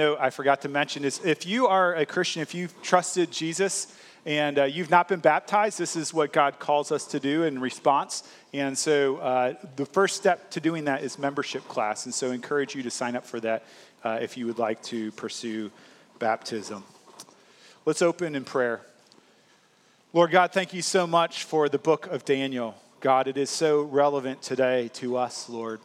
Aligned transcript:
note 0.00 0.16
I 0.18 0.30
forgot 0.30 0.62
to 0.62 0.68
mention 0.70 1.04
is 1.04 1.20
if 1.26 1.44
you 1.44 1.66
are 1.66 1.94
a 1.94 2.06
Christian, 2.06 2.40
if 2.40 2.54
you've 2.54 2.74
trusted 2.80 3.30
Jesus 3.30 3.94
and 4.24 4.58
uh, 4.58 4.64
you've 4.64 4.88
not 4.88 5.08
been 5.08 5.20
baptized, 5.20 5.78
this 5.78 5.94
is 5.94 6.14
what 6.14 6.32
God 6.32 6.58
calls 6.58 6.90
us 6.90 7.04
to 7.08 7.20
do 7.20 7.42
in 7.42 7.60
response. 7.60 8.24
And 8.54 8.78
so 8.78 9.18
uh, 9.18 9.54
the 9.76 9.84
first 9.84 10.16
step 10.16 10.50
to 10.52 10.60
doing 10.60 10.86
that 10.86 11.02
is 11.02 11.18
membership 11.18 11.68
class. 11.68 12.06
And 12.06 12.14
so 12.14 12.30
I 12.30 12.34
encourage 12.34 12.74
you 12.74 12.82
to 12.82 12.90
sign 12.90 13.14
up 13.14 13.26
for 13.26 13.40
that 13.40 13.64
uh, 14.02 14.18
if 14.22 14.38
you 14.38 14.46
would 14.46 14.58
like 14.58 14.82
to 14.84 15.12
pursue 15.12 15.70
baptism. 16.18 16.82
Let's 17.84 18.00
open 18.00 18.34
in 18.34 18.44
prayer. 18.44 18.80
Lord 20.14 20.30
God, 20.30 20.50
thank 20.52 20.72
you 20.72 20.80
so 20.80 21.06
much 21.06 21.44
for 21.44 21.68
the 21.68 21.78
book 21.78 22.06
of 22.06 22.24
Daniel. 22.24 22.74
God, 23.00 23.28
it 23.28 23.36
is 23.36 23.50
so 23.50 23.82
relevant 23.82 24.40
today 24.40 24.88
to 24.94 25.18
us, 25.18 25.50
Lord 25.50 25.78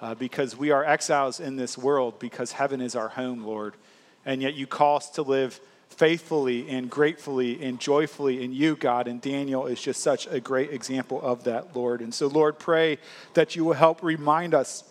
uh, 0.00 0.14
because 0.14 0.56
we 0.56 0.70
are 0.70 0.84
exiles 0.84 1.40
in 1.40 1.56
this 1.56 1.76
world 1.76 2.18
because 2.18 2.52
heaven 2.52 2.80
is 2.80 2.94
our 2.94 3.08
home, 3.08 3.44
Lord. 3.44 3.74
And 4.24 4.42
yet 4.42 4.54
you 4.54 4.66
call 4.66 4.96
us 4.96 5.10
to 5.10 5.22
live 5.22 5.60
faithfully 5.88 6.68
and 6.68 6.90
gratefully 6.90 7.62
and 7.64 7.80
joyfully 7.80 8.44
in 8.44 8.52
you, 8.52 8.76
God. 8.76 9.08
And 9.08 9.20
Daniel 9.20 9.66
is 9.66 9.80
just 9.80 10.02
such 10.02 10.26
a 10.28 10.38
great 10.38 10.70
example 10.70 11.20
of 11.20 11.44
that, 11.44 11.74
Lord. 11.74 12.00
And 12.00 12.14
so, 12.14 12.26
Lord, 12.26 12.58
pray 12.58 12.98
that 13.34 13.56
you 13.56 13.64
will 13.64 13.72
help 13.72 14.02
remind 14.02 14.54
us, 14.54 14.84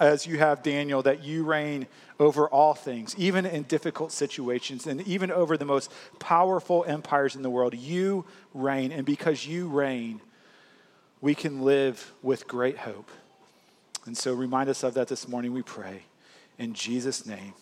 as 0.00 0.26
you 0.26 0.38
have 0.38 0.62
Daniel, 0.62 1.02
that 1.02 1.24
you 1.24 1.44
reign 1.44 1.86
over 2.20 2.48
all 2.48 2.74
things, 2.74 3.14
even 3.16 3.46
in 3.46 3.62
difficult 3.64 4.12
situations, 4.12 4.86
and 4.86 5.00
even 5.08 5.30
over 5.30 5.56
the 5.56 5.64
most 5.64 5.90
powerful 6.18 6.84
empires 6.86 7.34
in 7.34 7.42
the 7.42 7.50
world. 7.50 7.74
You 7.74 8.24
reign. 8.54 8.92
And 8.92 9.04
because 9.04 9.46
you 9.46 9.68
reign, 9.68 10.20
we 11.20 11.34
can 11.34 11.62
live 11.62 12.12
with 12.22 12.46
great 12.46 12.78
hope. 12.78 13.10
And 14.08 14.16
so 14.16 14.32
remind 14.32 14.70
us 14.70 14.84
of 14.84 14.94
that 14.94 15.06
this 15.06 15.28
morning, 15.28 15.52
we 15.52 15.60
pray. 15.60 16.00
In 16.58 16.72
Jesus' 16.72 17.26
name, 17.26 17.52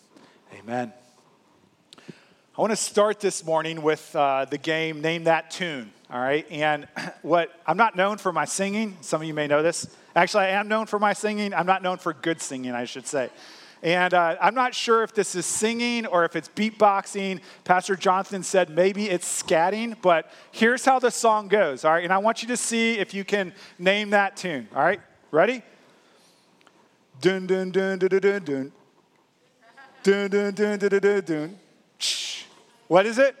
amen. 0.57 0.93
I 1.97 2.61
want 2.61 2.71
to 2.71 2.77
start 2.77 3.19
this 3.19 3.43
morning 3.43 3.81
with 3.81 4.15
uh, 4.15 4.45
the 4.45 4.57
game 4.57 5.01
Name 5.01 5.25
That 5.25 5.51
Tune, 5.51 5.91
all 6.09 6.21
right? 6.21 6.49
And 6.49 6.87
what 7.21 7.51
I'm 7.67 7.75
not 7.75 7.97
known 7.97 8.17
for 8.17 8.31
my 8.31 8.45
singing. 8.45 8.95
Some 9.01 9.21
of 9.21 9.27
you 9.27 9.33
may 9.33 9.47
know 9.47 9.61
this. 9.61 9.93
Actually, 10.15 10.45
I 10.45 10.49
am 10.51 10.69
known 10.69 10.85
for 10.85 10.99
my 10.99 11.11
singing. 11.11 11.53
I'm 11.53 11.65
not 11.65 11.83
known 11.83 11.97
for 11.97 12.13
good 12.13 12.41
singing, 12.41 12.71
I 12.71 12.85
should 12.85 13.07
say. 13.07 13.29
And 13.83 14.13
uh, 14.13 14.37
I'm 14.39 14.55
not 14.55 14.73
sure 14.73 15.03
if 15.03 15.13
this 15.13 15.35
is 15.35 15.45
singing 15.45 16.05
or 16.05 16.23
if 16.23 16.37
it's 16.37 16.47
beatboxing. 16.47 17.41
Pastor 17.65 17.97
Jonathan 17.97 18.41
said 18.41 18.69
maybe 18.69 19.09
it's 19.09 19.43
scatting, 19.43 20.01
but 20.01 20.31
here's 20.53 20.85
how 20.85 20.97
the 20.99 21.11
song 21.11 21.49
goes, 21.49 21.83
all 21.83 21.91
right? 21.91 22.05
And 22.05 22.13
I 22.13 22.19
want 22.19 22.41
you 22.41 22.47
to 22.47 22.57
see 22.57 22.99
if 22.99 23.13
you 23.13 23.25
can 23.25 23.51
name 23.77 24.11
that 24.11 24.37
tune, 24.37 24.69
all 24.73 24.81
right? 24.81 25.01
Ready? 25.29 25.61
Dun 27.19 27.47
dun 27.47 27.71
dun 27.71 27.97
dun 27.97 28.09
dun 28.09 28.19
dun 28.19 28.43
dun. 28.43 28.71
Dun 30.03 30.29
dun 30.29 30.53
dun 30.53 30.79
dun 30.79 30.89
dun 30.89 30.99
dun 31.01 31.21
dun. 31.25 31.59
What 32.87 33.05
is 33.05 33.17
it? 33.17 33.35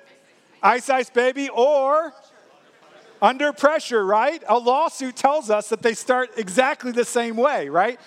Ice 0.61 0.89
Ice 0.89 1.09
Baby 1.09 1.49
or 1.49 2.13
Under 3.21 3.53
Pressure, 3.53 4.05
right? 4.05 4.43
A 4.47 4.57
lawsuit 4.57 5.15
tells 5.15 5.49
us 5.49 5.69
that 5.69 5.81
they 5.81 5.93
start 5.93 6.31
exactly 6.37 6.91
the 6.91 7.05
same 7.05 7.37
way, 7.37 7.69
right? 7.69 7.99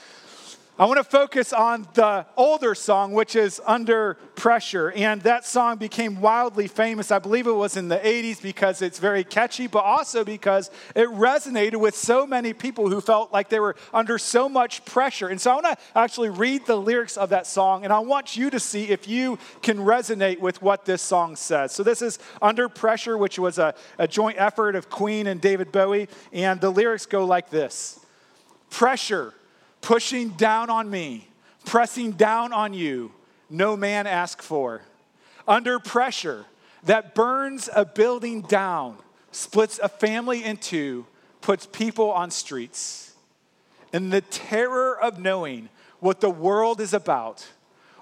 I 0.80 0.86
want 0.86 0.96
to 0.96 1.04
focus 1.04 1.52
on 1.52 1.86
the 1.92 2.24
older 2.38 2.74
song, 2.74 3.12
which 3.12 3.36
is 3.36 3.60
Under 3.66 4.14
Pressure. 4.34 4.90
And 4.92 5.20
that 5.24 5.44
song 5.44 5.76
became 5.76 6.22
wildly 6.22 6.68
famous. 6.68 7.10
I 7.10 7.18
believe 7.18 7.46
it 7.46 7.52
was 7.52 7.76
in 7.76 7.88
the 7.88 7.98
80s 7.98 8.40
because 8.40 8.80
it's 8.80 8.98
very 8.98 9.22
catchy, 9.22 9.66
but 9.66 9.84
also 9.84 10.24
because 10.24 10.70
it 10.96 11.06
resonated 11.10 11.76
with 11.76 11.94
so 11.94 12.26
many 12.26 12.54
people 12.54 12.88
who 12.88 13.02
felt 13.02 13.30
like 13.30 13.50
they 13.50 13.60
were 13.60 13.76
under 13.92 14.16
so 14.16 14.48
much 14.48 14.82
pressure. 14.86 15.28
And 15.28 15.38
so 15.38 15.50
I 15.50 15.54
want 15.56 15.66
to 15.66 15.76
actually 15.94 16.30
read 16.30 16.64
the 16.64 16.76
lyrics 16.76 17.18
of 17.18 17.28
that 17.28 17.46
song, 17.46 17.84
and 17.84 17.92
I 17.92 17.98
want 17.98 18.34
you 18.34 18.48
to 18.48 18.58
see 18.58 18.88
if 18.88 19.06
you 19.06 19.38
can 19.60 19.76
resonate 19.76 20.40
with 20.40 20.62
what 20.62 20.86
this 20.86 21.02
song 21.02 21.36
says. 21.36 21.72
So 21.72 21.82
this 21.82 22.00
is 22.00 22.18
Under 22.40 22.70
Pressure, 22.70 23.18
which 23.18 23.38
was 23.38 23.58
a, 23.58 23.74
a 23.98 24.08
joint 24.08 24.40
effort 24.40 24.74
of 24.74 24.88
Queen 24.88 25.26
and 25.26 25.42
David 25.42 25.72
Bowie. 25.72 26.08
And 26.32 26.58
the 26.58 26.70
lyrics 26.70 27.04
go 27.04 27.26
like 27.26 27.50
this 27.50 28.00
Pressure 28.70 29.34
pushing 29.80 30.30
down 30.30 30.70
on 30.70 30.90
me, 30.90 31.28
pressing 31.64 32.12
down 32.12 32.52
on 32.52 32.74
you, 32.74 33.12
no 33.48 33.76
man 33.76 34.06
asked 34.06 34.42
for. 34.42 34.82
Under 35.46 35.78
pressure 35.78 36.46
that 36.84 37.14
burns 37.14 37.68
a 37.74 37.84
building 37.84 38.42
down, 38.42 38.96
splits 39.32 39.78
a 39.82 39.88
family 39.88 40.44
in 40.44 40.56
two, 40.56 41.06
puts 41.40 41.66
people 41.66 42.10
on 42.10 42.30
streets. 42.30 43.14
In 43.92 44.10
the 44.10 44.20
terror 44.20 44.98
of 45.00 45.18
knowing 45.18 45.68
what 45.98 46.20
the 46.20 46.30
world 46.30 46.80
is 46.80 46.94
about, 46.94 47.46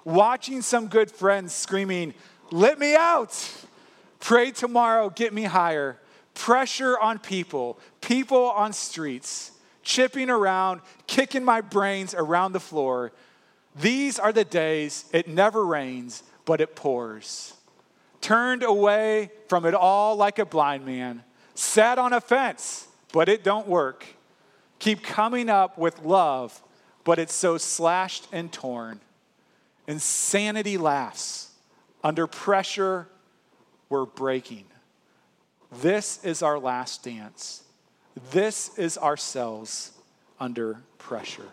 watching 0.05 0.62
some 0.62 0.89
good 0.89 1.10
friends 1.10 1.55
screaming, 1.55 2.15
Let 2.50 2.78
me 2.78 2.95
out! 2.95 3.50
Pray 4.21 4.50
tomorrow, 4.50 5.10
get 5.10 5.33
me 5.33 5.45
higher. 5.45 5.99
Pressure 6.34 6.99
on 6.99 7.19
people, 7.19 7.78
people 8.00 8.50
on 8.50 8.72
streets 8.72 9.53
chipping 9.83 10.31
around, 10.31 10.81
kicking 11.06 11.44
my 11.44 11.61
brains 11.61 12.15
around 12.15 12.53
the 12.53 12.61
floor. 12.61 13.12
These 13.77 14.19
are 14.19 14.33
the 14.33 14.44
days 14.44 15.05
it 15.12 15.28
never 15.28 15.65
rains, 15.65 16.22
but 16.44 16.61
it 16.61 16.75
pours. 16.75 17.55
Turned 18.21 18.62
away 18.62 19.31
from 19.49 19.65
it 19.65 19.75
all 19.75 20.16
like 20.16 20.39
a 20.39 20.47
blind 20.47 20.84
man, 20.84 21.22
sat 21.55 21.99
on 21.99 22.12
a 22.12 22.21
fence, 22.21 22.89
but 23.12 23.28
it 23.28 23.44
don't 23.44 23.69
work. 23.69 24.05
Keep 24.78 25.03
coming 25.03 25.49
up 25.49 25.78
with 25.78 26.03
love, 26.05 26.62
but 27.05 27.19
it's 27.19 27.34
so 27.34 27.59
slashed 27.59 28.28
and 28.33 28.53
torn. 28.53 29.00
Insanity 29.87 30.77
laughs. 30.77 31.50
Under 32.05 32.27
pressure, 32.27 33.09
we're 33.89 34.05
breaking. 34.05 34.65
This 35.72 36.22
is 36.25 36.43
our 36.43 36.59
last 36.59 37.03
dance. 37.03 37.62
This 38.30 38.76
is 38.78 38.98
ourselves 38.98 39.92
under 40.40 40.82
pressure. 40.98 41.50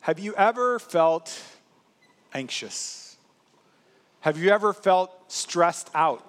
Have 0.00 0.18
you 0.18 0.34
ever 0.34 0.78
felt 0.78 1.38
anxious? 2.32 3.16
Have 4.20 4.38
you 4.38 4.50
ever 4.50 4.72
felt 4.72 5.12
stressed 5.28 5.90
out? 5.94 6.26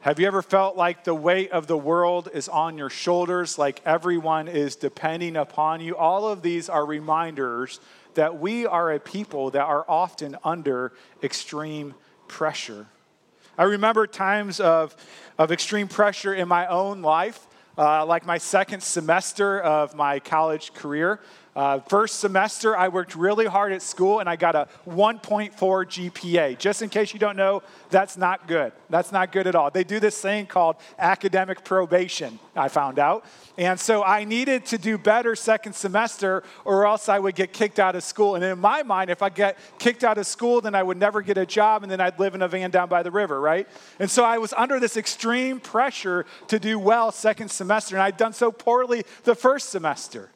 Have 0.00 0.20
you 0.20 0.26
ever 0.26 0.42
felt 0.42 0.76
like 0.76 1.02
the 1.02 1.14
weight 1.14 1.50
of 1.50 1.66
the 1.66 1.76
world 1.76 2.28
is 2.32 2.48
on 2.48 2.78
your 2.78 2.90
shoulders, 2.90 3.58
like 3.58 3.80
everyone 3.84 4.46
is 4.46 4.76
depending 4.76 5.36
upon 5.36 5.80
you? 5.80 5.96
All 5.96 6.28
of 6.28 6.42
these 6.42 6.68
are 6.68 6.86
reminders 6.86 7.80
that 8.14 8.38
we 8.38 8.66
are 8.66 8.92
a 8.92 9.00
people 9.00 9.50
that 9.50 9.64
are 9.64 9.84
often 9.88 10.36
under 10.44 10.92
extreme 11.22 11.94
pressure. 12.28 12.86
I 13.58 13.64
remember 13.64 14.06
times 14.06 14.60
of, 14.60 14.94
of 15.38 15.50
extreme 15.50 15.88
pressure 15.88 16.34
in 16.34 16.46
my 16.46 16.66
own 16.66 17.00
life, 17.00 17.46
uh, 17.78 18.04
like 18.04 18.26
my 18.26 18.36
second 18.36 18.82
semester 18.82 19.60
of 19.60 19.94
my 19.94 20.18
college 20.20 20.74
career. 20.74 21.20
Uh, 21.56 21.80
first 21.80 22.20
semester, 22.20 22.76
I 22.76 22.88
worked 22.88 23.16
really 23.16 23.46
hard 23.46 23.72
at 23.72 23.80
school 23.80 24.20
and 24.20 24.28
I 24.28 24.36
got 24.36 24.54
a 24.54 24.68
1.4 24.86 25.52
GPA. 25.54 26.58
Just 26.58 26.82
in 26.82 26.90
case 26.90 27.14
you 27.14 27.18
don't 27.18 27.36
know, 27.36 27.62
that's 27.88 28.18
not 28.18 28.46
good. 28.46 28.72
That's 28.90 29.10
not 29.10 29.32
good 29.32 29.46
at 29.46 29.54
all. 29.54 29.70
They 29.70 29.82
do 29.82 29.98
this 29.98 30.20
thing 30.20 30.44
called 30.44 30.76
academic 30.98 31.64
probation, 31.64 32.38
I 32.54 32.68
found 32.68 32.98
out. 32.98 33.24
And 33.56 33.80
so 33.80 34.04
I 34.04 34.24
needed 34.24 34.66
to 34.66 34.76
do 34.76 34.98
better 34.98 35.34
second 35.34 35.72
semester 35.72 36.42
or 36.66 36.86
else 36.86 37.08
I 37.08 37.18
would 37.18 37.34
get 37.34 37.54
kicked 37.54 37.78
out 37.78 37.96
of 37.96 38.04
school. 38.04 38.34
And 38.34 38.44
in 38.44 38.58
my 38.58 38.82
mind, 38.82 39.08
if 39.08 39.22
I 39.22 39.30
get 39.30 39.56
kicked 39.78 40.04
out 40.04 40.18
of 40.18 40.26
school, 40.26 40.60
then 40.60 40.74
I 40.74 40.82
would 40.82 40.98
never 40.98 41.22
get 41.22 41.38
a 41.38 41.46
job 41.46 41.82
and 41.82 41.90
then 41.90 42.02
I'd 42.02 42.18
live 42.18 42.34
in 42.34 42.42
a 42.42 42.48
van 42.48 42.70
down 42.70 42.90
by 42.90 43.02
the 43.02 43.10
river, 43.10 43.40
right? 43.40 43.66
And 43.98 44.10
so 44.10 44.24
I 44.26 44.36
was 44.36 44.52
under 44.58 44.78
this 44.78 44.98
extreme 44.98 45.60
pressure 45.60 46.26
to 46.48 46.58
do 46.58 46.78
well 46.78 47.12
second 47.12 47.50
semester. 47.50 47.96
And 47.96 48.02
I'd 48.02 48.18
done 48.18 48.34
so 48.34 48.52
poorly 48.52 49.04
the 49.24 49.34
first 49.34 49.70
semester. 49.70 50.28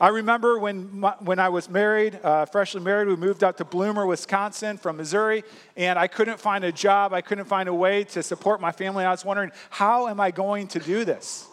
I 0.00 0.08
remember 0.08 0.60
when, 0.60 1.00
my, 1.00 1.14
when 1.18 1.40
I 1.40 1.48
was 1.48 1.68
married, 1.68 2.20
uh, 2.22 2.44
freshly 2.46 2.80
married, 2.80 3.08
we 3.08 3.16
moved 3.16 3.42
out 3.42 3.56
to 3.56 3.64
Bloomer, 3.64 4.06
Wisconsin 4.06 4.78
from 4.78 4.96
Missouri, 4.96 5.42
and 5.76 5.98
I 5.98 6.06
couldn't 6.06 6.38
find 6.38 6.62
a 6.62 6.70
job. 6.70 7.12
I 7.12 7.20
couldn't 7.20 7.46
find 7.46 7.68
a 7.68 7.74
way 7.74 8.04
to 8.04 8.22
support 8.22 8.60
my 8.60 8.70
family. 8.70 9.04
I 9.04 9.10
was 9.10 9.24
wondering, 9.24 9.50
how 9.70 10.06
am 10.06 10.20
I 10.20 10.30
going 10.30 10.68
to 10.68 10.78
do 10.78 11.04
this? 11.04 11.48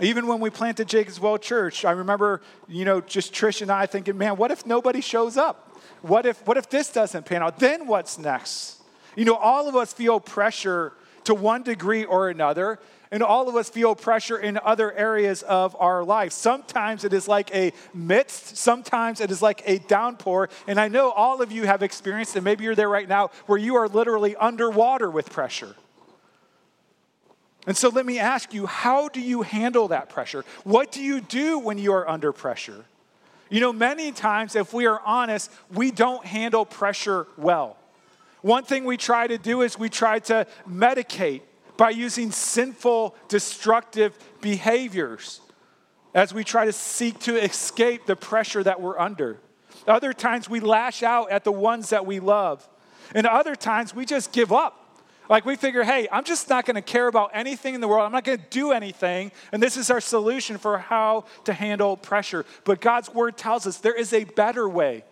Even 0.00 0.26
when 0.26 0.40
we 0.40 0.50
planted 0.50 0.88
Jacob's 0.88 1.18
Well 1.18 1.38
Church, 1.38 1.86
I 1.86 1.92
remember, 1.92 2.42
you 2.68 2.84
know, 2.84 3.00
just 3.00 3.32
Trish 3.32 3.62
and 3.62 3.70
I 3.70 3.86
thinking, 3.86 4.18
man, 4.18 4.36
what 4.36 4.50
if 4.50 4.66
nobody 4.66 5.00
shows 5.00 5.38
up? 5.38 5.80
What 6.02 6.26
if, 6.26 6.46
what 6.46 6.58
if 6.58 6.68
this 6.68 6.92
doesn't 6.92 7.24
pan 7.24 7.42
out? 7.42 7.58
Then 7.58 7.86
what's 7.86 8.18
next? 8.18 8.82
You 9.16 9.24
know, 9.24 9.34
all 9.34 9.68
of 9.68 9.74
us 9.74 9.92
feel 9.92 10.20
pressure 10.20 10.92
to 11.24 11.34
one 11.34 11.62
degree 11.62 12.04
or 12.04 12.28
another. 12.28 12.78
And 13.10 13.22
all 13.22 13.48
of 13.48 13.56
us 13.56 13.70
feel 13.70 13.94
pressure 13.94 14.38
in 14.38 14.58
other 14.62 14.92
areas 14.92 15.42
of 15.42 15.74
our 15.80 16.04
life. 16.04 16.32
Sometimes 16.32 17.04
it 17.04 17.12
is 17.12 17.26
like 17.26 17.54
a 17.54 17.72
midst, 17.94 18.56
sometimes 18.58 19.20
it 19.20 19.30
is 19.30 19.40
like 19.40 19.62
a 19.64 19.78
downpour. 19.78 20.50
And 20.66 20.78
I 20.78 20.88
know 20.88 21.10
all 21.10 21.40
of 21.40 21.50
you 21.50 21.64
have 21.64 21.82
experienced, 21.82 22.36
and 22.36 22.44
maybe 22.44 22.64
you're 22.64 22.74
there 22.74 22.88
right 22.88 23.08
now, 23.08 23.30
where 23.46 23.58
you 23.58 23.76
are 23.76 23.88
literally 23.88 24.36
underwater 24.36 25.10
with 25.10 25.30
pressure. 25.30 25.74
And 27.66 27.76
so 27.76 27.88
let 27.88 28.06
me 28.06 28.18
ask 28.18 28.54
you, 28.54 28.66
how 28.66 29.08
do 29.08 29.20
you 29.20 29.42
handle 29.42 29.88
that 29.88 30.08
pressure? 30.08 30.44
What 30.64 30.92
do 30.92 31.02
you 31.02 31.20
do 31.20 31.58
when 31.58 31.76
you 31.78 31.92
are 31.92 32.08
under 32.08 32.32
pressure? 32.32 32.84
You 33.50 33.60
know, 33.60 33.72
many 33.72 34.12
times, 34.12 34.54
if 34.54 34.74
we 34.74 34.86
are 34.86 35.00
honest, 35.04 35.50
we 35.72 35.90
don't 35.90 36.24
handle 36.24 36.66
pressure 36.66 37.26
well. 37.36 37.76
One 38.42 38.64
thing 38.64 38.84
we 38.84 38.96
try 38.96 39.26
to 39.26 39.38
do 39.38 39.62
is 39.62 39.78
we 39.78 39.88
try 39.88 40.18
to 40.20 40.46
medicate 40.68 41.40
by 41.78 41.90
using 41.90 42.30
sinful, 42.30 43.16
destructive 43.28 44.18
behaviors 44.42 45.40
as 46.12 46.34
we 46.34 46.44
try 46.44 46.66
to 46.66 46.72
seek 46.72 47.18
to 47.20 47.42
escape 47.42 48.04
the 48.04 48.16
pressure 48.16 48.62
that 48.62 48.80
we're 48.80 48.98
under. 48.98 49.38
Other 49.86 50.12
times 50.12 50.50
we 50.50 50.60
lash 50.60 51.02
out 51.02 51.30
at 51.30 51.44
the 51.44 51.52
ones 51.52 51.90
that 51.90 52.04
we 52.04 52.20
love. 52.20 52.68
And 53.14 53.26
other 53.26 53.54
times 53.54 53.94
we 53.94 54.04
just 54.04 54.32
give 54.32 54.52
up. 54.52 54.84
Like 55.30 55.44
we 55.44 55.56
figure, 55.56 55.84
hey, 55.84 56.08
I'm 56.10 56.24
just 56.24 56.48
not 56.48 56.66
going 56.66 56.74
to 56.74 56.82
care 56.82 57.06
about 57.06 57.30
anything 57.32 57.74
in 57.74 57.80
the 57.80 57.86
world. 57.86 58.04
I'm 58.04 58.12
not 58.12 58.24
going 58.24 58.38
to 58.38 58.44
do 58.50 58.72
anything. 58.72 59.30
And 59.52 59.62
this 59.62 59.76
is 59.76 59.90
our 59.90 60.00
solution 60.00 60.58
for 60.58 60.78
how 60.78 61.26
to 61.44 61.52
handle 61.52 61.96
pressure. 61.96 62.44
But 62.64 62.80
God's 62.80 63.14
word 63.14 63.36
tells 63.36 63.66
us 63.66 63.78
there 63.78 63.94
is 63.94 64.12
a 64.12 64.24
better 64.24 64.68
way 64.68 65.04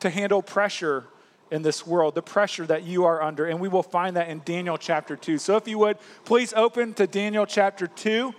to 0.00 0.10
handle 0.10 0.42
pressure 0.42 1.04
in 1.50 1.62
this 1.62 1.86
world, 1.86 2.14
the 2.14 2.22
pressure 2.22 2.66
that 2.66 2.82
you 2.84 3.04
are 3.04 3.22
under. 3.22 3.46
And 3.46 3.60
we 3.60 3.68
will 3.68 3.82
find 3.82 4.16
that 4.16 4.28
in 4.28 4.42
Daniel 4.44 4.78
chapter 4.78 5.16
2. 5.16 5.38
So 5.38 5.56
if 5.56 5.68
you 5.68 5.78
would, 5.78 5.98
please 6.24 6.52
open 6.54 6.94
to 6.94 7.06
Daniel 7.06 7.46
chapter 7.46 7.86
2. 7.86 8.34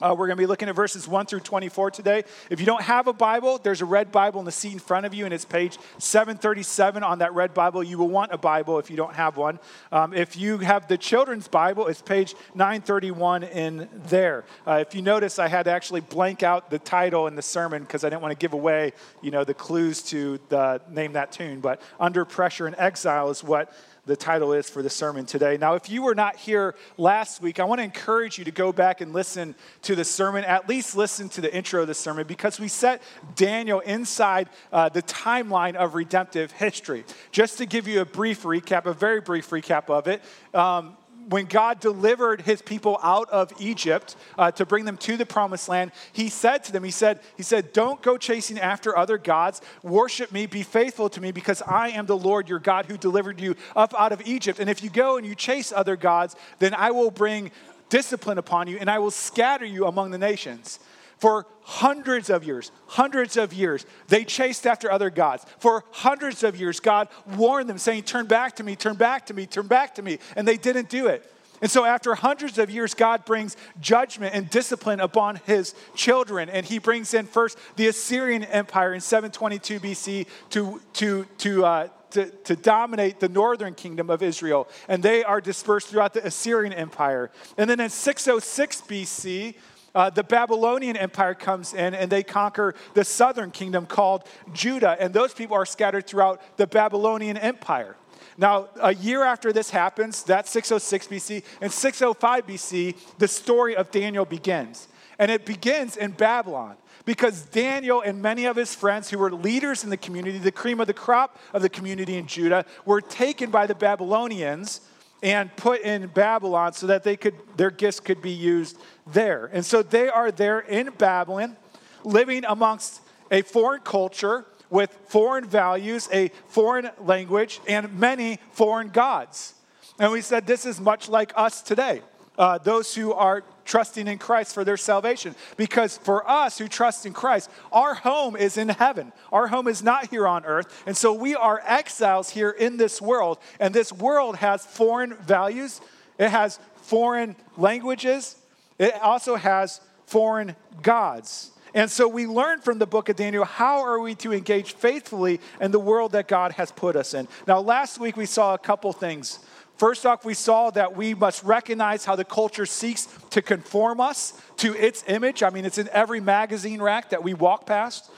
Uh, 0.00 0.14
we're 0.16 0.26
going 0.26 0.36
to 0.36 0.40
be 0.40 0.46
looking 0.46 0.68
at 0.68 0.74
verses 0.74 1.06
1 1.06 1.26
through 1.26 1.40
24 1.40 1.90
today. 1.90 2.24
If 2.48 2.58
you 2.60 2.66
don't 2.66 2.82
have 2.82 3.06
a 3.06 3.12
Bible, 3.12 3.58
there's 3.62 3.82
a 3.82 3.84
red 3.84 4.10
Bible 4.10 4.40
in 4.40 4.46
the 4.46 4.52
seat 4.52 4.72
in 4.72 4.78
front 4.78 5.04
of 5.04 5.12
you, 5.12 5.24
and 5.24 5.34
it's 5.34 5.44
page 5.44 5.78
737 5.98 7.02
on 7.02 7.18
that 7.18 7.34
red 7.34 7.52
Bible. 7.52 7.82
You 7.82 7.98
will 7.98 8.08
want 8.08 8.32
a 8.32 8.38
Bible 8.38 8.78
if 8.78 8.90
you 8.90 8.96
don't 8.96 9.14
have 9.14 9.36
one. 9.36 9.58
Um, 9.92 10.14
if 10.14 10.36
you 10.36 10.58
have 10.58 10.88
the 10.88 10.96
children's 10.96 11.48
Bible, 11.48 11.86
it's 11.86 12.00
page 12.00 12.34
931 12.54 13.42
in 13.42 13.88
there. 14.06 14.44
Uh, 14.66 14.84
if 14.86 14.94
you 14.94 15.02
notice, 15.02 15.38
I 15.38 15.48
had 15.48 15.64
to 15.64 15.70
actually 15.70 16.00
blank 16.00 16.42
out 16.42 16.70
the 16.70 16.78
title 16.78 17.26
in 17.26 17.34
the 17.34 17.42
sermon 17.42 17.82
because 17.82 18.02
I 18.02 18.08
didn't 18.08 18.22
want 18.22 18.32
to 18.32 18.38
give 18.38 18.54
away, 18.54 18.92
you 19.20 19.30
know, 19.30 19.44
the 19.44 19.54
clues 19.54 20.02
to 20.04 20.40
the, 20.48 20.80
name 20.88 21.12
that 21.12 21.32
tune. 21.32 21.60
But 21.60 21.82
Under 21.98 22.24
Pressure 22.24 22.66
and 22.66 22.76
Exile 22.78 23.30
is 23.30 23.44
what 23.44 23.72
the 24.06 24.16
title 24.16 24.52
is 24.52 24.68
for 24.68 24.82
the 24.82 24.90
sermon 24.90 25.26
today. 25.26 25.56
Now, 25.56 25.74
if 25.74 25.90
you 25.90 26.02
were 26.02 26.14
not 26.14 26.36
here 26.36 26.74
last 26.96 27.42
week, 27.42 27.60
I 27.60 27.64
want 27.64 27.80
to 27.80 27.84
encourage 27.84 28.38
you 28.38 28.44
to 28.44 28.50
go 28.50 28.72
back 28.72 29.00
and 29.00 29.12
listen 29.12 29.54
to 29.82 29.94
the 29.94 30.04
sermon, 30.04 30.44
at 30.44 30.68
least 30.68 30.96
listen 30.96 31.28
to 31.30 31.40
the 31.40 31.54
intro 31.54 31.82
of 31.82 31.88
the 31.88 31.94
sermon, 31.94 32.26
because 32.26 32.58
we 32.58 32.68
set 32.68 33.02
Daniel 33.36 33.80
inside 33.80 34.48
uh, 34.72 34.88
the 34.88 35.02
timeline 35.02 35.74
of 35.74 35.94
redemptive 35.94 36.52
history. 36.52 37.04
Just 37.30 37.58
to 37.58 37.66
give 37.66 37.86
you 37.86 38.00
a 38.00 38.04
brief 38.04 38.42
recap, 38.42 38.86
a 38.86 38.94
very 38.94 39.20
brief 39.20 39.50
recap 39.50 39.90
of 39.90 40.08
it, 40.08 40.22
um, 40.54 40.96
when 41.30 41.46
God 41.46 41.78
delivered 41.78 42.42
his 42.42 42.60
people 42.60 42.98
out 43.04 43.30
of 43.30 43.52
Egypt 43.60 44.16
uh, 44.36 44.50
to 44.50 44.66
bring 44.66 44.84
them 44.84 44.96
to 44.98 45.16
the 45.16 45.24
promised 45.24 45.68
land, 45.68 45.92
he 46.12 46.28
said 46.28 46.64
to 46.64 46.72
them, 46.72 46.82
he 46.82 46.90
said, 46.90 47.20
he 47.36 47.44
said, 47.44 47.72
don't 47.72 48.02
go 48.02 48.18
chasing 48.18 48.58
after 48.58 48.98
other 48.98 49.16
gods. 49.16 49.62
Worship 49.84 50.32
me, 50.32 50.46
be 50.46 50.64
faithful 50.64 51.08
to 51.08 51.20
me, 51.20 51.30
because 51.30 51.62
I 51.62 51.90
am 51.90 52.06
the 52.06 52.16
Lord 52.16 52.48
your 52.48 52.58
God 52.58 52.86
who 52.86 52.96
delivered 52.96 53.40
you 53.40 53.54
up 53.76 53.94
out 53.96 54.10
of 54.10 54.20
Egypt. 54.26 54.58
And 54.58 54.68
if 54.68 54.82
you 54.82 54.90
go 54.90 55.18
and 55.18 55.26
you 55.26 55.36
chase 55.36 55.72
other 55.72 55.94
gods, 55.94 56.34
then 56.58 56.74
I 56.74 56.90
will 56.90 57.12
bring 57.12 57.52
discipline 57.90 58.38
upon 58.38 58.66
you 58.66 58.78
and 58.78 58.90
I 58.90 58.98
will 58.98 59.10
scatter 59.10 59.64
you 59.64 59.86
among 59.86 60.10
the 60.10 60.18
nations. 60.18 60.80
For 61.20 61.46
hundreds 61.62 62.30
of 62.30 62.44
years, 62.44 62.72
hundreds 62.86 63.36
of 63.36 63.52
years, 63.52 63.84
they 64.08 64.24
chased 64.24 64.66
after 64.66 64.90
other 64.90 65.10
gods. 65.10 65.44
For 65.58 65.84
hundreds 65.90 66.42
of 66.42 66.58
years, 66.58 66.80
God 66.80 67.08
warned 67.36 67.68
them, 67.68 67.76
saying, 67.76 68.04
Turn 68.04 68.26
back 68.26 68.56
to 68.56 68.64
me, 68.64 68.74
turn 68.74 68.96
back 68.96 69.26
to 69.26 69.34
me, 69.34 69.44
turn 69.44 69.66
back 69.66 69.94
to 69.96 70.02
me. 70.02 70.18
And 70.34 70.48
they 70.48 70.56
didn't 70.56 70.88
do 70.88 71.08
it. 71.08 71.30
And 71.60 71.70
so, 71.70 71.84
after 71.84 72.14
hundreds 72.14 72.56
of 72.56 72.70
years, 72.70 72.94
God 72.94 73.26
brings 73.26 73.54
judgment 73.82 74.34
and 74.34 74.48
discipline 74.48 74.98
upon 74.98 75.36
his 75.44 75.74
children. 75.94 76.48
And 76.48 76.64
he 76.64 76.78
brings 76.78 77.12
in 77.12 77.26
first 77.26 77.58
the 77.76 77.88
Assyrian 77.88 78.44
Empire 78.44 78.94
in 78.94 79.02
722 79.02 79.78
BC 79.78 80.26
to, 80.50 80.80
to, 80.94 81.24
to, 81.36 81.64
uh, 81.66 81.88
to, 82.12 82.30
to, 82.30 82.56
dominate 82.56 83.20
the 83.20 83.28
northern 83.28 83.74
kingdom 83.74 84.08
of 84.08 84.22
Israel. 84.22 84.68
And 84.88 85.02
they 85.02 85.22
are 85.22 85.42
dispersed 85.42 85.88
throughout 85.88 86.14
the 86.14 86.26
Assyrian 86.26 86.72
Empire. 86.72 87.30
And 87.58 87.68
then 87.68 87.78
in 87.78 87.90
606 87.90 88.80
BC, 88.88 89.54
uh, 89.94 90.10
the 90.10 90.22
Babylonian 90.22 90.96
Empire 90.96 91.34
comes 91.34 91.74
in 91.74 91.94
and 91.94 92.10
they 92.10 92.22
conquer 92.22 92.74
the 92.94 93.04
southern 93.04 93.50
kingdom 93.50 93.86
called 93.86 94.24
Judah, 94.52 94.96
and 95.00 95.12
those 95.12 95.34
people 95.34 95.56
are 95.56 95.66
scattered 95.66 96.06
throughout 96.06 96.40
the 96.56 96.66
Babylonian 96.66 97.36
Empire. 97.36 97.96
Now, 98.38 98.68
a 98.80 98.94
year 98.94 99.22
after 99.22 99.52
this 99.52 99.70
happens, 99.70 100.22
that's 100.22 100.50
606 100.50 101.08
BC, 101.08 101.44
and 101.60 101.70
605 101.70 102.46
BC, 102.46 102.96
the 103.18 103.28
story 103.28 103.76
of 103.76 103.90
Daniel 103.90 104.24
begins. 104.24 104.88
And 105.18 105.30
it 105.30 105.44
begins 105.44 105.98
in 105.98 106.12
Babylon 106.12 106.76
because 107.04 107.42
Daniel 107.42 108.00
and 108.00 108.22
many 108.22 108.46
of 108.46 108.56
his 108.56 108.74
friends 108.74 109.10
who 109.10 109.18
were 109.18 109.30
leaders 109.30 109.84
in 109.84 109.90
the 109.90 109.96
community, 109.98 110.38
the 110.38 110.52
cream 110.52 110.80
of 110.80 110.86
the 110.86 110.94
crop 110.94 111.38
of 111.52 111.60
the 111.60 111.68
community 111.68 112.16
in 112.16 112.26
Judah, 112.26 112.64
were 112.86 113.02
taken 113.02 113.50
by 113.50 113.66
the 113.66 113.74
Babylonians 113.74 114.80
and 115.22 115.54
put 115.56 115.82
in 115.82 116.06
Babylon 116.08 116.72
so 116.72 116.86
that 116.86 117.04
they 117.04 117.16
could, 117.16 117.34
their 117.56 117.70
gifts 117.70 118.00
could 118.00 118.22
be 118.22 118.30
used 118.30 118.78
there. 119.06 119.50
And 119.52 119.64
so 119.64 119.82
they 119.82 120.08
are 120.08 120.30
there 120.30 120.60
in 120.60 120.90
Babylon, 120.96 121.56
living 122.04 122.44
amongst 122.46 123.00
a 123.30 123.42
foreign 123.42 123.80
culture 123.82 124.46
with 124.70 124.96
foreign 125.08 125.44
values, 125.44 126.08
a 126.12 126.30
foreign 126.48 126.90
language, 127.00 127.60
and 127.66 127.98
many 127.98 128.38
foreign 128.52 128.88
gods. 128.88 129.54
And 129.98 130.12
we 130.12 130.20
said 130.20 130.46
this 130.46 130.64
is 130.64 130.80
much 130.80 131.08
like 131.08 131.32
us 131.36 131.60
today. 131.60 132.02
Uh, 132.40 132.56
those 132.56 132.94
who 132.94 133.12
are 133.12 133.44
trusting 133.66 134.08
in 134.08 134.16
Christ 134.16 134.54
for 134.54 134.64
their 134.64 134.78
salvation. 134.78 135.34
Because 135.58 135.98
for 135.98 136.26
us 136.26 136.56
who 136.56 136.68
trust 136.68 137.04
in 137.04 137.12
Christ, 137.12 137.50
our 137.70 137.92
home 137.92 138.34
is 138.34 138.56
in 138.56 138.70
heaven. 138.70 139.12
Our 139.30 139.46
home 139.48 139.68
is 139.68 139.82
not 139.82 140.08
here 140.08 140.26
on 140.26 140.46
earth. 140.46 140.82
And 140.86 140.96
so 140.96 141.12
we 141.12 141.34
are 141.34 141.62
exiles 141.66 142.30
here 142.30 142.48
in 142.48 142.78
this 142.78 142.98
world. 143.02 143.36
And 143.60 143.74
this 143.74 143.92
world 143.92 144.36
has 144.36 144.64
foreign 144.64 145.16
values, 145.16 145.82
it 146.16 146.30
has 146.30 146.58
foreign 146.76 147.36
languages, 147.58 148.36
it 148.78 148.94
also 149.02 149.36
has 149.36 149.82
foreign 150.06 150.56
gods. 150.80 151.50
And 151.74 151.90
so 151.90 152.08
we 152.08 152.26
learn 152.26 152.62
from 152.62 152.78
the 152.78 152.86
book 152.86 153.10
of 153.10 153.16
Daniel 153.16 153.44
how 153.44 153.80
are 153.84 154.00
we 154.00 154.14
to 154.14 154.32
engage 154.32 154.72
faithfully 154.72 155.40
in 155.60 155.72
the 155.72 155.78
world 155.78 156.12
that 156.12 156.26
God 156.26 156.52
has 156.52 156.72
put 156.72 156.96
us 156.96 157.12
in. 157.12 157.28
Now, 157.46 157.60
last 157.60 158.00
week 158.00 158.16
we 158.16 158.24
saw 158.24 158.54
a 158.54 158.58
couple 158.58 158.94
things. 158.94 159.40
First 159.80 160.04
off, 160.04 160.26
we 160.26 160.34
saw 160.34 160.68
that 160.72 160.94
we 160.94 161.14
must 161.14 161.42
recognize 161.42 162.04
how 162.04 162.14
the 162.14 162.22
culture 162.22 162.66
seeks 162.66 163.08
to 163.30 163.40
conform 163.40 163.98
us 163.98 164.34
to 164.58 164.74
its 164.74 165.02
image. 165.06 165.42
I 165.42 165.48
mean, 165.48 165.64
it's 165.64 165.78
in 165.78 165.88
every 165.90 166.20
magazine 166.20 166.82
rack 166.82 167.08
that 167.08 167.24
we 167.24 167.32
walk 167.32 167.64
past. 167.64 168.10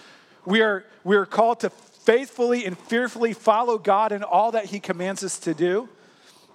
We 0.44 0.60
are, 0.60 0.84
we 1.04 1.14
are 1.14 1.24
called 1.24 1.60
to 1.60 1.70
faithfully 1.70 2.66
and 2.66 2.76
fearfully 2.76 3.32
follow 3.32 3.78
God 3.78 4.10
in 4.10 4.24
all 4.24 4.50
that 4.50 4.64
He 4.64 4.80
commands 4.80 5.22
us 5.22 5.38
to 5.38 5.54
do. 5.54 5.88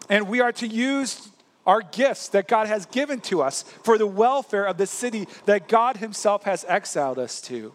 And 0.10 0.28
we 0.28 0.42
are 0.42 0.52
to 0.52 0.68
use 0.68 1.30
our 1.66 1.82
gifts 1.82 2.28
that 2.28 2.50
God 2.50 2.68
has 2.68 2.86
given 2.86 3.22
to 3.22 3.42
us 3.42 3.62
for 3.62 3.98
the 3.98 4.06
welfare 4.06 4.66
of 4.66 4.76
the 4.76 4.88
city 4.88 5.30
that 5.46 5.70
God 5.70 5.96
Himself 5.96 6.44
has 6.44 6.66
exiled 6.68 7.18
us 7.18 7.40
to. 7.44 7.74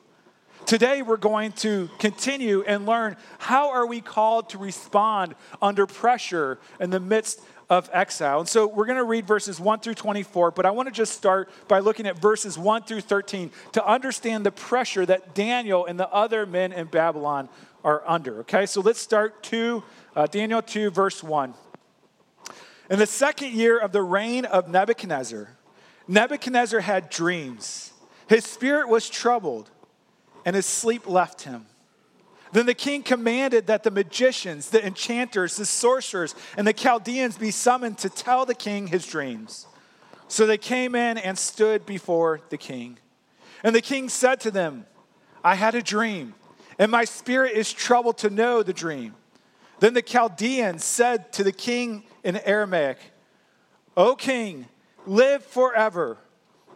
Today, 0.66 1.02
we're 1.02 1.16
going 1.16 1.52
to 1.52 1.90
continue 1.98 2.62
and 2.62 2.86
learn 2.86 3.16
how 3.38 3.70
are 3.70 3.86
we 3.86 4.00
called 4.00 4.50
to 4.50 4.58
respond 4.58 5.34
under 5.60 5.86
pressure 5.86 6.58
in 6.80 6.90
the 6.90 7.00
midst 7.00 7.40
of 7.68 7.90
exile. 7.92 8.40
And 8.40 8.48
so 8.48 8.66
we're 8.66 8.86
going 8.86 8.98
to 8.98 9.04
read 9.04 9.26
verses 9.26 9.58
1 9.58 9.80
through 9.80 9.94
24, 9.94 10.50
but 10.50 10.66
I 10.66 10.70
want 10.70 10.88
to 10.88 10.92
just 10.92 11.12
start 11.14 11.50
by 11.68 11.78
looking 11.78 12.06
at 12.06 12.18
verses 12.18 12.58
1 12.58 12.82
through 12.84 13.00
13 13.00 13.50
to 13.72 13.86
understand 13.86 14.46
the 14.46 14.52
pressure 14.52 15.04
that 15.06 15.34
Daniel 15.34 15.86
and 15.86 15.98
the 15.98 16.08
other 16.10 16.46
men 16.46 16.72
in 16.72 16.86
Babylon 16.86 17.48
are 17.84 18.02
under. 18.06 18.40
Okay, 18.40 18.66
so 18.66 18.80
let's 18.80 19.00
start 19.00 19.42
to 19.44 19.82
uh, 20.14 20.26
Daniel 20.26 20.62
2, 20.62 20.90
verse 20.90 21.22
1. 21.22 21.54
In 22.90 22.98
the 22.98 23.06
second 23.06 23.52
year 23.52 23.78
of 23.78 23.92
the 23.92 24.02
reign 24.02 24.44
of 24.44 24.68
Nebuchadnezzar, 24.68 25.48
Nebuchadnezzar 26.06 26.80
had 26.80 27.10
dreams. 27.10 27.92
His 28.28 28.44
spirit 28.44 28.88
was 28.88 29.08
troubled, 29.08 29.70
and 30.44 30.56
his 30.56 30.66
sleep 30.66 31.06
left 31.06 31.42
him. 31.42 31.66
Then 32.52 32.66
the 32.66 32.74
king 32.74 33.02
commanded 33.02 33.66
that 33.68 33.82
the 33.82 33.90
magicians, 33.90 34.68
the 34.68 34.84
enchanters, 34.84 35.56
the 35.56 35.64
sorcerers, 35.64 36.34
and 36.56 36.66
the 36.66 36.74
Chaldeans 36.74 37.38
be 37.38 37.50
summoned 37.50 37.98
to 37.98 38.10
tell 38.10 38.44
the 38.44 38.54
king 38.54 38.88
his 38.88 39.06
dreams. 39.06 39.66
So 40.28 40.46
they 40.46 40.58
came 40.58 40.94
in 40.94 41.16
and 41.16 41.38
stood 41.38 41.86
before 41.86 42.40
the 42.50 42.58
king. 42.58 42.98
And 43.62 43.74
the 43.74 43.80
king 43.80 44.08
said 44.08 44.40
to 44.40 44.50
them, 44.50 44.86
I 45.42 45.54
had 45.54 45.74
a 45.74 45.82
dream, 45.82 46.34
and 46.78 46.90
my 46.90 47.04
spirit 47.04 47.52
is 47.52 47.72
troubled 47.72 48.18
to 48.18 48.30
know 48.30 48.62
the 48.62 48.72
dream. 48.72 49.14
Then 49.80 49.94
the 49.94 50.02
Chaldeans 50.02 50.84
said 50.84 51.32
to 51.32 51.42
the 51.42 51.52
king 51.52 52.04
in 52.22 52.36
Aramaic, 52.36 52.98
O 53.96 54.14
king, 54.14 54.66
live 55.06 55.42
forever. 55.42 56.18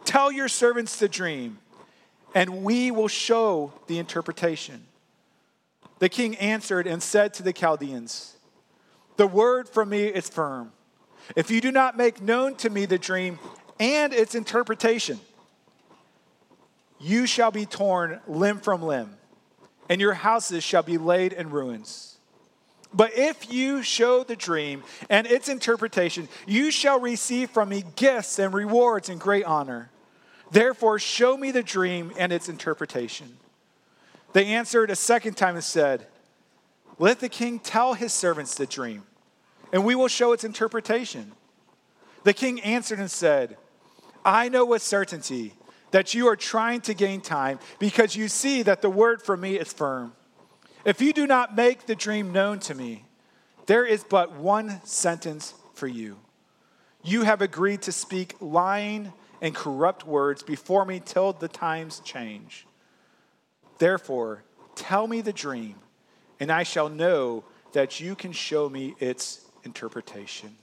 Tell 0.05 0.31
your 0.31 0.47
servants 0.47 0.97
the 0.97 1.07
dream, 1.07 1.59
and 2.33 2.63
we 2.63 2.91
will 2.91 3.07
show 3.07 3.73
the 3.87 3.99
interpretation. 3.99 4.85
The 5.99 6.09
king 6.09 6.35
answered 6.37 6.87
and 6.87 7.01
said 7.01 7.33
to 7.35 7.43
the 7.43 7.53
Chaldeans, 7.53 8.37
The 9.17 9.27
word 9.27 9.67
from 9.67 9.89
me 9.89 10.05
is 10.05 10.29
firm. 10.29 10.71
If 11.35 11.49
you 11.51 11.61
do 11.61 11.71
not 11.71 11.97
make 11.97 12.21
known 12.21 12.55
to 12.55 12.69
me 12.69 12.85
the 12.85 12.97
dream 12.97 13.39
and 13.79 14.13
its 14.13 14.35
interpretation, 14.35 15.19
you 16.99 17.25
shall 17.25 17.51
be 17.51 17.65
torn 17.65 18.21
limb 18.27 18.59
from 18.59 18.81
limb 18.81 19.17
and 19.89 20.01
your 20.01 20.13
houses 20.13 20.63
shall 20.63 20.83
be 20.83 20.97
laid 20.97 21.33
in 21.33 21.49
ruins. 21.49 22.17
But 22.93 23.17
if 23.17 23.51
you 23.51 23.83
show 23.83 24.23
the 24.23 24.35
dream 24.35 24.83
and 25.09 25.27
its 25.27 25.49
interpretation, 25.49 26.29
you 26.45 26.71
shall 26.71 26.99
receive 26.99 27.49
from 27.49 27.69
me 27.69 27.83
gifts 27.95 28.39
and 28.39 28.53
rewards 28.53 29.09
and 29.09 29.19
great 29.19 29.45
honor. 29.45 29.89
Therefore, 30.51 30.99
show 30.99 31.37
me 31.37 31.51
the 31.51 31.63
dream 31.63 32.11
and 32.17 32.31
its 32.31 32.49
interpretation. 32.49 33.37
They 34.33 34.45
answered 34.45 34.89
a 34.89 34.95
second 34.95 35.35
time 35.35 35.55
and 35.55 35.63
said, 35.63 36.07
Let 36.99 37.19
the 37.19 37.29
king 37.29 37.59
tell 37.59 37.93
his 37.93 38.13
servants 38.13 38.55
the 38.55 38.65
dream, 38.65 39.03
and 39.73 39.83
we 39.83 39.95
will 39.95 40.07
show 40.07 40.31
its 40.31 40.43
interpretation. 40.43 41.33
The 42.23 42.33
king 42.33 42.59
answered 42.61 42.99
and 42.99 43.11
said, 43.11 43.57
I 44.25 44.49
know 44.49 44.65
with 44.65 44.81
certainty 44.81 45.53
that 45.91 46.13
you 46.13 46.27
are 46.27 46.35
trying 46.35 46.81
to 46.81 46.93
gain 46.93 47.21
time 47.21 47.59
because 47.79 48.15
you 48.15 48.27
see 48.27 48.61
that 48.63 48.81
the 48.81 48.89
word 48.89 49.21
from 49.21 49.41
me 49.41 49.57
is 49.57 49.71
firm. 49.71 50.13
If 50.83 51.01
you 51.01 51.13
do 51.13 51.27
not 51.27 51.55
make 51.55 51.85
the 51.85 51.95
dream 51.95 52.31
known 52.31 52.59
to 52.59 52.75
me, 52.75 53.05
there 53.65 53.85
is 53.85 54.03
but 54.03 54.33
one 54.33 54.81
sentence 54.85 55.53
for 55.73 55.87
you. 55.87 56.17
You 57.03 57.23
have 57.23 57.41
agreed 57.41 57.81
to 57.83 57.91
speak 57.91 58.35
lying 58.39 59.13
and 59.41 59.53
corrupt 59.53 60.05
words 60.05 60.43
before 60.43 60.85
me 60.85 61.01
till 61.03 61.33
the 61.33 61.47
times 61.47 61.99
change. 61.99 62.65
Therefore, 63.77 64.43
tell 64.75 65.07
me 65.07 65.21
the 65.21 65.33
dream, 65.33 65.75
and 66.39 66.51
I 66.51 66.63
shall 66.63 66.89
know 66.89 67.43
that 67.73 67.99
you 67.99 68.15
can 68.15 68.31
show 68.31 68.69
me 68.69 68.95
its 68.99 69.45
interpretation. 69.63 70.55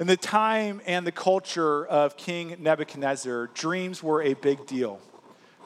In 0.00 0.06
the 0.06 0.16
time 0.16 0.80
and 0.86 1.06
the 1.06 1.12
culture 1.12 1.86
of 1.86 2.16
King 2.16 2.56
Nebuchadnezzar, 2.58 3.50
dreams 3.52 4.02
were 4.02 4.22
a 4.22 4.32
big 4.32 4.66
deal. 4.66 4.98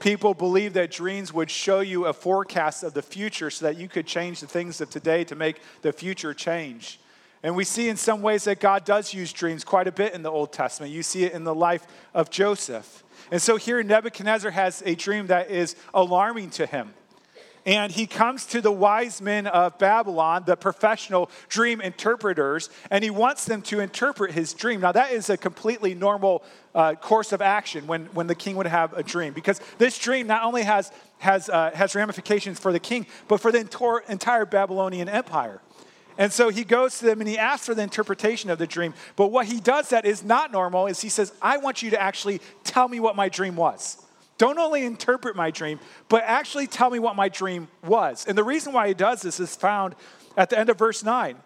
People 0.01 0.35
believed 0.35 0.75
that 0.75 0.91
dreams 0.91 1.33
would 1.33 1.51
show 1.51 1.79
you 1.81 2.07
a 2.07 2.13
forecast 2.13 2.83
of 2.83 2.95
the 2.95 3.03
future 3.03 3.49
so 3.49 3.67
that 3.67 3.79
you 3.79 3.89
could 3.89 4.07
change 4.07 4.41
the 4.41 4.49
things 4.49 4.81
of 4.81 4.91
today 4.91 5.23
to 5.25 5.37
make 5.37 5.61
the 5.83 5.93
future 5.93 6.35
change. 6.35 6.99
And 7.45 7.55
we 7.55 7.65
see 7.65 7.91
in 7.91 7.99
some 7.99 8.23
ways 8.23 8.45
that 8.45 8.59
God 8.59 8.87
does 8.87 9.13
use 9.13 9.31
dreams 9.31 9.65
quite 9.65 9.87
a 9.87 9.93
bit 9.93 10.15
in 10.15 10.23
the 10.23 10.31
Old 10.31 10.51
Testament. 10.51 10.93
You 10.93 11.03
see 11.03 11.25
it 11.25 11.33
in 11.35 11.45
the 11.45 11.55
life 11.55 11.87
of 12.15 12.31
Joseph. 12.31 13.05
And 13.31 13.41
so 13.41 13.57
here 13.57 13.83
Nebuchadnezzar 13.83 14.51
has 14.51 14.83
a 14.87 14.95
dream 14.95 15.27
that 15.27 15.51
is 15.51 15.77
alarming 15.93 16.51
to 16.51 16.65
him. 16.65 16.95
And 17.67 17.93
he 17.93 18.07
comes 18.07 18.47
to 18.47 18.63
the 18.63 18.73
wise 18.73 19.21
men 19.21 19.47
of 19.47 19.79
Babylon, 19.79 20.45
the 20.47 20.57
professional 20.57 21.31
dream 21.49 21.83
interpreters, 21.83 22.71
and 22.91 23.05
he 23.05 23.11
wants 23.11 23.45
them 23.45 23.61
to 23.63 23.81
interpret 23.81 24.33
his 24.33 24.55
dream. 24.55 24.81
Now, 24.81 24.93
that 24.93 25.13
is 25.13 25.29
a 25.29 25.37
completely 25.37 25.95
normal 25.95 26.45
uh, 26.75 26.95
course 26.95 27.33
of 27.33 27.41
action 27.43 27.87
when, 27.87 28.07
when 28.07 28.27
the 28.27 28.35
king 28.35 28.57
would 28.57 28.67
have 28.67 28.93
a 28.95 29.03
dream, 29.03 29.35
because 29.35 29.61
this 29.79 29.99
dream 29.99 30.27
not 30.27 30.45
only 30.45 30.63
has, 30.63 30.93
has, 31.19 31.49
uh, 31.49 31.71
has 31.75 31.95
ramifications 31.95 32.59
for 32.59 32.73
the 32.73 32.81
king, 32.81 33.07
but 33.29 33.41
for 33.41 33.53
the 33.53 33.61
entire 34.09 34.47
Babylonian 34.47 35.09
empire. 35.09 35.61
And 36.17 36.33
so 36.33 36.49
he 36.49 36.65
goes 36.65 36.99
to 36.99 37.07
them 37.07 37.21
and 37.21 37.29
he 37.29 37.39
asks 37.39 37.67
for 37.67 37.75
the 37.75 37.83
interpretation 37.83 38.51
of 38.51 38.59
the 38.59 38.67
dream. 38.67 38.95
But 39.17 39.29
what 39.29 39.47
he 39.47 39.61
does 39.61 39.89
that 39.91 40.05
is 40.05 40.23
not 40.23 40.53
normal 40.53 40.87
is 40.87 41.01
he 41.01 41.09
says, 41.09 41.33
I 41.43 41.57
want 41.59 41.83
you 41.83 41.91
to 41.91 42.01
actually 42.01 42.41
tell 42.63 42.89
me 42.89 43.01
what 43.01 43.17
my 43.17 43.29
dream 43.29 43.57
was. 43.57 43.99
Don't 44.37 44.59
only 44.59 44.85
interpret 44.85 45.37
my 45.37 45.51
dream, 45.51 45.79
but 46.09 46.23
actually 46.25 46.67
tell 46.67 46.91
me 46.91 46.99
what 46.99 47.17
my 47.17 47.29
dream 47.29 47.69
was. 47.85 48.27
And 48.27 48.37
the 48.37 48.45
reason 48.45 48.73
why 48.73 48.89
he 48.89 48.95
does 48.95 49.23
this 49.23 49.39
is 49.39 49.55
found 49.55 49.95
at 50.37 50.51
the 50.51 50.59
end 50.59 50.71
of 50.71 50.79
verse 50.79 51.05
9. 51.05 51.37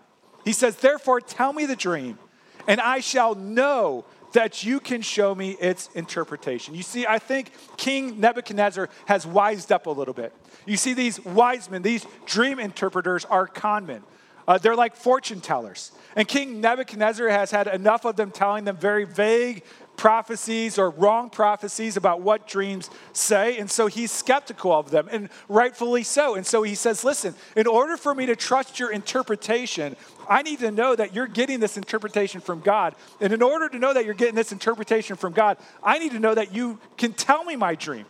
He 0.45 0.53
says, 0.53 0.77
Therefore, 0.77 1.21
tell 1.21 1.53
me 1.53 1.67
the 1.67 1.77
dream, 1.77 2.19
and 2.67 2.81
I 2.81 3.01
shall 3.01 3.35
know 3.35 4.07
that 4.33 4.63
you 4.63 4.81
can 4.81 5.03
show 5.03 5.35
me 5.35 5.53
its 5.53 5.89
interpretation. 5.95 6.75
You 6.75 6.83
see, 6.83 7.07
I 7.07 7.19
think 7.19 7.51
King 7.77 8.21
Nebuchadnezzar 8.21 8.89
has 9.07 9.27
wised 9.27 9.73
up 9.73 9.87
a 9.87 9.91
little 9.91 10.15
bit. 10.15 10.33
You 10.67 10.77
see, 10.77 10.95
these 10.95 11.23
wise 11.25 11.71
men, 11.71 11.83
these 11.83 12.07
dream 12.27 12.59
interpreters 12.59 13.25
are 13.25 13.47
conmen. 13.47 14.03
Uh, 14.49 14.57
they're 14.57 14.75
like 14.75 14.97
fortune 14.97 15.43
tellers. 15.43 15.93
And 16.17 16.27
King 16.27 16.63
Nebuchadnezzar 16.63 17.29
has 17.29 17.51
had 17.51 17.69
enough 17.69 18.07
of 18.07 18.17
them 18.17 18.31
telling 18.31 18.65
them 18.65 18.79
very 18.79 19.05
vague, 19.05 19.63
prophecies 19.99 20.79
or 20.79 20.89
wrong 20.89 21.29
prophecies 21.29 21.99
about 21.99 22.23
what 22.23 22.47
dreams 22.47 22.89
say. 23.13 23.59
And 23.59 23.71
so 23.71 23.89
he's 23.89 24.11
skeptical 24.11 24.73
of 24.73 24.91
them, 24.91 25.07
and 25.11 25.29
rightfully 25.51 26.03
so. 26.03 26.35
And 26.35 26.47
so 26.47 26.63
he 26.63 26.75
says, 26.75 27.05
Listen, 27.05 27.35
in 27.57 27.67
order 27.67 27.99
for 27.99 28.15
me 28.15 28.25
to 28.25 28.35
trust 28.35 28.79
your 28.79 28.91
interpretation, 28.91 29.97
I 30.27 30.41
need 30.41 30.61
to 30.61 30.71
know 30.71 30.97
that 30.97 31.15
you're 31.15 31.27
getting 31.27 31.61
this 31.61 31.77
interpretation 31.77 32.41
from 32.41 32.61
God. 32.61 32.95
And 33.21 33.35
in 33.35 33.43
order 33.43 33.69
to 33.69 33.79
know 33.79 33.93
that 33.93 34.07
you're 34.07 34.15
getting 34.15 34.35
this 34.35 34.51
interpretation 34.51 35.17
from 35.17 35.35
God, 35.35 35.59
I 35.83 35.99
need 35.99 36.13
to 36.13 36.19
know 36.21 36.35
that 36.35 36.55
you 36.55 36.79
can 36.97 37.13
tell 37.13 37.45
me 37.45 37.55
my 37.55 37.75
dream. 37.75 38.07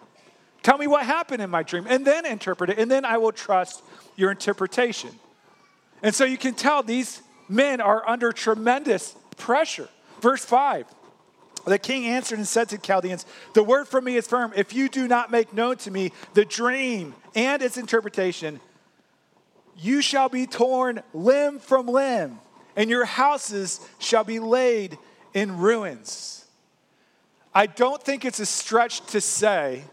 Tell 0.63 0.79
me 0.79 0.87
what 0.87 1.05
happened 1.05 1.43
in 1.43 1.51
my 1.51 1.65
dream, 1.65 1.87
and 1.89 2.07
then 2.07 2.27
interpret 2.27 2.71
it, 2.71 2.79
and 2.79 2.89
then 2.89 3.05
I 3.05 3.19
will 3.19 3.33
trust 3.33 3.83
your 4.15 4.31
interpretation. 4.31 5.11
And 6.03 6.15
so 6.15 6.25
you 6.25 6.39
can 6.39 6.55
tell 6.55 6.83
these 6.83 7.23
men 7.49 7.81
are 7.81 8.09
under 8.09 8.33
tremendous 8.33 9.17
pressure. 9.37 9.89
Verse 10.21 10.45
5 10.45 10.87
the 11.69 11.79
king 11.79 12.07
answered 12.07 12.39
and 12.39 12.49
said 12.49 12.69
to 12.71 12.77
the 12.77 12.83
Chaldeans, 12.83 13.27
The 13.55 13.63
word 13.63 13.89
from 13.89 14.05
me 14.05 14.17
is 14.17 14.27
firm. 14.27 14.53
If 14.57 14.73
you 14.73 14.89
do 14.89 15.07
not 15.07 15.31
make 15.31 15.53
known 15.53 15.77
to 15.79 15.91
me 15.91 16.13
the 16.35 16.45
dream 16.45 17.15
and 17.35 17.63
its 17.63 17.77
interpretation, 17.77 18.61
you 19.77 20.01
shall 20.01 20.29
be 20.29 20.47
torn 20.47 21.03
limb 21.13 21.59
from 21.59 21.87
limb, 21.87 22.39
and 22.75 22.91
your 22.91 23.05
houses 23.05 23.81
shall 23.99 24.25
be 24.25 24.39
laid 24.39 24.99
in 25.35 25.59
ruins. 25.59 26.45
I 27.55 27.67
don't 27.67 28.03
think 28.03 28.25
it's 28.25 28.41
a 28.41 28.47
stretch 28.47 29.05
to 29.07 29.21
say, 29.21 29.85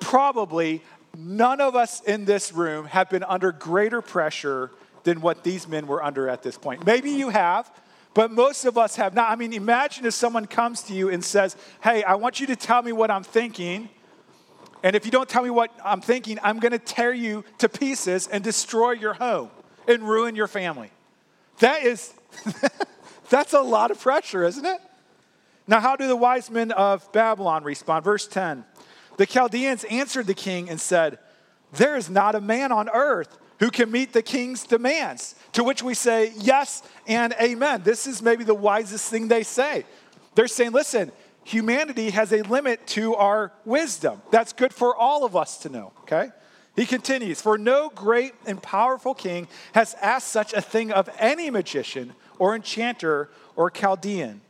probably 0.00 0.82
none 1.16 1.60
of 1.60 1.76
us 1.76 2.00
in 2.02 2.24
this 2.24 2.52
room 2.52 2.86
have 2.86 3.08
been 3.10 3.22
under 3.22 3.52
greater 3.52 4.02
pressure 4.02 4.70
than 5.04 5.20
what 5.20 5.44
these 5.44 5.68
men 5.68 5.86
were 5.86 6.02
under 6.02 6.28
at 6.28 6.42
this 6.42 6.58
point. 6.58 6.84
Maybe 6.84 7.10
you 7.10 7.28
have. 7.28 7.70
But 8.14 8.30
most 8.30 8.64
of 8.64 8.78
us 8.78 8.94
have 8.96 9.12
not. 9.12 9.30
I 9.30 9.34
mean, 9.34 9.52
imagine 9.52 10.06
if 10.06 10.14
someone 10.14 10.46
comes 10.46 10.82
to 10.82 10.94
you 10.94 11.10
and 11.10 11.22
says, 11.22 11.56
Hey, 11.82 12.04
I 12.04 12.14
want 12.14 12.40
you 12.40 12.46
to 12.46 12.56
tell 12.56 12.80
me 12.80 12.92
what 12.92 13.10
I'm 13.10 13.24
thinking. 13.24 13.88
And 14.84 14.94
if 14.94 15.04
you 15.04 15.10
don't 15.10 15.28
tell 15.28 15.42
me 15.42 15.50
what 15.50 15.72
I'm 15.84 16.00
thinking, 16.00 16.38
I'm 16.42 16.60
going 16.60 16.72
to 16.72 16.78
tear 16.78 17.12
you 17.12 17.44
to 17.58 17.68
pieces 17.68 18.28
and 18.28 18.44
destroy 18.44 18.92
your 18.92 19.14
home 19.14 19.50
and 19.88 20.02
ruin 20.02 20.36
your 20.36 20.46
family. 20.46 20.90
That 21.58 21.82
is, 21.82 22.12
that's 23.30 23.52
a 23.52 23.60
lot 23.60 23.90
of 23.90 24.00
pressure, 24.00 24.44
isn't 24.44 24.64
it? 24.64 24.80
Now, 25.66 25.80
how 25.80 25.96
do 25.96 26.06
the 26.06 26.16
wise 26.16 26.50
men 26.50 26.70
of 26.72 27.10
Babylon 27.12 27.64
respond? 27.64 28.04
Verse 28.04 28.28
10 28.28 28.64
The 29.16 29.26
Chaldeans 29.26 29.84
answered 29.84 30.26
the 30.26 30.34
king 30.34 30.68
and 30.68 30.80
said, 30.80 31.18
There 31.72 31.96
is 31.96 32.10
not 32.10 32.34
a 32.34 32.40
man 32.40 32.70
on 32.70 32.88
earth 32.90 33.38
who 33.60 33.70
can 33.70 33.90
meet 33.90 34.12
the 34.12 34.22
king's 34.22 34.64
demands. 34.64 35.34
To 35.52 35.64
which 35.64 35.82
we 35.82 35.94
say, 35.94 36.32
yes 36.36 36.82
and 37.06 37.34
amen. 37.40 37.82
This 37.84 38.06
is 38.06 38.22
maybe 38.22 38.44
the 38.44 38.54
wisest 38.54 39.08
thing 39.10 39.28
they 39.28 39.42
say. 39.42 39.84
They're 40.34 40.48
saying, 40.48 40.72
listen, 40.72 41.12
humanity 41.44 42.10
has 42.10 42.32
a 42.32 42.42
limit 42.42 42.86
to 42.88 43.14
our 43.14 43.52
wisdom. 43.64 44.20
That's 44.30 44.52
good 44.52 44.74
for 44.74 44.96
all 44.96 45.24
of 45.24 45.36
us 45.36 45.58
to 45.58 45.68
know, 45.68 45.92
okay? 46.02 46.30
He 46.74 46.86
continues, 46.86 47.40
For 47.40 47.56
no 47.56 47.88
great 47.88 48.34
and 48.46 48.60
powerful 48.60 49.14
king 49.14 49.46
has 49.74 49.94
asked 50.02 50.28
such 50.28 50.52
a 50.52 50.60
thing 50.60 50.90
of 50.90 51.08
any 51.18 51.50
magician 51.50 52.14
or 52.38 52.56
enchanter 52.56 53.30
or 53.54 53.70
Chaldean. 53.70 54.40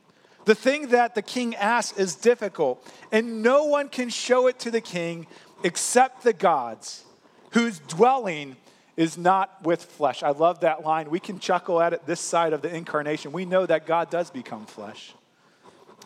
The 0.46 0.54
thing 0.54 0.88
that 0.88 1.14
the 1.14 1.22
king 1.22 1.54
asks 1.54 1.98
is 1.98 2.14
difficult, 2.14 2.86
and 3.12 3.42
no 3.42 3.64
one 3.64 3.88
can 3.88 4.08
show 4.08 4.46
it 4.46 4.58
to 4.60 4.70
the 4.70 4.80
king 4.80 5.26
except 5.62 6.22
the 6.22 6.32
gods, 6.32 7.04
whose 7.50 7.78
dwelling 7.78 8.56
is 8.96 9.18
not 9.18 9.62
with 9.62 9.82
flesh. 9.84 10.22
I 10.22 10.30
love 10.30 10.60
that 10.60 10.84
line. 10.84 11.10
We 11.10 11.20
can 11.20 11.38
chuckle 11.38 11.80
at 11.80 11.92
it 11.92 12.06
this 12.06 12.20
side 12.20 12.52
of 12.52 12.62
the 12.62 12.74
incarnation. 12.74 13.32
We 13.32 13.44
know 13.44 13.66
that 13.66 13.86
God 13.86 14.10
does 14.10 14.30
become 14.30 14.66
flesh. 14.66 15.14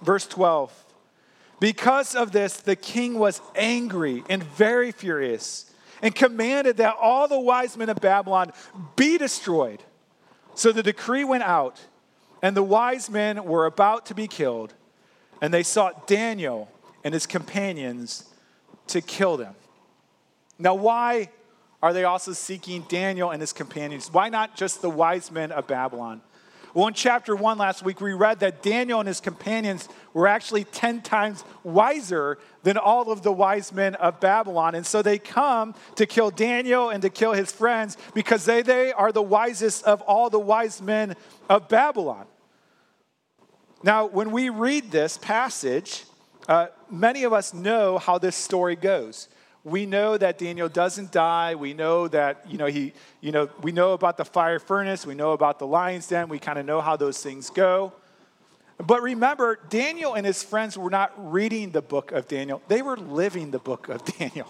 Verse 0.02 0.26
12 0.26 0.72
Because 1.60 2.14
of 2.14 2.32
this, 2.32 2.56
the 2.56 2.76
king 2.76 3.18
was 3.18 3.40
angry 3.54 4.24
and 4.28 4.42
very 4.42 4.92
furious 4.92 5.70
and 6.02 6.14
commanded 6.14 6.78
that 6.78 6.96
all 7.00 7.28
the 7.28 7.38
wise 7.38 7.76
men 7.76 7.88
of 7.88 8.00
Babylon 8.00 8.52
be 8.96 9.18
destroyed. 9.18 9.82
So 10.54 10.72
the 10.72 10.82
decree 10.82 11.24
went 11.24 11.42
out, 11.42 11.80
and 12.42 12.56
the 12.56 12.62
wise 12.62 13.10
men 13.10 13.44
were 13.44 13.66
about 13.66 14.06
to 14.06 14.14
be 14.14 14.28
killed, 14.28 14.74
and 15.40 15.52
they 15.52 15.62
sought 15.62 16.06
Daniel 16.06 16.70
and 17.04 17.14
his 17.14 17.26
companions 17.26 18.24
to 18.88 19.00
kill 19.00 19.36
them. 19.36 19.54
Now, 20.58 20.74
why 20.74 21.30
are 21.82 21.92
they 21.92 22.04
also 22.04 22.32
seeking 22.32 22.82
Daniel 22.88 23.30
and 23.30 23.40
his 23.40 23.52
companions? 23.52 24.12
Why 24.12 24.28
not 24.28 24.56
just 24.56 24.82
the 24.82 24.90
wise 24.90 25.30
men 25.30 25.52
of 25.52 25.66
Babylon? 25.66 26.20
Well, 26.74 26.86
in 26.88 26.94
chapter 26.94 27.34
one 27.34 27.56
last 27.56 27.82
week, 27.82 28.00
we 28.00 28.12
read 28.12 28.40
that 28.40 28.62
Daniel 28.62 29.00
and 29.00 29.08
his 29.08 29.20
companions 29.20 29.88
were 30.12 30.26
actually 30.26 30.64
10 30.64 31.00
times 31.00 31.42
wiser 31.62 32.38
than 32.62 32.76
all 32.76 33.10
of 33.10 33.22
the 33.22 33.32
wise 33.32 33.72
men 33.72 33.94
of 33.94 34.20
Babylon. 34.20 34.74
And 34.74 34.84
so 34.84 35.00
they 35.00 35.18
come 35.18 35.74
to 35.96 36.04
kill 36.04 36.30
Daniel 36.30 36.90
and 36.90 37.00
to 37.02 37.10
kill 37.10 37.32
his 37.32 37.50
friends 37.50 37.96
because 38.12 38.44
they, 38.44 38.62
they 38.62 38.92
are 38.92 39.12
the 39.12 39.22
wisest 39.22 39.84
of 39.84 40.02
all 40.02 40.30
the 40.30 40.38
wise 40.38 40.82
men 40.82 41.16
of 41.48 41.68
Babylon. 41.68 42.26
Now, 43.82 44.06
when 44.06 44.30
we 44.30 44.48
read 44.48 44.90
this 44.90 45.16
passage, 45.16 46.04
uh, 46.48 46.66
many 46.90 47.24
of 47.24 47.32
us 47.32 47.54
know 47.54 47.98
how 47.98 48.18
this 48.18 48.36
story 48.36 48.76
goes 48.76 49.28
we 49.70 49.86
know 49.86 50.16
that 50.16 50.38
Daniel 50.38 50.68
doesn't 50.68 51.12
die. 51.12 51.54
We 51.54 51.74
know 51.74 52.08
that, 52.08 52.44
you 52.48 52.58
know, 52.58 52.66
he, 52.66 52.92
you 53.20 53.32
know, 53.32 53.48
we 53.62 53.72
know 53.72 53.92
about 53.92 54.16
the 54.16 54.24
fire 54.24 54.58
furnace. 54.58 55.06
We 55.06 55.14
know 55.14 55.32
about 55.32 55.58
the 55.58 55.66
lion's 55.66 56.06
den. 56.06 56.28
We 56.28 56.38
kind 56.38 56.58
of 56.58 56.66
know 56.66 56.80
how 56.80 56.96
those 56.96 57.22
things 57.22 57.50
go. 57.50 57.92
But 58.78 59.02
remember, 59.02 59.58
Daniel 59.68 60.14
and 60.14 60.24
his 60.24 60.42
friends 60.42 60.78
were 60.78 60.90
not 60.90 61.12
reading 61.32 61.72
the 61.72 61.82
book 61.82 62.12
of 62.12 62.28
Daniel, 62.28 62.62
they 62.68 62.82
were 62.82 62.96
living 62.96 63.50
the 63.50 63.58
book 63.58 63.88
of 63.88 64.04
Daniel. 64.18 64.48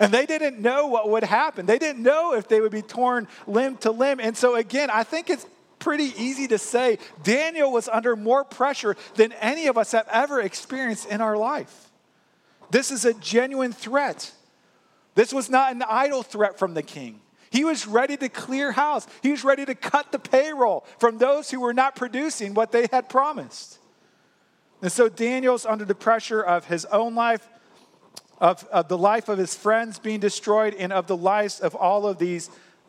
And 0.00 0.12
they 0.12 0.26
didn't 0.26 0.60
know 0.60 0.86
what 0.86 1.08
would 1.10 1.24
happen. 1.24 1.66
They 1.66 1.78
didn't 1.78 2.02
know 2.02 2.34
if 2.34 2.46
they 2.46 2.60
would 2.60 2.70
be 2.70 2.82
torn 2.82 3.26
limb 3.46 3.78
to 3.78 3.90
limb. 3.90 4.20
And 4.20 4.36
so, 4.36 4.54
again, 4.54 4.90
I 4.90 5.02
think 5.02 5.28
it's 5.28 5.46
pretty 5.78 6.12
easy 6.16 6.46
to 6.48 6.58
say 6.58 6.98
Daniel 7.22 7.72
was 7.72 7.88
under 7.88 8.14
more 8.14 8.44
pressure 8.44 8.96
than 9.14 9.32
any 9.32 9.66
of 9.66 9.78
us 9.78 9.92
have 9.92 10.06
ever 10.10 10.40
experienced 10.40 11.08
in 11.08 11.20
our 11.20 11.36
life. 11.36 11.90
This 12.70 12.90
is 12.90 13.04
a 13.04 13.14
genuine 13.14 13.72
threat. 13.72 14.32
This 15.18 15.32
was 15.32 15.50
not 15.50 15.72
an 15.72 15.82
idle 15.82 16.22
threat 16.22 16.60
from 16.60 16.74
the 16.74 16.82
king. 16.84 17.18
He 17.50 17.64
was 17.64 17.88
ready 17.88 18.16
to 18.18 18.28
clear 18.28 18.70
house. 18.70 19.04
He 19.20 19.32
was 19.32 19.42
ready 19.42 19.66
to 19.66 19.74
cut 19.74 20.12
the 20.12 20.18
payroll 20.20 20.86
from 21.00 21.18
those 21.18 21.50
who 21.50 21.58
were 21.58 21.74
not 21.74 21.96
producing 21.96 22.54
what 22.54 22.70
they 22.70 22.86
had 22.92 23.08
promised. 23.08 23.80
And 24.80 24.92
so 24.92 25.08
Daniel's 25.08 25.66
under 25.66 25.84
the 25.84 25.96
pressure 25.96 26.40
of 26.40 26.66
his 26.66 26.84
own 26.84 27.16
life, 27.16 27.48
of, 28.40 28.62
of 28.68 28.86
the 28.86 28.96
life 28.96 29.28
of 29.28 29.38
his 29.38 29.56
friends 29.56 29.98
being 29.98 30.20
destroyed, 30.20 30.72
and 30.74 30.92
of 30.92 31.08
the 31.08 31.16
lives 31.16 31.58
of 31.58 31.74
all 31.74 32.06
of 32.06 32.18
these 32.18 32.48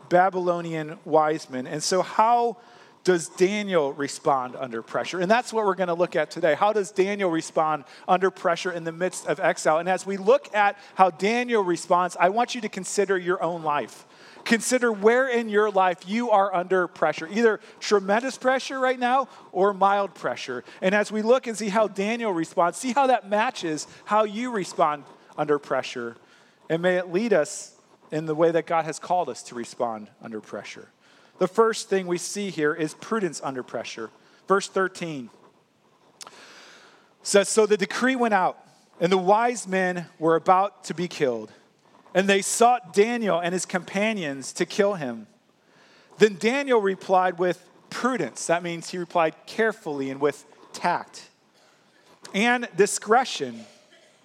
Babylonian 0.09 0.99
wise 1.05 1.49
men. 1.49 1.65
And 1.65 1.81
so, 1.81 2.03
how 2.03 2.57
does 3.03 3.29
Daniel 3.29 3.93
respond 3.93 4.55
under 4.55 4.81
pressure? 4.81 5.19
And 5.19 5.31
that's 5.31 5.53
what 5.53 5.65
we're 5.65 5.75
going 5.75 5.87
to 5.87 5.93
look 5.93 6.15
at 6.15 6.31
today. 6.31 6.53
How 6.53 6.73
does 6.73 6.91
Daniel 6.91 7.29
respond 7.29 7.85
under 8.07 8.29
pressure 8.29 8.71
in 8.71 8.83
the 8.83 8.91
midst 8.91 9.25
of 9.25 9.39
exile? 9.39 9.77
And 9.77 9.87
as 9.87 10.05
we 10.05 10.17
look 10.17 10.53
at 10.53 10.77
how 10.95 11.09
Daniel 11.09 11.63
responds, 11.63 12.17
I 12.19 12.29
want 12.29 12.55
you 12.55 12.61
to 12.61 12.69
consider 12.69 13.17
your 13.17 13.41
own 13.41 13.63
life. 13.63 14.05
Consider 14.43 14.91
where 14.91 15.27
in 15.27 15.49
your 15.49 15.69
life 15.69 16.07
you 16.07 16.31
are 16.31 16.53
under 16.53 16.87
pressure, 16.87 17.27
either 17.31 17.59
tremendous 17.79 18.37
pressure 18.37 18.79
right 18.79 18.99
now 18.99 19.27
or 19.51 19.73
mild 19.73 20.13
pressure. 20.13 20.63
And 20.81 20.95
as 20.95 21.11
we 21.11 21.21
look 21.21 21.47
and 21.47 21.57
see 21.57 21.69
how 21.69 21.87
Daniel 21.87 22.31
responds, 22.31 22.77
see 22.77 22.93
how 22.93 23.07
that 23.07 23.29
matches 23.29 23.87
how 24.05 24.23
you 24.23 24.51
respond 24.51 25.03
under 25.37 25.59
pressure. 25.59 26.15
And 26.69 26.81
may 26.81 26.97
it 26.97 27.11
lead 27.11 27.33
us 27.33 27.75
in 28.11 28.25
the 28.25 28.35
way 28.35 28.51
that 28.51 28.65
God 28.65 28.85
has 28.85 28.99
called 28.99 29.29
us 29.29 29.43
to 29.43 29.55
respond 29.55 30.09
under 30.21 30.41
pressure. 30.41 30.89
The 31.39 31.47
first 31.47 31.89
thing 31.89 32.05
we 32.05 32.17
see 32.17 32.49
here 32.49 32.73
is 32.73 32.93
prudence 32.93 33.41
under 33.43 33.63
pressure. 33.63 34.09
Verse 34.47 34.67
13 34.67 35.29
says 37.23 37.49
So 37.49 37.65
the 37.65 37.77
decree 37.77 38.15
went 38.15 38.33
out, 38.33 38.57
and 38.99 39.11
the 39.11 39.17
wise 39.17 39.67
men 39.67 40.07
were 40.19 40.35
about 40.35 40.83
to 40.85 40.93
be 40.93 41.07
killed. 41.07 41.51
And 42.13 42.27
they 42.27 42.41
sought 42.41 42.93
Daniel 42.93 43.39
and 43.39 43.53
his 43.53 43.65
companions 43.65 44.51
to 44.53 44.65
kill 44.65 44.95
him. 44.95 45.27
Then 46.17 46.35
Daniel 46.37 46.81
replied 46.81 47.39
with 47.39 47.63
prudence. 47.89 48.47
That 48.47 48.63
means 48.63 48.89
he 48.89 48.97
replied 48.97 49.35
carefully 49.45 50.09
and 50.09 50.19
with 50.19 50.45
tact. 50.73 51.29
And 52.33 52.67
discretion, 52.75 53.65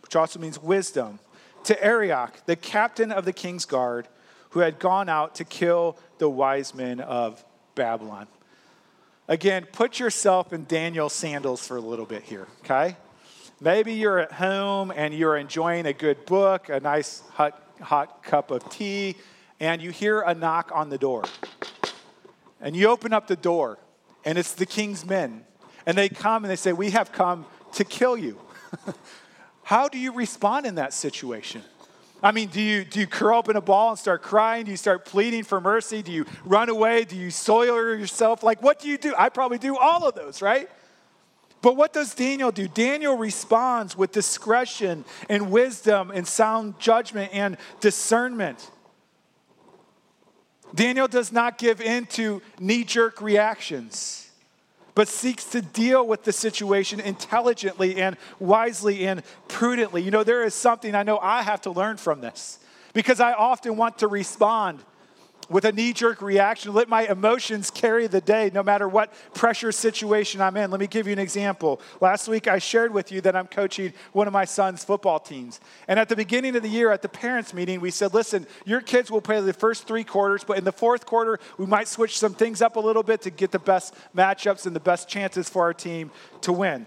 which 0.03 0.17
also 0.17 0.41
means 0.41 0.61
wisdom, 0.61 1.21
to 1.65 1.83
Arioch, 1.83 2.45
the 2.47 2.57
captain 2.57 3.13
of 3.13 3.25
the 3.25 3.33
king's 3.33 3.65
guard, 3.65 4.09
who 4.55 4.61
had 4.61 4.79
gone 4.79 5.09
out 5.09 5.35
to 5.35 5.45
kill 5.45 5.97
the 6.19 6.31
wise 6.31 6.77
men 6.77 7.01
of 7.01 7.45
Babylon. 7.75 8.29
Again, 9.27 9.67
put 9.73 9.99
yourself 9.99 10.53
in 10.53 10.65
Daniel's 10.67 11.13
sandals 11.13 11.67
for 11.67 11.77
a 11.77 11.81
little 11.81 12.07
bit 12.07 12.23
here, 12.23 12.47
okay? 12.61 12.97
Maybe 13.61 13.95
you're 13.95 14.21
at 14.21 14.31
home 14.31 14.93
and 14.95 15.13
you're 15.13 15.37
enjoying 15.37 15.87
a 15.87 15.93
good 15.93 16.25
book, 16.25 16.69
a 16.69 16.79
nice 16.79 17.25
hot 17.33 17.61
hot 17.81 18.23
cup 18.23 18.53
of 18.53 18.71
tea, 18.71 19.17
and 19.59 19.83
you 19.83 19.91
hear 19.91 20.21
a 20.21 20.35
knock 20.37 20.71
on 20.73 20.89
the 20.89 20.99
door. 20.99 21.25
And 22.61 22.77
you 22.77 22.87
open 22.87 23.13
up 23.13 23.27
the 23.27 23.35
door, 23.35 23.81
and 24.25 24.39
it's 24.39 24.53
the 24.53 24.67
king's 24.67 25.05
men. 25.05 25.45
And 25.85 25.99
they 25.99 26.09
come 26.09 26.45
and 26.45 26.51
they 26.51 26.57
say, 26.57 26.73
We 26.73 26.91
have 26.93 27.11
come 27.11 27.45
to 27.73 27.83
kill 27.83 28.17
you. 28.17 28.39
How 29.65 29.89
do 29.89 29.99
you 29.99 30.13
respond 30.13 30.65
in 30.65 30.77
that 30.77 30.93
situation? 30.93 31.63
I 32.25 32.33
mean, 32.33 32.49
do 32.49 32.61
you, 32.63 32.87
do 32.87 33.01
you 33.01 33.07
curl 33.07 33.39
up 33.39 33.51
in 33.51 33.57
a 33.57 33.61
ball 33.61 33.91
and 33.91 33.99
start 33.99 34.23
crying? 34.23 34.65
Do 34.65 34.71
you 34.71 34.79
start 34.79 35.05
pleading 35.05 35.45
for 35.45 35.61
mercy? 35.61 36.01
Do 36.01 36.11
you 36.11 36.25
run 36.47 36.71
away? 36.71 37.05
Do 37.05 37.17
you 37.17 37.31
soil 37.31 37.77
yourself? 37.77 38.43
Like, 38.43 38.63
what 38.63 38.81
do 38.81 38.89
you 38.89 38.97
do? 38.97 39.15
I 39.19 39.29
probably 39.29 39.59
do 39.59 39.77
all 39.77 40.09
of 40.09 40.15
those, 40.15 40.41
right? 40.41 40.71
But 41.61 41.77
what 41.77 41.93
does 41.93 42.15
Daniel 42.15 42.51
do? 42.51 42.67
Daniel 42.67 43.19
responds 43.19 43.95
with 43.95 44.11
discretion 44.11 45.05
and 45.29 45.51
wisdom 45.51 46.11
and 46.11 46.27
sound 46.27 46.79
judgment 46.79 47.31
and 47.35 47.59
discernment. 47.81 48.71
Daniel 50.75 51.09
does 51.09 51.31
not 51.31 51.59
give 51.59 51.83
in 51.83 52.07
to 52.07 52.41
knee 52.59 52.85
jerk 52.85 53.21
reactions, 53.21 54.31
but 54.95 55.09
seeks 55.09 55.45
to 55.47 55.61
deal 55.61 56.07
with 56.07 56.25
the 56.25 56.33
situation 56.33 57.01
intelligently 57.01 58.01
and 58.01 58.17
wisely 58.39 59.07
and 59.07 59.23
prudently. 59.49 60.03
You 60.03 60.11
know, 60.11 60.25
there 60.25 60.45
is 60.45 60.55
something 60.55 60.95
I 60.95 61.03
know 61.03 61.19
I 61.19 61.43
have 61.43 61.63
to 61.63 61.71
learn 61.71 61.97
from 61.97 62.21
this 62.21 62.59
because 62.93 63.21
I 63.21 63.33
often 63.33 63.77
want 63.77 63.99
to 63.99 64.09
respond 64.09 64.81
with 65.49 65.65
a 65.65 65.73
knee 65.73 65.93
jerk 65.93 66.23
reaction, 66.23 66.73
let 66.73 66.89
my 66.89 67.03
emotions 67.03 67.71
carry 67.71 68.07
the 68.07 68.21
day 68.21 68.51
no 68.53 68.63
matter 68.63 68.89
what 68.89 69.13
pressure 69.35 69.73
situation 69.73 70.41
I'm 70.41 70.57
in. 70.57 70.71
Let 70.71 70.81
me 70.81 70.87
give 70.87 71.07
you 71.07 71.13
an 71.13 71.19
example. 71.19 71.81
Last 72.01 72.29
week, 72.29 72.49
I 72.49 72.59
shared 72.59 72.93
with 72.93 73.13
you 73.13 73.21
that 73.23 73.37
I'm 73.37 73.47
coaching 73.47 73.93
one 74.13 74.27
of 74.27 74.33
my 74.33 74.45
son's 74.45 74.85
football 74.85 75.19
teams. 75.19 75.61
And 75.89 75.99
at 75.99 76.09
the 76.09 76.17
beginning 76.17 76.57
of 76.57 76.63
the 76.63 76.69
year, 76.69 76.91
at 76.91 77.03
the 77.03 77.09
parents' 77.09 77.53
meeting, 77.53 77.81
we 77.81 77.91
said, 77.91 78.15
listen, 78.15 78.47
your 78.65 78.81
kids 78.81 79.11
will 79.11 79.21
play 79.21 79.41
the 79.41 79.53
first 79.53 79.87
three 79.87 80.05
quarters, 80.05 80.45
but 80.45 80.59
in 80.59 80.65
the 80.65 80.73
fourth 80.73 81.07
quarter, 81.07 81.39
we 81.59 81.67
might 81.67 81.89
switch 81.89 82.19
some 82.19 82.35
things 82.35 82.63
up 82.63 82.77
a 82.77 82.81
little 82.81 83.03
bit 83.03 83.23
to 83.23 83.31
get 83.31 83.51
the 83.51 83.59
best 83.59 83.95
matchups 84.17 84.67
and 84.67 84.75
the 84.75 84.81
best 84.81 85.09
chances 85.09 85.49
for 85.49 85.63
our 85.63 85.75
team 85.75 86.11
to 86.43 86.53
win. 86.53 86.87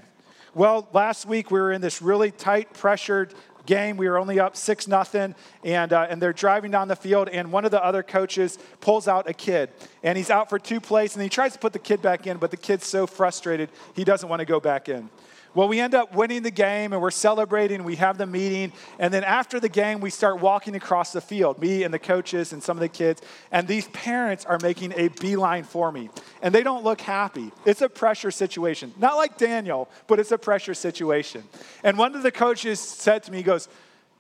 Well, 0.57 0.87
last 0.91 1.27
week 1.27 1.51
we 1.51 1.59
were 1.59 1.71
in 1.71 1.81
this 1.81 2.01
really 2.01 2.31
tight, 2.31 2.73
pressured 2.73 3.35
game. 3.67 3.97
We 3.97 4.09
were 4.09 4.17
only 4.17 4.39
up 4.39 4.57
6 4.57 4.87
nothing, 4.87 5.35
and, 5.63 5.93
uh, 5.93 6.07
and 6.09 6.19
they're 6.19 6.33
driving 6.33 6.71
down 6.71 6.87
the 6.87 6.95
field, 6.95 7.29
and 7.29 7.51
one 7.51 7.65
of 7.65 7.71
the 7.71 7.83
other 7.83 8.01
coaches 8.01 8.57
pulls 8.81 9.07
out 9.07 9.29
a 9.29 9.33
kid. 9.33 9.69
And 10.01 10.17
he's 10.17 10.31
out 10.31 10.49
for 10.49 10.57
two 10.57 10.79
plays, 10.79 11.13
and 11.13 11.21
he 11.21 11.29
tries 11.29 11.53
to 11.53 11.59
put 11.59 11.73
the 11.73 11.79
kid 11.79 12.01
back 12.01 12.25
in, 12.25 12.37
but 12.37 12.49
the 12.49 12.57
kid's 12.57 12.87
so 12.87 13.05
frustrated, 13.05 13.69
he 13.93 14.03
doesn't 14.03 14.27
want 14.27 14.39
to 14.39 14.45
go 14.45 14.59
back 14.59 14.89
in. 14.89 15.09
Well, 15.53 15.67
we 15.67 15.79
end 15.79 15.95
up 15.95 16.13
winning 16.13 16.43
the 16.43 16.51
game 16.51 16.93
and 16.93 17.01
we're 17.01 17.11
celebrating. 17.11 17.83
We 17.83 17.95
have 17.95 18.17
the 18.17 18.25
meeting. 18.25 18.73
And 18.99 19.13
then 19.13 19.23
after 19.23 19.59
the 19.59 19.69
game, 19.69 19.99
we 19.99 20.09
start 20.09 20.39
walking 20.39 20.75
across 20.75 21.13
the 21.13 21.21
field, 21.21 21.59
me 21.59 21.83
and 21.83 21.93
the 21.93 21.99
coaches 21.99 22.53
and 22.53 22.61
some 22.61 22.77
of 22.77 22.81
the 22.81 22.89
kids. 22.89 23.21
And 23.51 23.67
these 23.67 23.87
parents 23.89 24.45
are 24.45 24.59
making 24.61 24.93
a 24.95 25.07
beeline 25.07 25.63
for 25.63 25.91
me. 25.91 26.09
And 26.41 26.53
they 26.53 26.63
don't 26.63 26.83
look 26.83 27.01
happy. 27.01 27.51
It's 27.65 27.81
a 27.81 27.89
pressure 27.89 28.31
situation. 28.31 28.93
Not 28.97 29.15
like 29.15 29.37
Daniel, 29.37 29.89
but 30.07 30.19
it's 30.19 30.31
a 30.31 30.37
pressure 30.37 30.73
situation. 30.73 31.43
And 31.83 31.97
one 31.97 32.15
of 32.15 32.23
the 32.23 32.31
coaches 32.31 32.79
said 32.79 33.23
to 33.23 33.31
me, 33.31 33.37
he 33.37 33.43
goes, 33.43 33.67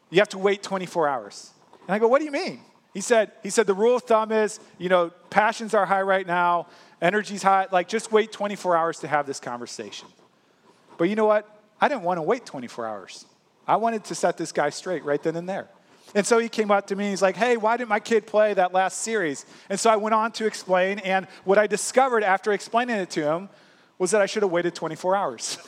You 0.09 0.19
have 0.19 0.29
to 0.29 0.37
wait 0.37 0.63
24 0.63 1.07
hours. 1.07 1.51
And 1.87 1.95
I 1.95 1.99
go, 1.99 2.07
What 2.07 2.19
do 2.19 2.25
you 2.25 2.31
mean? 2.31 2.61
He 2.97 3.01
said, 3.01 3.31
he 3.43 3.51
said 3.51 3.67
the 3.67 3.75
rule 3.75 3.97
of 3.97 4.01
thumb 4.01 4.31
is, 4.31 4.59
you 4.79 4.89
know, 4.89 5.11
passions 5.29 5.75
are 5.75 5.85
high 5.85 6.01
right 6.01 6.25
now, 6.25 6.65
energy's 6.99 7.43
high, 7.43 7.67
like 7.71 7.87
just 7.87 8.11
wait 8.11 8.31
24 8.31 8.75
hours 8.75 8.99
to 9.01 9.07
have 9.07 9.27
this 9.27 9.39
conversation. 9.39 10.07
But 10.97 11.05
you 11.05 11.15
know 11.15 11.25
what? 11.25 11.47
I 11.79 11.87
didn't 11.87 12.03
want 12.03 12.17
to 12.17 12.23
wait 12.23 12.45
24 12.45 12.87
hours. 12.87 13.25
I 13.67 13.75
wanted 13.75 14.03
to 14.05 14.15
set 14.15 14.37
this 14.37 14.51
guy 14.51 14.69
straight 14.69 15.03
right 15.03 15.21
then 15.21 15.35
and 15.35 15.47
there. 15.47 15.67
And 16.15 16.25
so 16.25 16.39
he 16.39 16.47
came 16.47 16.71
up 16.71 16.87
to 16.87 16.95
me 16.95 17.05
and 17.05 17.11
he's 17.11 17.21
like, 17.21 17.35
hey, 17.35 17.57
why 17.57 17.75
didn't 17.77 17.89
my 17.89 17.99
kid 17.99 18.25
play 18.25 18.53
that 18.53 18.73
last 18.73 18.99
series? 18.99 19.45
And 19.69 19.79
so 19.79 19.89
I 19.89 19.97
went 19.97 20.13
on 20.13 20.31
to 20.33 20.45
explain. 20.45 20.99
And 20.99 21.27
what 21.43 21.57
I 21.57 21.67
discovered 21.67 22.23
after 22.23 22.53
explaining 22.53 22.95
it 22.95 23.09
to 23.11 23.23
him 23.23 23.49
was 23.99 24.11
that 24.11 24.21
I 24.21 24.25
should 24.25 24.43
have 24.43 24.51
waited 24.51 24.73
24 24.73 25.15
hours. 25.15 25.57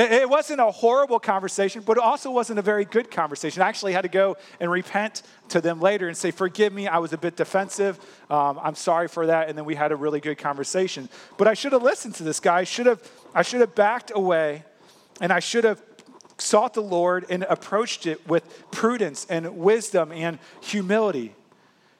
It 0.00 0.28
wasn't 0.28 0.60
a 0.60 0.70
horrible 0.70 1.18
conversation, 1.18 1.82
but 1.84 1.96
it 1.96 2.02
also 2.04 2.30
wasn't 2.30 2.60
a 2.60 2.62
very 2.62 2.84
good 2.84 3.10
conversation. 3.10 3.62
I 3.62 3.68
actually 3.68 3.94
had 3.94 4.02
to 4.02 4.08
go 4.08 4.36
and 4.60 4.70
repent 4.70 5.22
to 5.48 5.60
them 5.60 5.80
later 5.80 6.06
and 6.06 6.16
say, 6.16 6.30
Forgive 6.30 6.72
me, 6.72 6.86
I 6.86 6.98
was 6.98 7.12
a 7.12 7.18
bit 7.18 7.34
defensive. 7.34 7.98
Um, 8.30 8.60
I'm 8.62 8.76
sorry 8.76 9.08
for 9.08 9.26
that. 9.26 9.48
And 9.48 9.58
then 9.58 9.64
we 9.64 9.74
had 9.74 9.90
a 9.90 9.96
really 9.96 10.20
good 10.20 10.38
conversation. 10.38 11.08
But 11.36 11.48
I 11.48 11.54
should 11.54 11.72
have 11.72 11.82
listened 11.82 12.14
to 12.16 12.22
this 12.22 12.38
guy. 12.38 12.58
I 12.58 12.64
should 12.64 12.86
have, 12.86 13.02
I 13.34 13.42
should 13.42 13.60
have 13.60 13.74
backed 13.74 14.12
away 14.14 14.64
and 15.20 15.32
I 15.32 15.40
should 15.40 15.64
have 15.64 15.82
sought 16.38 16.74
the 16.74 16.82
Lord 16.82 17.26
and 17.28 17.44
approached 17.44 18.06
it 18.06 18.26
with 18.28 18.70
prudence 18.70 19.26
and 19.28 19.58
wisdom 19.58 20.12
and 20.12 20.38
humility. 20.60 21.34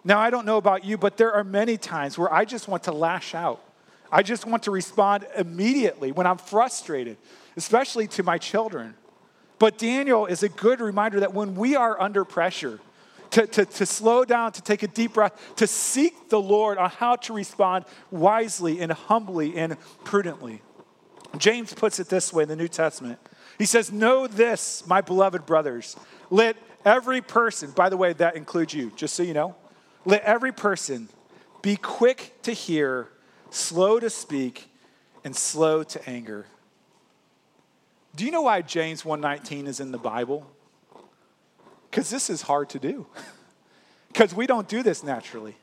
Now, 0.04 0.20
I 0.20 0.30
don't 0.30 0.46
know 0.46 0.56
about 0.56 0.84
you, 0.84 0.96
but 0.96 1.16
there 1.16 1.32
are 1.32 1.44
many 1.44 1.76
times 1.76 2.16
where 2.16 2.32
I 2.32 2.44
just 2.44 2.68
want 2.68 2.84
to 2.84 2.92
lash 2.92 3.34
out. 3.34 3.62
I 4.10 4.22
just 4.22 4.46
want 4.46 4.62
to 4.62 4.70
respond 4.70 5.26
immediately 5.36 6.12
when 6.12 6.26
I'm 6.26 6.38
frustrated 6.38 7.18
especially 7.58 8.06
to 8.06 8.22
my 8.22 8.38
children. 8.38 8.94
But 9.58 9.78
Daniel 9.78 10.26
is 10.26 10.44
a 10.44 10.48
good 10.48 10.80
reminder 10.80 11.20
that 11.20 11.34
when 11.34 11.56
we 11.56 11.74
are 11.74 12.00
under 12.00 12.24
pressure, 12.24 12.78
to, 13.30 13.46
to, 13.48 13.66
to 13.66 13.84
slow 13.84 14.24
down, 14.24 14.52
to 14.52 14.62
take 14.62 14.84
a 14.84 14.86
deep 14.86 15.14
breath, 15.14 15.56
to 15.56 15.66
seek 15.66 16.30
the 16.30 16.40
Lord 16.40 16.78
on 16.78 16.88
how 16.88 17.16
to 17.16 17.32
respond 17.34 17.84
wisely 18.10 18.80
and 18.80 18.92
humbly 18.92 19.56
and 19.56 19.76
prudently. 20.04 20.62
James 21.36 21.74
puts 21.74 22.00
it 22.00 22.08
this 22.08 22.32
way 22.32 22.44
in 22.44 22.48
the 22.48 22.56
New 22.56 22.68
Testament. 22.68 23.18
He 23.58 23.66
says, 23.66 23.92
Know 23.92 24.26
this, 24.26 24.86
my 24.86 25.00
beloved 25.00 25.44
brothers. 25.44 25.96
Let 26.30 26.56
every 26.84 27.20
person, 27.20 27.70
by 27.72 27.88
the 27.88 27.96
way, 27.96 28.12
that 28.14 28.36
includes 28.36 28.72
you, 28.72 28.90
just 28.96 29.14
so 29.14 29.22
you 29.22 29.34
know, 29.34 29.54
let 30.04 30.22
every 30.22 30.52
person 30.52 31.08
be 31.60 31.76
quick 31.76 32.40
to 32.42 32.52
hear, 32.52 33.08
slow 33.50 34.00
to 34.00 34.08
speak, 34.08 34.70
and 35.24 35.34
slow 35.34 35.82
to 35.82 36.08
anger. 36.08 36.46
Do 38.14 38.24
you 38.24 38.30
know 38.30 38.42
why 38.42 38.62
James 38.62 39.02
1:19 39.02 39.66
is 39.66 39.80
in 39.80 39.92
the 39.92 39.98
Bible? 39.98 40.46
Cuz 41.92 42.10
this 42.10 42.30
is 42.30 42.42
hard 42.42 42.70
to 42.70 42.78
do. 42.78 43.06
Cuz 44.14 44.34
we 44.34 44.46
don't 44.46 44.68
do 44.68 44.82
this 44.82 45.02
naturally. 45.02 45.56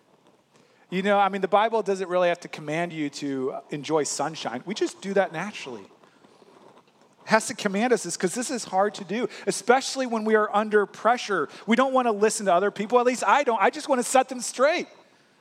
You 0.90 1.02
know, 1.02 1.18
I 1.18 1.30
mean 1.30 1.42
the 1.42 1.48
Bible 1.48 1.82
doesn't 1.82 2.08
really 2.10 2.30
have 2.30 2.40
to 2.42 2.48
command 2.48 2.94
you 2.94 3.10
to 3.10 3.56
enjoy 3.72 4.04
sunshine. 4.04 4.64
We 4.66 4.74
just 4.74 5.02
do 5.02 5.14
that 5.16 5.34
naturally. 5.34 5.82
It 5.82 7.30
has 7.30 7.48
to 7.48 7.56
command 7.56 7.92
us 7.92 8.04
this 8.04 8.16
because 8.16 8.36
this 8.36 8.52
is 8.52 8.66
hard 8.66 8.94
to 8.96 9.04
do, 9.04 9.28
especially 9.48 10.06
when 10.06 10.26
we 10.26 10.36
are 10.36 10.50
under 10.56 10.86
pressure. 10.86 11.50
We 11.66 11.76
don't 11.76 11.94
want 11.94 12.08
to 12.08 12.12
listen 12.12 12.46
to 12.46 12.54
other 12.54 12.70
people. 12.70 13.00
At 13.00 13.06
least 13.06 13.24
I 13.26 13.44
don't. 13.44 13.60
I 13.62 13.72
just 13.72 13.90
want 13.90 14.00
to 14.00 14.08
set 14.08 14.30
them 14.30 14.42
straight, 14.42 14.88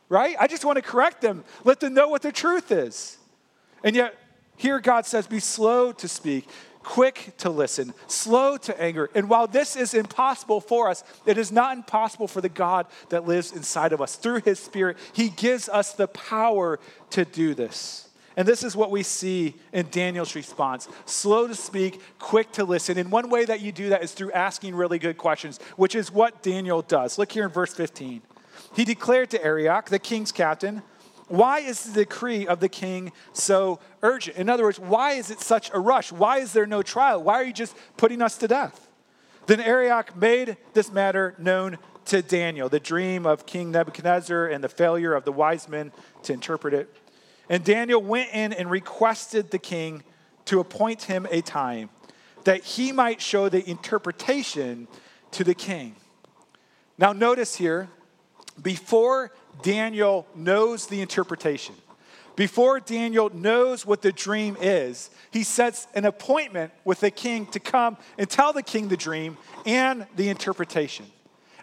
right? 0.08 0.34
I 0.40 0.46
just 0.46 0.64
want 0.64 0.76
to 0.76 0.82
correct 0.82 1.20
them, 1.20 1.44
let 1.62 1.80
them 1.80 1.92
know 1.92 2.08
what 2.08 2.22
the 2.22 2.32
truth 2.32 2.72
is. 2.72 3.18
And 3.82 3.94
yet, 3.94 4.16
here 4.56 4.80
God 4.80 5.04
says, 5.04 5.26
be 5.26 5.40
slow 5.40 5.92
to 5.92 6.08
speak, 6.08 6.48
quick 6.84 7.32
to 7.38 7.50
listen, 7.50 7.92
slow 8.06 8.56
to 8.58 8.80
anger. 8.80 9.10
And 9.14 9.28
while 9.28 9.48
this 9.48 9.74
is 9.74 9.94
impossible 9.94 10.60
for 10.60 10.88
us, 10.88 11.02
it 11.26 11.38
is 11.38 11.50
not 11.50 11.76
impossible 11.76 12.28
for 12.28 12.40
the 12.40 12.48
God 12.48 12.86
that 13.08 13.26
lives 13.26 13.50
inside 13.50 13.92
of 13.92 14.00
us. 14.00 14.14
Through 14.14 14.42
his 14.42 14.60
Spirit, 14.60 14.98
he 15.12 15.30
gives 15.30 15.68
us 15.68 15.92
the 15.94 16.06
power 16.06 16.78
to 17.10 17.24
do 17.24 17.54
this. 17.54 18.08
And 18.36 18.46
this 18.46 18.64
is 18.64 18.74
what 18.74 18.90
we 18.90 19.02
see 19.02 19.54
in 19.72 19.88
Daniel's 19.90 20.34
response 20.34 20.88
slow 21.06 21.46
to 21.46 21.54
speak, 21.54 22.00
quick 22.18 22.52
to 22.52 22.64
listen. 22.64 22.98
And 22.98 23.10
one 23.10 23.30
way 23.30 23.44
that 23.44 23.60
you 23.60 23.72
do 23.72 23.90
that 23.90 24.02
is 24.02 24.12
through 24.12 24.32
asking 24.32 24.74
really 24.74 24.98
good 24.98 25.18
questions, 25.18 25.58
which 25.76 25.94
is 25.94 26.12
what 26.12 26.42
Daniel 26.42 26.82
does. 26.82 27.18
Look 27.18 27.32
here 27.32 27.44
in 27.44 27.50
verse 27.50 27.74
15. 27.74 28.22
He 28.74 28.84
declared 28.84 29.30
to 29.30 29.44
Arioch, 29.44 29.88
the 29.88 30.00
king's 30.00 30.32
captain, 30.32 30.82
why 31.28 31.60
is 31.60 31.84
the 31.84 32.04
decree 32.04 32.46
of 32.46 32.60
the 32.60 32.68
king 32.68 33.12
so 33.32 33.80
urgent? 34.02 34.36
In 34.36 34.48
other 34.48 34.64
words, 34.64 34.78
why 34.78 35.12
is 35.12 35.30
it 35.30 35.40
such 35.40 35.70
a 35.72 35.78
rush? 35.78 36.12
Why 36.12 36.38
is 36.38 36.52
there 36.52 36.66
no 36.66 36.82
trial? 36.82 37.22
Why 37.22 37.34
are 37.34 37.44
you 37.44 37.52
just 37.52 37.76
putting 37.96 38.20
us 38.20 38.36
to 38.38 38.48
death? 38.48 38.88
Then 39.46 39.60
Arioch 39.60 40.16
made 40.16 40.56
this 40.72 40.92
matter 40.92 41.34
known 41.38 41.78
to 42.06 42.22
Daniel, 42.22 42.68
the 42.68 42.80
dream 42.80 43.26
of 43.26 43.46
King 43.46 43.70
Nebuchadnezzar 43.70 44.46
and 44.46 44.62
the 44.62 44.68
failure 44.68 45.14
of 45.14 45.24
the 45.24 45.32
wise 45.32 45.68
men 45.68 45.92
to 46.24 46.32
interpret 46.32 46.74
it. 46.74 46.94
And 47.48 47.64
Daniel 47.64 48.02
went 48.02 48.30
in 48.32 48.52
and 48.52 48.70
requested 48.70 49.50
the 49.50 49.58
king 49.58 50.02
to 50.46 50.60
appoint 50.60 51.04
him 51.04 51.26
a 51.30 51.40
time 51.40 51.90
that 52.44 52.62
he 52.62 52.92
might 52.92 53.20
show 53.20 53.48
the 53.48 53.68
interpretation 53.68 54.86
to 55.30 55.44
the 55.44 55.54
king. 55.54 55.96
Now, 56.98 57.12
notice 57.12 57.56
here, 57.56 57.88
before 58.60 59.32
Daniel 59.62 60.26
knows 60.34 60.86
the 60.86 61.00
interpretation, 61.00 61.74
before 62.36 62.80
Daniel 62.80 63.30
knows 63.30 63.86
what 63.86 64.02
the 64.02 64.10
dream 64.10 64.56
is, 64.60 65.10
he 65.30 65.44
sets 65.44 65.86
an 65.94 66.04
appointment 66.04 66.72
with 66.84 67.00
the 67.00 67.10
king 67.10 67.46
to 67.46 67.60
come 67.60 67.96
and 68.18 68.28
tell 68.28 68.52
the 68.52 68.62
king 68.62 68.88
the 68.88 68.96
dream 68.96 69.36
and 69.64 70.06
the 70.16 70.28
interpretation. 70.28 71.06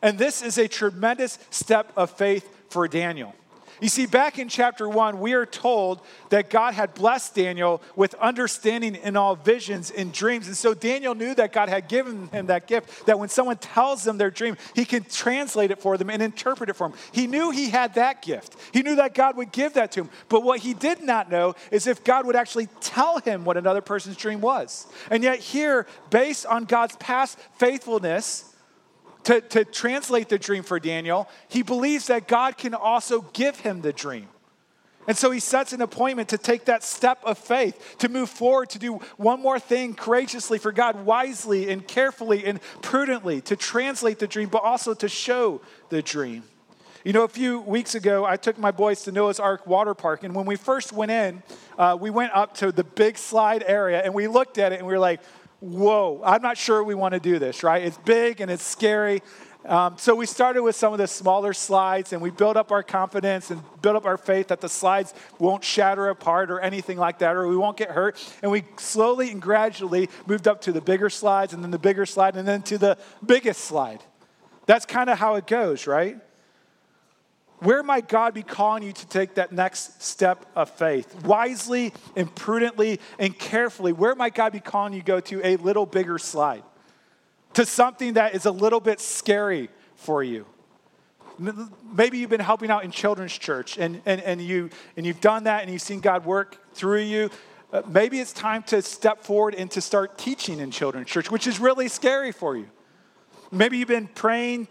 And 0.02 0.18
this 0.18 0.42
is 0.42 0.58
a 0.58 0.68
tremendous 0.68 1.40
step 1.50 1.92
of 1.98 2.10
faith 2.12 2.50
for 2.70 2.88
Daniel. 2.88 3.36
You 3.82 3.90
see, 3.90 4.06
back 4.06 4.38
in 4.38 4.48
chapter 4.48 4.88
one, 4.88 5.20
we 5.20 5.34
are 5.34 5.46
told 5.46 6.02
that 6.30 6.52
God 6.52 6.76
had 6.76 6.94
blessed 6.94 7.34
Daniel 7.34 7.82
with 7.96 8.14
understanding 8.14 8.94
in 8.94 9.18
all 9.18 9.36
visions 9.36 9.90
and 9.90 10.14
dreams. 10.14 10.46
And 10.46 10.56
so 10.56 10.76
Daniel 10.76 11.16
knew 11.16 11.34
that 11.34 11.52
God 11.52 11.68
had 11.68 11.88
given 11.88 12.28
him 12.28 12.46
that 12.46 12.68
gift, 12.68 13.08
that 13.08 13.18
when 13.18 13.28
someone 13.28 13.58
tells 13.58 14.04
them 14.04 14.20
their 14.20 14.30
dream, 14.30 14.56
he 14.76 14.86
can 14.86 15.04
translate 15.04 15.72
it 15.72 15.82
for 15.82 15.98
them 15.98 16.12
and 16.12 16.22
interpret 16.22 16.70
it 16.70 16.76
for 16.76 16.90
them. 16.90 16.98
He 17.12 17.26
knew 17.26 17.50
he 17.50 17.72
had 17.72 17.96
that 17.96 18.22
gift. 18.22 18.56
He 18.72 18.84
knew 18.84 18.98
that 18.98 19.16
God 19.16 19.36
would 19.36 19.52
give 19.52 19.74
that 19.74 19.92
to 19.94 20.02
him. 20.02 20.10
But 20.30 20.44
what 20.44 20.60
he 20.60 20.76
did 20.76 21.02
not 21.02 21.32
know 21.32 21.56
is 21.72 21.88
if 21.88 22.04
God 22.04 22.28
would 22.28 22.36
actually 22.36 22.68
tell 22.82 23.18
him 23.18 23.46
what 23.46 23.58
another 23.58 23.82
person's 23.82 24.16
dream 24.16 24.42
was. 24.42 24.86
And 25.10 25.24
yet, 25.24 25.40
here, 25.40 25.88
based 26.12 26.46
on 26.46 26.66
God's 26.66 26.96
past 26.98 27.40
faithfulness, 27.58 28.51
to, 29.24 29.42
to 29.42 29.66
translate 29.66 30.30
the 30.30 30.40
dream 30.40 30.64
for 30.64 30.80
Daniel, 30.80 31.30
he 31.48 31.62
believes 31.62 32.08
that 32.08 32.28
God 32.28 32.58
can 32.58 32.74
also 32.74 33.22
give 33.34 33.60
him 33.60 33.82
the 33.82 33.94
dream. 33.94 34.28
And 35.08 35.18
so 35.18 35.32
he 35.32 35.40
sets 35.40 35.74
an 35.74 35.82
appointment 35.82 36.30
to 36.30 36.38
take 36.38 36.66
that 36.66 36.84
step 36.84 37.20
of 37.24 37.38
faith, 37.38 37.96
to 38.00 38.10
move 38.10 38.30
forward, 38.30 38.70
to 38.72 38.80
do 38.80 38.96
one 39.18 39.42
more 39.42 39.60
thing 39.60 39.96
courageously 39.96 40.60
for 40.60 40.72
God, 40.72 41.06
wisely 41.06 41.70
and 41.70 41.86
carefully 41.88 42.46
and 42.46 42.60
prudently, 42.82 43.42
to 43.42 43.56
translate 43.56 44.20
the 44.20 44.28
dream, 44.28 44.50
but 44.50 44.64
also 44.64 44.94
to 44.94 45.10
show 45.10 45.62
the 45.90 46.02
dream. 46.02 46.44
You 47.04 47.14
know, 47.14 47.24
a 47.24 47.28
few 47.28 47.62
weeks 47.62 47.96
ago, 47.96 48.26
I 48.26 48.38
took 48.38 48.60
my 48.60 48.70
boys 48.70 49.02
to 49.04 49.12
Noah's 49.12 49.40
Ark 49.40 49.66
Water 49.66 49.96
Park, 49.96 50.24
and 50.24 50.36
when 50.36 50.46
we 50.46 50.56
first 50.56 50.94
went 50.94 51.10
in, 51.10 51.42
uh, 51.80 51.98
we 52.00 52.12
went 52.12 52.32
up 52.34 52.54
to 52.58 52.72
the 52.72 52.84
big 52.84 53.18
slide 53.18 53.64
area 53.66 54.04
and 54.04 54.14
we 54.14 54.28
looked 54.28 54.60
at 54.60 54.72
it 54.72 54.78
and 54.78 54.86
we 54.86 54.94
were 54.94 55.00
like, 55.00 55.20
whoa, 55.62 56.22
I'm 56.26 56.42
not 56.42 56.58
sure 56.58 56.84
we 56.84 56.96
want 56.96 57.14
to 57.14 57.20
do 57.20 57.40
this, 57.40 57.64
right? 57.64 57.84
It's 57.84 57.98
big 58.00 58.42
and 58.42 58.52
it's 58.52 58.64
scary. 58.64 59.22
Um, 59.64 59.96
so 60.00 60.16
we 60.16 60.26
started 60.26 60.64
with 60.64 60.76
some 60.76 60.92
of 60.92 60.98
the 60.98 61.08
smaller 61.08 61.54
slides 61.54 62.14
and 62.14 62.22
we 62.22 62.32
built 62.32 62.58
up 62.58 62.72
our 62.72 62.82
confidence 62.82 63.52
and 63.52 63.62
built 63.84 63.96
up 63.96 64.06
our 64.06 64.18
faith 64.18 64.48
that 64.48 64.60
the 64.60 64.68
slides 64.68 65.14
won't 65.38 65.64
shatter 65.64 66.10
apart 66.10 66.50
or 66.50 66.60
anything 66.60 66.98
like 66.98 67.20
that 67.20 67.36
or 67.36 67.48
we 67.48 67.56
won't 67.56 67.78
get 67.78 67.92
hurt. 67.92 68.18
And 68.42 68.52
we 68.52 68.64
slowly 68.78 69.30
and 69.30 69.40
gradually 69.40 70.10
moved 70.26 70.48
up 70.48 70.62
to 70.62 70.72
the 70.72 70.82
bigger 70.82 71.12
slides 71.12 71.54
and 71.54 71.64
then 71.64 71.70
the 71.70 71.80
bigger 71.80 72.08
slide 72.08 72.36
and 72.36 72.48
then 72.48 72.64
to 72.64 72.80
the 72.80 72.98
biggest 73.24 73.62
slide. 73.62 74.04
That's 74.66 74.88
kind 74.88 75.12
of 75.12 75.20
how 75.20 75.36
it 75.36 75.46
goes, 75.46 75.86
right? 75.86 76.18
Where 77.62 77.84
might 77.84 78.08
God 78.08 78.34
be 78.34 78.42
calling 78.42 78.82
you 78.82 78.92
to 78.92 79.08
take 79.08 79.36
that 79.36 79.52
next 79.52 80.02
step 80.02 80.48
of 80.56 80.72
faith? 80.72 81.24
Wisely 81.24 81.94
and 82.16 82.34
prudently 82.34 83.00
and 83.20 83.38
carefully, 83.38 83.94
where 83.94 84.16
might 84.16 84.34
God 84.34 84.52
be 84.52 84.60
calling 84.60 84.94
you 84.94 85.02
to 85.02 85.06
go 85.06 85.20
to 85.20 85.46
a 85.46 85.58
little 85.58 85.86
bigger 85.86 86.18
slide? 86.18 86.64
To 87.54 87.66
something 87.68 88.14
that 88.14 88.34
is 88.34 88.48
a 88.48 88.52
little 88.52 88.80
bit 88.80 89.00
scary 89.00 89.70
for 89.96 90.24
you. 90.24 90.48
Maybe 91.38 92.18
you've 92.18 92.32
been 92.32 92.40
helping 92.40 92.72
out 92.72 92.84
in 92.84 92.90
children's 92.90 93.38
church 93.38 93.78
and, 93.78 94.02
and, 94.08 94.22
and, 94.22 94.42
you, 94.42 94.72
and 94.98 95.06
you've 95.06 95.22
done 95.22 95.44
that 95.44 95.62
and 95.62 95.72
you've 95.72 95.84
seen 95.84 96.00
God 96.00 96.26
work 96.26 96.58
through 96.74 97.02
you. 97.02 97.30
Uh, 97.72 97.84
maybe 97.88 98.20
it's 98.20 98.34
time 98.34 98.64
to 98.64 98.82
step 98.82 99.24
forward 99.24 99.54
and 99.54 99.70
to 99.70 99.82
start 99.82 100.18
teaching 100.18 100.60
in 100.60 100.72
children's 100.72 101.10
church, 101.10 101.30
which 101.30 101.46
is 101.46 101.60
really 101.60 101.88
scary 101.88 102.32
for 102.32 102.58
you. 102.58 102.68
Maybe 103.52 103.78
you've 103.78 103.88
been 103.88 104.08
praying 104.08 104.68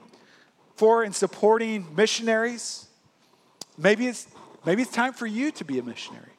for 0.81 1.03
and 1.03 1.15
supporting 1.15 1.87
missionaries. 1.95 2.87
Maybe 3.77 4.07
it's, 4.07 4.27
maybe 4.65 4.81
it's 4.81 4.91
time 4.91 5.13
for 5.13 5.27
you 5.27 5.51
to 5.53 5.63
be 5.63 5.79
a 5.79 5.83
missionary. 5.83 6.33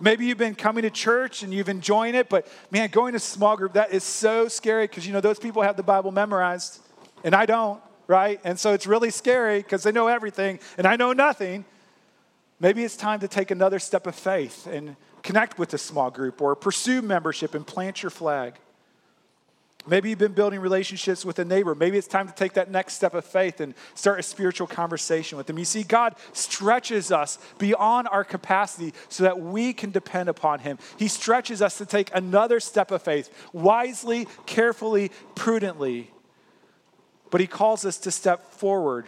Maybe 0.00 0.24
you've 0.24 0.38
been 0.38 0.54
coming 0.54 0.84
to 0.84 0.90
church 0.90 1.42
and 1.42 1.52
you've 1.52 1.68
enjoying 1.68 2.14
it, 2.14 2.30
but 2.30 2.48
man, 2.70 2.88
going 2.88 3.12
to 3.12 3.18
small 3.18 3.58
group, 3.58 3.74
that 3.74 3.92
is 3.92 4.04
so 4.04 4.48
scary 4.48 4.84
because 4.84 5.06
you 5.06 5.12
know 5.12 5.20
those 5.20 5.38
people 5.38 5.60
have 5.60 5.76
the 5.76 5.82
Bible 5.82 6.12
memorized 6.12 6.80
and 7.24 7.34
I 7.34 7.44
don't, 7.44 7.78
right? 8.06 8.40
And 8.42 8.58
so 8.58 8.72
it's 8.72 8.86
really 8.86 9.10
scary 9.10 9.58
because 9.58 9.82
they 9.82 9.92
know 9.92 10.06
everything 10.08 10.58
and 10.78 10.86
I 10.86 10.96
know 10.96 11.12
nothing. 11.12 11.66
Maybe 12.58 12.82
it's 12.84 12.96
time 12.96 13.20
to 13.20 13.28
take 13.28 13.50
another 13.50 13.78
step 13.78 14.06
of 14.06 14.14
faith 14.14 14.66
and 14.66 14.96
connect 15.22 15.58
with 15.58 15.74
a 15.74 15.78
small 15.78 16.10
group 16.10 16.40
or 16.40 16.56
pursue 16.56 17.02
membership 17.02 17.54
and 17.54 17.66
plant 17.66 18.02
your 18.02 18.08
flag. 18.08 18.54
Maybe 19.84 20.10
you've 20.10 20.18
been 20.18 20.32
building 20.32 20.60
relationships 20.60 21.24
with 21.24 21.40
a 21.40 21.44
neighbor. 21.44 21.74
Maybe 21.74 21.98
it's 21.98 22.06
time 22.06 22.28
to 22.28 22.34
take 22.34 22.52
that 22.52 22.70
next 22.70 22.94
step 22.94 23.14
of 23.14 23.24
faith 23.24 23.60
and 23.60 23.74
start 23.94 24.20
a 24.20 24.22
spiritual 24.22 24.68
conversation 24.68 25.36
with 25.36 25.48
them. 25.48 25.58
You 25.58 25.64
see, 25.64 25.82
God 25.82 26.14
stretches 26.32 27.10
us 27.10 27.38
beyond 27.58 28.06
our 28.08 28.22
capacity 28.22 28.94
so 29.08 29.24
that 29.24 29.40
we 29.40 29.72
can 29.72 29.90
depend 29.90 30.28
upon 30.28 30.60
Him. 30.60 30.78
He 30.98 31.08
stretches 31.08 31.60
us 31.60 31.78
to 31.78 31.86
take 31.86 32.14
another 32.14 32.60
step 32.60 32.92
of 32.92 33.02
faith, 33.02 33.28
wisely, 33.52 34.28
carefully, 34.46 35.10
prudently. 35.34 36.12
But 37.30 37.40
He 37.40 37.48
calls 37.48 37.84
us 37.84 37.98
to 37.98 38.12
step 38.12 38.52
forward 38.52 39.06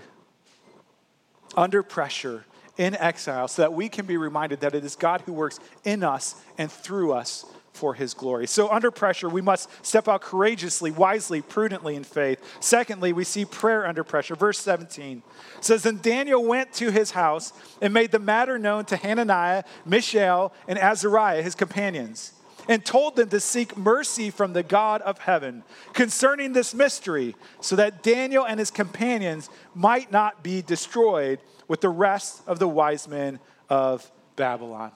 under 1.56 1.84
pressure 1.84 2.44
in 2.76 2.96
exile 2.96 3.46
so 3.46 3.62
that 3.62 3.72
we 3.72 3.88
can 3.88 4.06
be 4.06 4.16
reminded 4.16 4.60
that 4.60 4.74
it 4.74 4.84
is 4.84 4.96
God 4.96 5.20
who 5.20 5.32
works 5.32 5.60
in 5.84 6.02
us 6.02 6.34
and 6.58 6.70
through 6.70 7.12
us 7.12 7.46
for 7.74 7.94
his 7.94 8.14
glory. 8.14 8.46
So, 8.46 8.70
under 8.70 8.90
pressure, 8.90 9.28
we 9.28 9.42
must 9.42 9.68
step 9.84 10.08
out 10.08 10.22
courageously, 10.22 10.92
wisely, 10.92 11.42
prudently 11.42 11.96
in 11.96 12.04
faith. 12.04 12.40
Secondly, 12.60 13.12
we 13.12 13.24
see 13.24 13.44
prayer 13.44 13.86
under 13.86 14.04
pressure. 14.04 14.36
Verse 14.36 14.58
17 14.60 15.22
says, 15.60 15.82
Then 15.82 15.98
Daniel 16.00 16.42
went 16.44 16.72
to 16.74 16.90
his 16.90 17.10
house 17.10 17.52
and 17.82 17.92
made 17.92 18.12
the 18.12 18.18
matter 18.18 18.58
known 18.58 18.84
to 18.86 18.96
Hananiah, 18.96 19.64
Mishael, 19.84 20.52
and 20.68 20.78
Azariah, 20.78 21.42
his 21.42 21.56
companions, 21.56 22.32
and 22.68 22.84
told 22.84 23.16
them 23.16 23.28
to 23.28 23.40
seek 23.40 23.76
mercy 23.76 24.30
from 24.30 24.52
the 24.52 24.62
God 24.62 25.02
of 25.02 25.18
heaven 25.18 25.64
concerning 25.92 26.52
this 26.52 26.74
mystery, 26.74 27.34
so 27.60 27.76
that 27.76 28.04
Daniel 28.04 28.46
and 28.46 28.60
his 28.60 28.70
companions 28.70 29.50
might 29.74 30.12
not 30.12 30.44
be 30.44 30.62
destroyed 30.62 31.40
with 31.66 31.80
the 31.80 31.88
rest 31.88 32.40
of 32.46 32.60
the 32.60 32.68
wise 32.68 33.08
men 33.08 33.40
of 33.68 34.10
Babylon. 34.36 34.92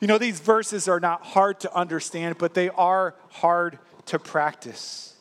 You 0.00 0.06
know, 0.06 0.18
these 0.18 0.40
verses 0.40 0.88
are 0.88 1.00
not 1.00 1.24
hard 1.24 1.60
to 1.60 1.74
understand, 1.74 2.38
but 2.38 2.54
they 2.54 2.68
are 2.70 3.14
hard 3.30 3.78
to 4.06 4.18
practice. 4.18 5.16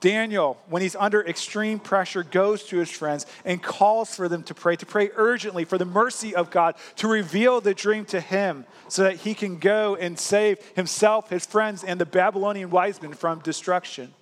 Daniel, 0.00 0.56
when 0.68 0.80
he's 0.80 0.94
under 0.94 1.26
extreme 1.26 1.80
pressure, 1.80 2.22
goes 2.22 2.62
to 2.64 2.78
his 2.78 2.90
friends 2.90 3.26
and 3.44 3.62
calls 3.62 4.14
for 4.14 4.28
them 4.28 4.44
to 4.44 4.54
pray, 4.54 4.76
to 4.76 4.86
pray 4.86 5.10
urgently 5.16 5.64
for 5.64 5.76
the 5.76 5.84
mercy 5.84 6.34
of 6.34 6.50
God, 6.50 6.76
to 6.96 7.08
reveal 7.08 7.60
the 7.60 7.74
dream 7.74 8.04
to 8.06 8.20
him 8.20 8.64
so 8.86 9.02
that 9.02 9.16
he 9.16 9.34
can 9.34 9.58
go 9.58 9.96
and 9.96 10.18
save 10.18 10.64
himself, 10.76 11.30
his 11.30 11.44
friends, 11.44 11.82
and 11.82 12.00
the 12.00 12.06
Babylonian 12.06 12.70
wise 12.70 13.02
men 13.02 13.12
from 13.12 13.40
destruction. 13.40 14.14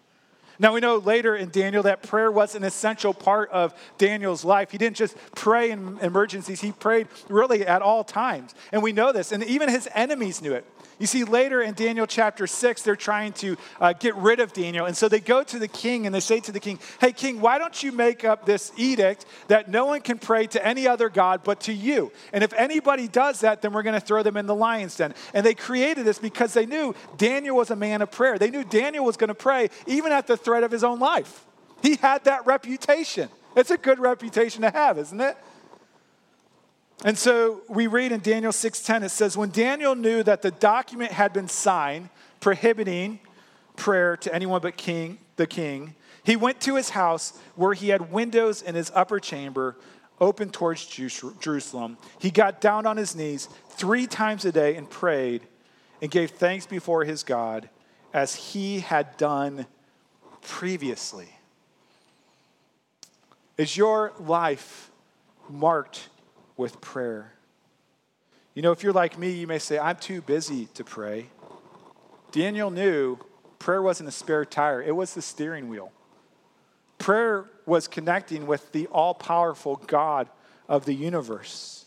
Now, 0.58 0.72
we 0.72 0.80
know 0.80 0.96
later 0.96 1.36
in 1.36 1.50
Daniel 1.50 1.82
that 1.84 2.02
prayer 2.02 2.30
was 2.30 2.54
an 2.54 2.64
essential 2.64 3.12
part 3.12 3.50
of 3.50 3.74
Daniel's 3.98 4.44
life. 4.44 4.70
He 4.70 4.78
didn't 4.78 4.96
just 4.96 5.16
pray 5.34 5.70
in 5.70 5.98
emergencies, 5.98 6.60
he 6.60 6.72
prayed 6.72 7.08
really 7.28 7.66
at 7.66 7.82
all 7.82 8.04
times. 8.04 8.54
And 8.72 8.82
we 8.82 8.92
know 8.92 9.12
this, 9.12 9.32
and 9.32 9.44
even 9.44 9.68
his 9.68 9.88
enemies 9.94 10.40
knew 10.42 10.52
it. 10.52 10.64
You 10.98 11.06
see, 11.06 11.24
later 11.24 11.60
in 11.60 11.74
Daniel 11.74 12.06
chapter 12.06 12.46
6, 12.46 12.82
they're 12.82 12.96
trying 12.96 13.32
to 13.34 13.56
uh, 13.80 13.92
get 13.92 14.14
rid 14.16 14.40
of 14.40 14.52
Daniel. 14.52 14.86
And 14.86 14.96
so 14.96 15.08
they 15.08 15.20
go 15.20 15.42
to 15.42 15.58
the 15.58 15.68
king 15.68 16.06
and 16.06 16.14
they 16.14 16.20
say 16.20 16.40
to 16.40 16.52
the 16.52 16.60
king, 16.60 16.78
Hey, 17.00 17.12
king, 17.12 17.40
why 17.40 17.58
don't 17.58 17.82
you 17.82 17.92
make 17.92 18.24
up 18.24 18.46
this 18.46 18.72
edict 18.76 19.26
that 19.48 19.68
no 19.68 19.86
one 19.86 20.00
can 20.00 20.18
pray 20.18 20.46
to 20.48 20.66
any 20.66 20.88
other 20.88 21.10
God 21.10 21.42
but 21.44 21.60
to 21.62 21.72
you? 21.72 22.12
And 22.32 22.42
if 22.42 22.52
anybody 22.54 23.08
does 23.08 23.40
that, 23.40 23.60
then 23.60 23.72
we're 23.72 23.82
going 23.82 24.00
to 24.00 24.06
throw 24.06 24.22
them 24.22 24.38
in 24.38 24.46
the 24.46 24.54
lion's 24.54 24.96
den. 24.96 25.14
And 25.34 25.44
they 25.44 25.54
created 25.54 26.06
this 26.06 26.18
because 26.18 26.54
they 26.54 26.64
knew 26.64 26.94
Daniel 27.18 27.56
was 27.56 27.70
a 27.70 27.76
man 27.76 28.00
of 28.00 28.10
prayer. 28.10 28.38
They 28.38 28.50
knew 28.50 28.64
Daniel 28.64 29.04
was 29.04 29.18
going 29.18 29.28
to 29.28 29.34
pray 29.34 29.68
even 29.86 30.12
at 30.12 30.26
the 30.26 30.36
threat 30.36 30.64
of 30.64 30.70
his 30.70 30.82
own 30.82 30.98
life. 30.98 31.44
He 31.82 31.96
had 31.96 32.24
that 32.24 32.46
reputation. 32.46 33.28
It's 33.54 33.70
a 33.70 33.76
good 33.76 33.98
reputation 33.98 34.62
to 34.62 34.70
have, 34.70 34.98
isn't 34.98 35.20
it? 35.20 35.36
And 37.04 37.16
so 37.16 37.60
we 37.68 37.86
read 37.86 38.12
in 38.12 38.20
Daniel 38.20 38.52
6:10 38.52 39.04
it 39.04 39.10
says 39.10 39.36
when 39.36 39.50
Daniel 39.50 39.94
knew 39.94 40.22
that 40.22 40.42
the 40.42 40.50
document 40.50 41.12
had 41.12 41.32
been 41.32 41.48
signed 41.48 42.08
prohibiting 42.40 43.20
prayer 43.76 44.16
to 44.16 44.34
anyone 44.34 44.60
but 44.60 44.76
king 44.76 45.18
the 45.36 45.46
king 45.46 45.94
he 46.24 46.34
went 46.34 46.60
to 46.62 46.74
his 46.74 46.90
house 46.90 47.38
where 47.54 47.74
he 47.74 47.90
had 47.90 48.10
windows 48.10 48.62
in 48.62 48.74
his 48.74 48.90
upper 48.94 49.20
chamber 49.20 49.76
open 50.20 50.50
towards 50.50 50.84
Jerusalem. 50.86 51.98
He 52.18 52.32
got 52.32 52.60
down 52.60 52.84
on 52.84 52.96
his 52.96 53.14
knees 53.14 53.48
3 53.70 54.08
times 54.08 54.44
a 54.44 54.50
day 54.50 54.74
and 54.74 54.90
prayed 54.90 55.46
and 56.02 56.10
gave 56.10 56.32
thanks 56.32 56.66
before 56.66 57.04
his 57.04 57.22
God 57.22 57.68
as 58.12 58.34
he 58.34 58.80
had 58.80 59.16
done 59.18 59.66
previously. 60.40 61.28
Is 63.56 63.76
your 63.76 64.12
life 64.18 64.90
marked 65.48 66.08
with 66.56 66.80
prayer. 66.80 67.32
You 68.54 68.62
know, 68.62 68.72
if 68.72 68.82
you're 68.82 68.92
like 68.92 69.18
me, 69.18 69.30
you 69.30 69.46
may 69.46 69.58
say, 69.58 69.78
I'm 69.78 69.96
too 69.96 70.22
busy 70.22 70.66
to 70.74 70.84
pray. 70.84 71.26
Daniel 72.32 72.70
knew 72.70 73.18
prayer 73.58 73.82
wasn't 73.82 74.08
a 74.08 74.12
spare 74.12 74.44
tire, 74.44 74.82
it 74.82 74.94
was 74.94 75.14
the 75.14 75.22
steering 75.22 75.68
wheel. 75.68 75.92
Prayer 76.98 77.44
was 77.66 77.88
connecting 77.88 78.46
with 78.46 78.72
the 78.72 78.86
all 78.88 79.14
powerful 79.14 79.76
God 79.86 80.28
of 80.68 80.86
the 80.86 80.94
universe. 80.94 81.84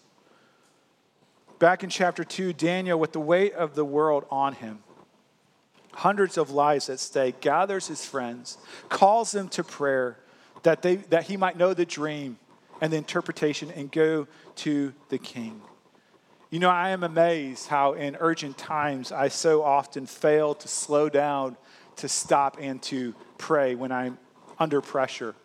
Back 1.58 1.84
in 1.84 1.90
chapter 1.90 2.24
2, 2.24 2.54
Daniel, 2.54 3.00
with 3.00 3.12
the 3.12 3.20
weight 3.20 3.54
of 3.54 3.76
the 3.76 3.84
world 3.84 4.26
on 4.30 4.54
him, 4.54 4.80
hundreds 5.94 6.38
of 6.38 6.52
lives 6.52 6.90
at 6.90 7.00
stake, 7.00 7.42
gathers 7.42 7.88
his 7.88 8.06
friends, 8.06 8.58
calls 8.88 9.32
them 9.32 9.50
to 9.50 9.64
prayer 9.64 10.18
that, 10.64 10.82
they, 10.82 10.98
that 10.98 11.26
he 11.26 11.36
might 11.36 11.58
know 11.58 11.74
the 11.74 11.86
dream 11.86 12.38
and 12.82 12.92
the 12.92 12.98
interpretation 12.98 13.72
and 13.72 13.92
go 13.92 14.28
to 14.56 14.94
the 15.10 15.18
king. 15.18 15.62
You 16.50 16.60
know, 16.60 16.70
I 16.70 16.90
am 16.90 17.04
amazed 17.04 17.68
how 17.68 17.94
in 17.94 18.18
urgent 18.20 18.58
times 18.58 19.12
I 19.12 19.28
so 19.28 19.62
often 19.62 20.06
fail 20.06 20.56
to 20.56 20.68
slow 20.68 21.08
down, 21.08 21.58
to 21.98 22.10
stop, 22.10 22.58
and 22.60 22.82
to 22.84 23.14
pray 23.38 23.76
when 23.76 23.92
I'm 23.92 24.18
under 24.58 24.82
pressure. 24.82 25.36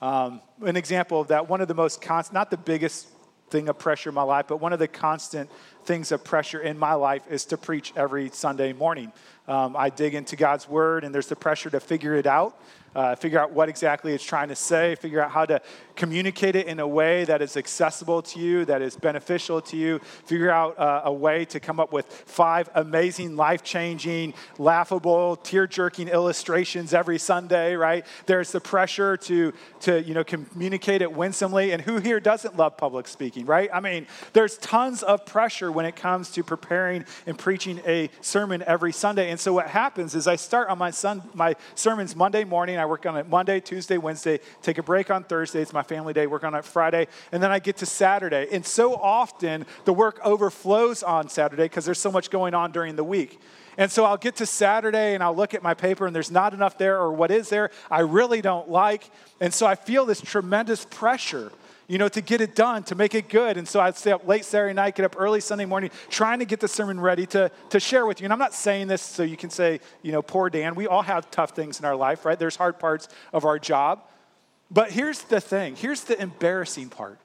Um, 0.00 0.40
an 0.62 0.76
example 0.76 1.20
of 1.20 1.28
that, 1.28 1.48
one 1.48 1.60
of 1.60 1.68
the 1.68 1.74
most 1.74 2.00
constant, 2.00 2.34
not 2.34 2.50
the 2.50 2.56
biggest 2.56 3.08
thing 3.50 3.68
of 3.68 3.78
pressure 3.78 4.08
in 4.08 4.14
my 4.14 4.22
life, 4.22 4.46
but 4.48 4.60
one 4.60 4.72
of 4.72 4.78
the 4.78 4.88
constant 4.88 5.50
things 5.84 6.10
of 6.10 6.24
pressure 6.24 6.60
in 6.60 6.78
my 6.78 6.94
life 6.94 7.22
is 7.30 7.44
to 7.46 7.58
preach 7.58 7.92
every 7.94 8.30
Sunday 8.30 8.72
morning. 8.72 9.12
Um, 9.46 9.76
I 9.76 9.90
dig 9.90 10.14
into 10.14 10.36
God's 10.36 10.68
word, 10.68 11.04
and 11.04 11.14
there's 11.14 11.28
the 11.28 11.36
pressure 11.36 11.68
to 11.70 11.80
figure 11.80 12.14
it 12.14 12.26
out 12.26 12.58
uh, 12.94 13.14
figure 13.14 13.38
out 13.38 13.52
what 13.52 13.68
exactly 13.68 14.12
it's 14.12 14.24
trying 14.24 14.48
to 14.48 14.56
say, 14.56 14.94
figure 14.96 15.20
out 15.20 15.30
how 15.30 15.44
to 15.44 15.60
communicate 15.96 16.56
it 16.56 16.66
in 16.66 16.80
a 16.80 16.86
way 16.86 17.24
that 17.24 17.40
is 17.40 17.56
accessible 17.56 18.22
to 18.22 18.40
you, 18.40 18.64
that 18.64 18.82
is 18.82 18.96
beneficial 18.96 19.60
to 19.60 19.76
you, 19.76 19.98
figure 20.24 20.50
out 20.50 20.78
uh, 20.78 21.02
a 21.04 21.12
way 21.12 21.44
to 21.44 21.60
come 21.60 21.78
up 21.78 21.92
with 21.92 22.06
five 22.06 22.68
amazing, 22.74 23.36
life 23.36 23.62
changing, 23.62 24.34
laughable, 24.58 25.36
tear 25.36 25.66
jerking 25.66 26.08
illustrations 26.08 26.92
every 26.92 27.18
Sunday, 27.18 27.74
right? 27.76 28.04
There's 28.26 28.52
the 28.52 28.60
pressure 28.60 29.16
to, 29.18 29.52
to 29.80 30.02
you 30.02 30.14
know, 30.14 30.24
communicate 30.24 31.02
it 31.02 31.12
winsomely. 31.12 31.72
And 31.72 31.80
who 31.82 31.98
here 31.98 32.20
doesn't 32.20 32.56
love 32.56 32.76
public 32.76 33.06
speaking, 33.06 33.46
right? 33.46 33.70
I 33.72 33.80
mean, 33.80 34.06
there's 34.32 34.58
tons 34.58 35.02
of 35.02 35.24
pressure 35.26 35.70
when 35.70 35.86
it 35.86 35.96
comes 35.96 36.30
to 36.32 36.42
preparing 36.42 37.04
and 37.26 37.38
preaching 37.38 37.80
a 37.86 38.10
sermon 38.20 38.62
every 38.66 38.92
Sunday. 38.92 39.30
And 39.30 39.38
so 39.38 39.52
what 39.52 39.68
happens 39.68 40.14
is 40.14 40.26
I 40.26 40.36
start 40.36 40.68
on 40.68 40.78
my, 40.78 40.90
sun, 40.90 41.22
my 41.34 41.54
sermons 41.74 42.16
Monday 42.16 42.44
morning. 42.44 42.78
Work 42.86 43.06
on 43.06 43.16
it 43.16 43.28
Monday, 43.28 43.60
Tuesday, 43.60 43.98
Wednesday, 43.98 44.40
take 44.62 44.78
a 44.78 44.82
break 44.82 45.10
on 45.10 45.24
Thursday. 45.24 45.60
It's 45.60 45.72
my 45.72 45.82
family 45.82 46.12
day, 46.12 46.26
work 46.26 46.44
on 46.44 46.54
it 46.54 46.64
Friday, 46.64 47.08
and 47.32 47.42
then 47.42 47.50
I 47.50 47.58
get 47.58 47.76
to 47.78 47.86
Saturday. 47.86 48.48
And 48.52 48.64
so 48.64 48.94
often 48.94 49.66
the 49.84 49.92
work 49.92 50.20
overflows 50.24 51.02
on 51.02 51.28
Saturday 51.28 51.64
because 51.64 51.84
there's 51.84 52.00
so 52.00 52.12
much 52.12 52.30
going 52.30 52.54
on 52.54 52.72
during 52.72 52.96
the 52.96 53.04
week. 53.04 53.40
And 53.76 53.90
so 53.90 54.04
I'll 54.04 54.16
get 54.16 54.36
to 54.36 54.46
Saturday 54.46 55.14
and 55.14 55.22
I'll 55.22 55.34
look 55.34 55.54
at 55.54 55.62
my 55.62 55.74
paper 55.74 56.06
and 56.06 56.14
there's 56.14 56.30
not 56.30 56.54
enough 56.54 56.78
there, 56.78 56.98
or 56.98 57.12
what 57.12 57.30
is 57.30 57.48
there 57.48 57.70
I 57.90 58.00
really 58.00 58.40
don't 58.40 58.68
like. 58.68 59.10
And 59.40 59.52
so 59.52 59.66
I 59.66 59.74
feel 59.74 60.06
this 60.06 60.20
tremendous 60.20 60.84
pressure 60.84 61.50
you 61.86 61.98
know, 61.98 62.08
to 62.08 62.20
get 62.20 62.40
it 62.40 62.54
done, 62.54 62.82
to 62.84 62.94
make 62.94 63.14
it 63.14 63.28
good. 63.28 63.56
And 63.56 63.68
so 63.68 63.80
I'd 63.80 63.96
stay 63.96 64.12
up 64.12 64.26
late 64.26 64.44
Saturday 64.44 64.74
night, 64.74 64.94
get 64.94 65.04
up 65.04 65.16
early 65.18 65.40
Sunday 65.40 65.64
morning, 65.64 65.90
trying 66.08 66.38
to 66.38 66.44
get 66.44 66.60
the 66.60 66.68
sermon 66.68 66.98
ready 66.98 67.26
to, 67.26 67.50
to 67.70 67.80
share 67.80 68.06
with 68.06 68.20
you. 68.20 68.24
And 68.24 68.32
I'm 68.32 68.38
not 68.38 68.54
saying 68.54 68.88
this 68.88 69.02
so 69.02 69.22
you 69.22 69.36
can 69.36 69.50
say, 69.50 69.80
you 70.02 70.12
know, 70.12 70.22
poor 70.22 70.48
Dan. 70.48 70.74
We 70.74 70.86
all 70.86 71.02
have 71.02 71.30
tough 71.30 71.50
things 71.50 71.78
in 71.78 71.84
our 71.84 71.96
life, 71.96 72.24
right? 72.24 72.38
There's 72.38 72.56
hard 72.56 72.78
parts 72.78 73.08
of 73.32 73.44
our 73.44 73.58
job. 73.58 74.02
But 74.70 74.90
here's 74.90 75.22
the 75.22 75.40
thing 75.40 75.76
here's 75.76 76.04
the 76.04 76.20
embarrassing 76.20 76.88
part. 76.88 77.20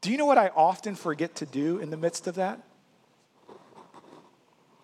Do 0.00 0.10
you 0.10 0.18
know 0.18 0.26
what 0.26 0.38
I 0.38 0.48
often 0.48 0.94
forget 0.94 1.36
to 1.36 1.46
do 1.46 1.78
in 1.78 1.90
the 1.90 1.96
midst 1.96 2.26
of 2.26 2.34
that? 2.34 2.60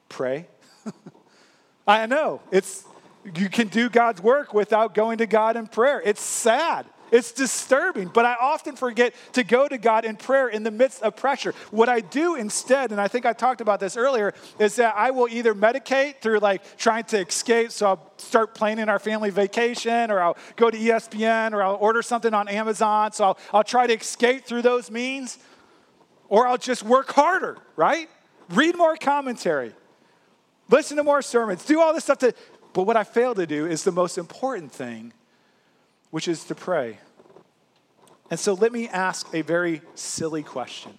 Pray. 0.08 0.46
I 1.86 2.06
know. 2.06 2.40
It's 2.50 2.84
you 3.34 3.50
can 3.50 3.68
do 3.68 3.90
God's 3.90 4.22
work 4.22 4.54
without 4.54 4.94
going 4.94 5.18
to 5.18 5.26
God 5.26 5.56
in 5.56 5.66
prayer. 5.66 6.00
It's 6.04 6.22
sad. 6.22 6.86
It's 7.10 7.32
disturbing, 7.32 8.08
but 8.08 8.24
I 8.24 8.36
often 8.40 8.76
forget 8.76 9.14
to 9.32 9.42
go 9.42 9.66
to 9.66 9.78
God 9.78 10.04
in 10.04 10.16
prayer 10.16 10.48
in 10.48 10.62
the 10.62 10.70
midst 10.70 11.02
of 11.02 11.16
pressure. 11.16 11.52
What 11.70 11.88
I 11.88 12.00
do 12.00 12.36
instead, 12.36 12.92
and 12.92 13.00
I 13.00 13.08
think 13.08 13.26
I 13.26 13.32
talked 13.32 13.60
about 13.60 13.80
this 13.80 13.96
earlier, 13.96 14.32
is 14.58 14.76
that 14.76 14.94
I 14.96 15.10
will 15.10 15.28
either 15.28 15.54
medicate 15.54 16.20
through 16.20 16.38
like 16.38 16.76
trying 16.76 17.04
to 17.04 17.26
escape. 17.26 17.72
So 17.72 17.86
I'll 17.86 18.12
start 18.18 18.54
planning 18.54 18.88
our 18.88 18.98
family 18.98 19.30
vacation, 19.30 20.10
or 20.10 20.20
I'll 20.20 20.36
go 20.56 20.70
to 20.70 20.78
ESPN, 20.78 21.52
or 21.52 21.62
I'll 21.62 21.76
order 21.76 22.02
something 22.02 22.32
on 22.32 22.48
Amazon. 22.48 23.12
So 23.12 23.24
I'll, 23.24 23.38
I'll 23.52 23.64
try 23.64 23.86
to 23.86 23.94
escape 23.94 24.44
through 24.44 24.62
those 24.62 24.90
means, 24.90 25.38
or 26.28 26.46
I'll 26.46 26.58
just 26.58 26.82
work 26.82 27.10
harder, 27.12 27.58
right? 27.76 28.08
Read 28.50 28.76
more 28.76 28.96
commentary, 28.96 29.72
listen 30.68 30.96
to 30.96 31.04
more 31.04 31.22
sermons, 31.22 31.64
do 31.64 31.80
all 31.80 31.92
this 31.92 32.04
stuff 32.04 32.18
to. 32.18 32.34
But 32.72 32.84
what 32.84 32.96
I 32.96 33.02
fail 33.02 33.34
to 33.34 33.46
do 33.46 33.66
is 33.66 33.82
the 33.82 33.90
most 33.90 34.16
important 34.16 34.70
thing 34.70 35.12
which 36.10 36.28
is 36.28 36.44
to 36.44 36.54
pray. 36.54 36.98
And 38.30 38.38
so 38.38 38.54
let 38.54 38.72
me 38.72 38.88
ask 38.88 39.32
a 39.34 39.42
very 39.42 39.82
silly 39.94 40.42
question 40.42 40.98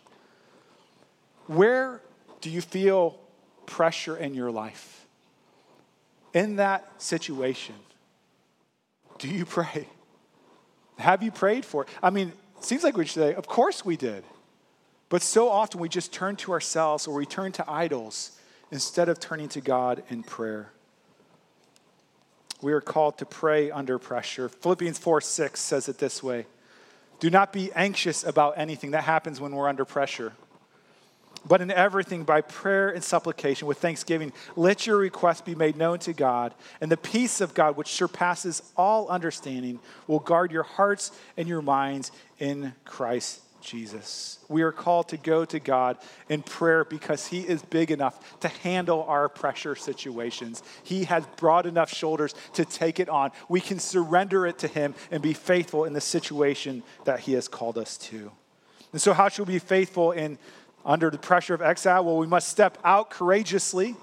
Where 1.47 2.01
do 2.41 2.49
you 2.49 2.61
feel 2.61 3.19
pressure 3.65 4.17
in 4.17 4.33
your 4.33 4.51
life? 4.51 5.05
In 6.33 6.57
that 6.57 7.01
situation, 7.01 7.75
do 9.17 9.27
you 9.27 9.45
pray? 9.57 9.87
Have 10.97 11.23
you 11.23 11.31
prayed 11.31 11.65
for 11.65 11.83
it? 11.83 11.89
I 12.03 12.09
mean, 12.09 12.31
it 12.57 12.63
seems 12.63 12.83
like 12.83 12.95
we 12.95 13.05
should 13.05 13.21
say, 13.21 13.33
of 13.33 13.47
course 13.47 13.83
we 13.83 13.97
did. 13.97 14.23
But 15.09 15.21
so 15.21 15.49
often 15.49 15.81
we 15.81 15.89
just 15.89 16.13
turn 16.13 16.37
to 16.37 16.53
ourselves 16.53 17.05
or 17.07 17.15
we 17.15 17.25
turn 17.25 17.51
to 17.53 17.69
idols 17.69 18.39
instead 18.71 19.09
of 19.09 19.19
turning 19.19 19.49
to 19.49 19.61
God 19.61 20.03
in 20.09 20.23
prayer 20.23 20.71
we 22.61 22.73
are 22.73 22.81
called 22.81 23.17
to 23.19 23.25
pray 23.25 23.71
under 23.71 23.97
pressure. 23.97 24.49
Philippians 24.49 24.97
4 24.97 25.21
6 25.21 25.59
says 25.59 25.89
it 25.89 25.97
this 25.97 26.21
way 26.21 26.45
Do 27.19 27.29
not 27.29 27.53
be 27.53 27.71
anxious 27.73 28.23
about 28.23 28.57
anything. 28.57 28.91
That 28.91 29.03
happens 29.03 29.39
when 29.39 29.55
we're 29.55 29.69
under 29.69 29.85
pressure. 29.85 30.33
But 31.47 31.61
in 31.61 31.71
everything, 31.71 32.23
by 32.23 32.41
prayer 32.41 32.89
and 32.89 33.03
supplication, 33.03 33.67
with 33.67 33.79
thanksgiving, 33.79 34.31
let 34.55 34.85
your 34.85 34.97
requests 34.97 35.41
be 35.41 35.55
made 35.55 35.75
known 35.75 35.97
to 35.99 36.13
God, 36.13 36.53
and 36.79 36.91
the 36.91 36.97
peace 36.97 37.41
of 37.41 37.55
God, 37.55 37.75
which 37.75 37.87
surpasses 37.87 38.61
all 38.77 39.07
understanding, 39.07 39.79
will 40.05 40.19
guard 40.19 40.51
your 40.51 40.61
hearts 40.61 41.11
and 41.37 41.47
your 41.47 41.63
minds 41.63 42.11
in 42.37 42.73
Christ 42.85 43.41
Jesus. 43.61 44.39
We 44.49 44.63
are 44.63 44.71
called 44.71 45.09
to 45.09 45.17
go 45.17 45.45
to 45.45 45.59
God 45.59 45.97
in 46.27 46.41
prayer 46.41 46.83
because 46.83 47.27
He 47.27 47.41
is 47.41 47.61
big 47.61 47.91
enough 47.91 48.39
to 48.41 48.47
handle 48.47 49.03
our 49.03 49.29
pressure 49.29 49.75
situations. 49.75 50.63
He 50.83 51.05
has 51.05 51.25
broad 51.37 51.65
enough 51.65 51.93
shoulders 51.93 52.33
to 52.53 52.65
take 52.65 52.99
it 52.99 53.07
on. 53.07 53.31
We 53.47 53.61
can 53.61 53.79
surrender 53.79 54.45
it 54.45 54.57
to 54.59 54.67
Him 54.67 54.95
and 55.11 55.21
be 55.21 55.33
faithful 55.33 55.85
in 55.85 55.93
the 55.93 56.01
situation 56.01 56.83
that 57.05 57.21
He 57.21 57.33
has 57.33 57.47
called 57.47 57.77
us 57.77 57.97
to. 57.99 58.31
And 58.91 59.01
so, 59.01 59.13
how 59.13 59.29
should 59.29 59.47
we 59.47 59.53
be 59.53 59.59
faithful 59.59 60.11
in 60.11 60.37
under 60.83 61.09
the 61.09 61.17
pressure 61.17 61.53
of 61.53 61.61
exile? 61.61 62.03
Well, 62.03 62.17
we 62.17 62.27
must 62.27 62.49
step 62.49 62.77
out 62.83 63.09
courageously 63.09 63.95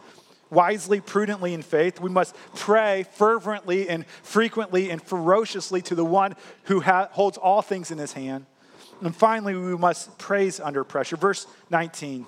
wisely, 0.51 1.01
prudently 1.01 1.55
in 1.55 1.62
faith. 1.62 2.01
We 2.01 2.11
must 2.11 2.35
pray 2.55 3.05
fervently 3.14 3.88
and 3.88 4.07
frequently 4.23 4.90
and 4.90 5.03
ferociously 5.03 5.83
to 5.83 5.94
the 5.94 6.05
one 6.05 6.37
who 6.64 6.81
ha- 6.81 7.09
holds 7.12 7.37
all 7.37 7.62
things 7.62 7.90
in 7.90 7.99
his 7.99 8.12
hand. 8.12 8.47
And 9.01 9.15
finally, 9.15 9.55
we 9.55 9.77
must 9.77 10.19
praise 10.19 10.61
under 10.61 10.85
pressure. 10.85 11.17
Verse 11.17 11.47
19 11.71 12.27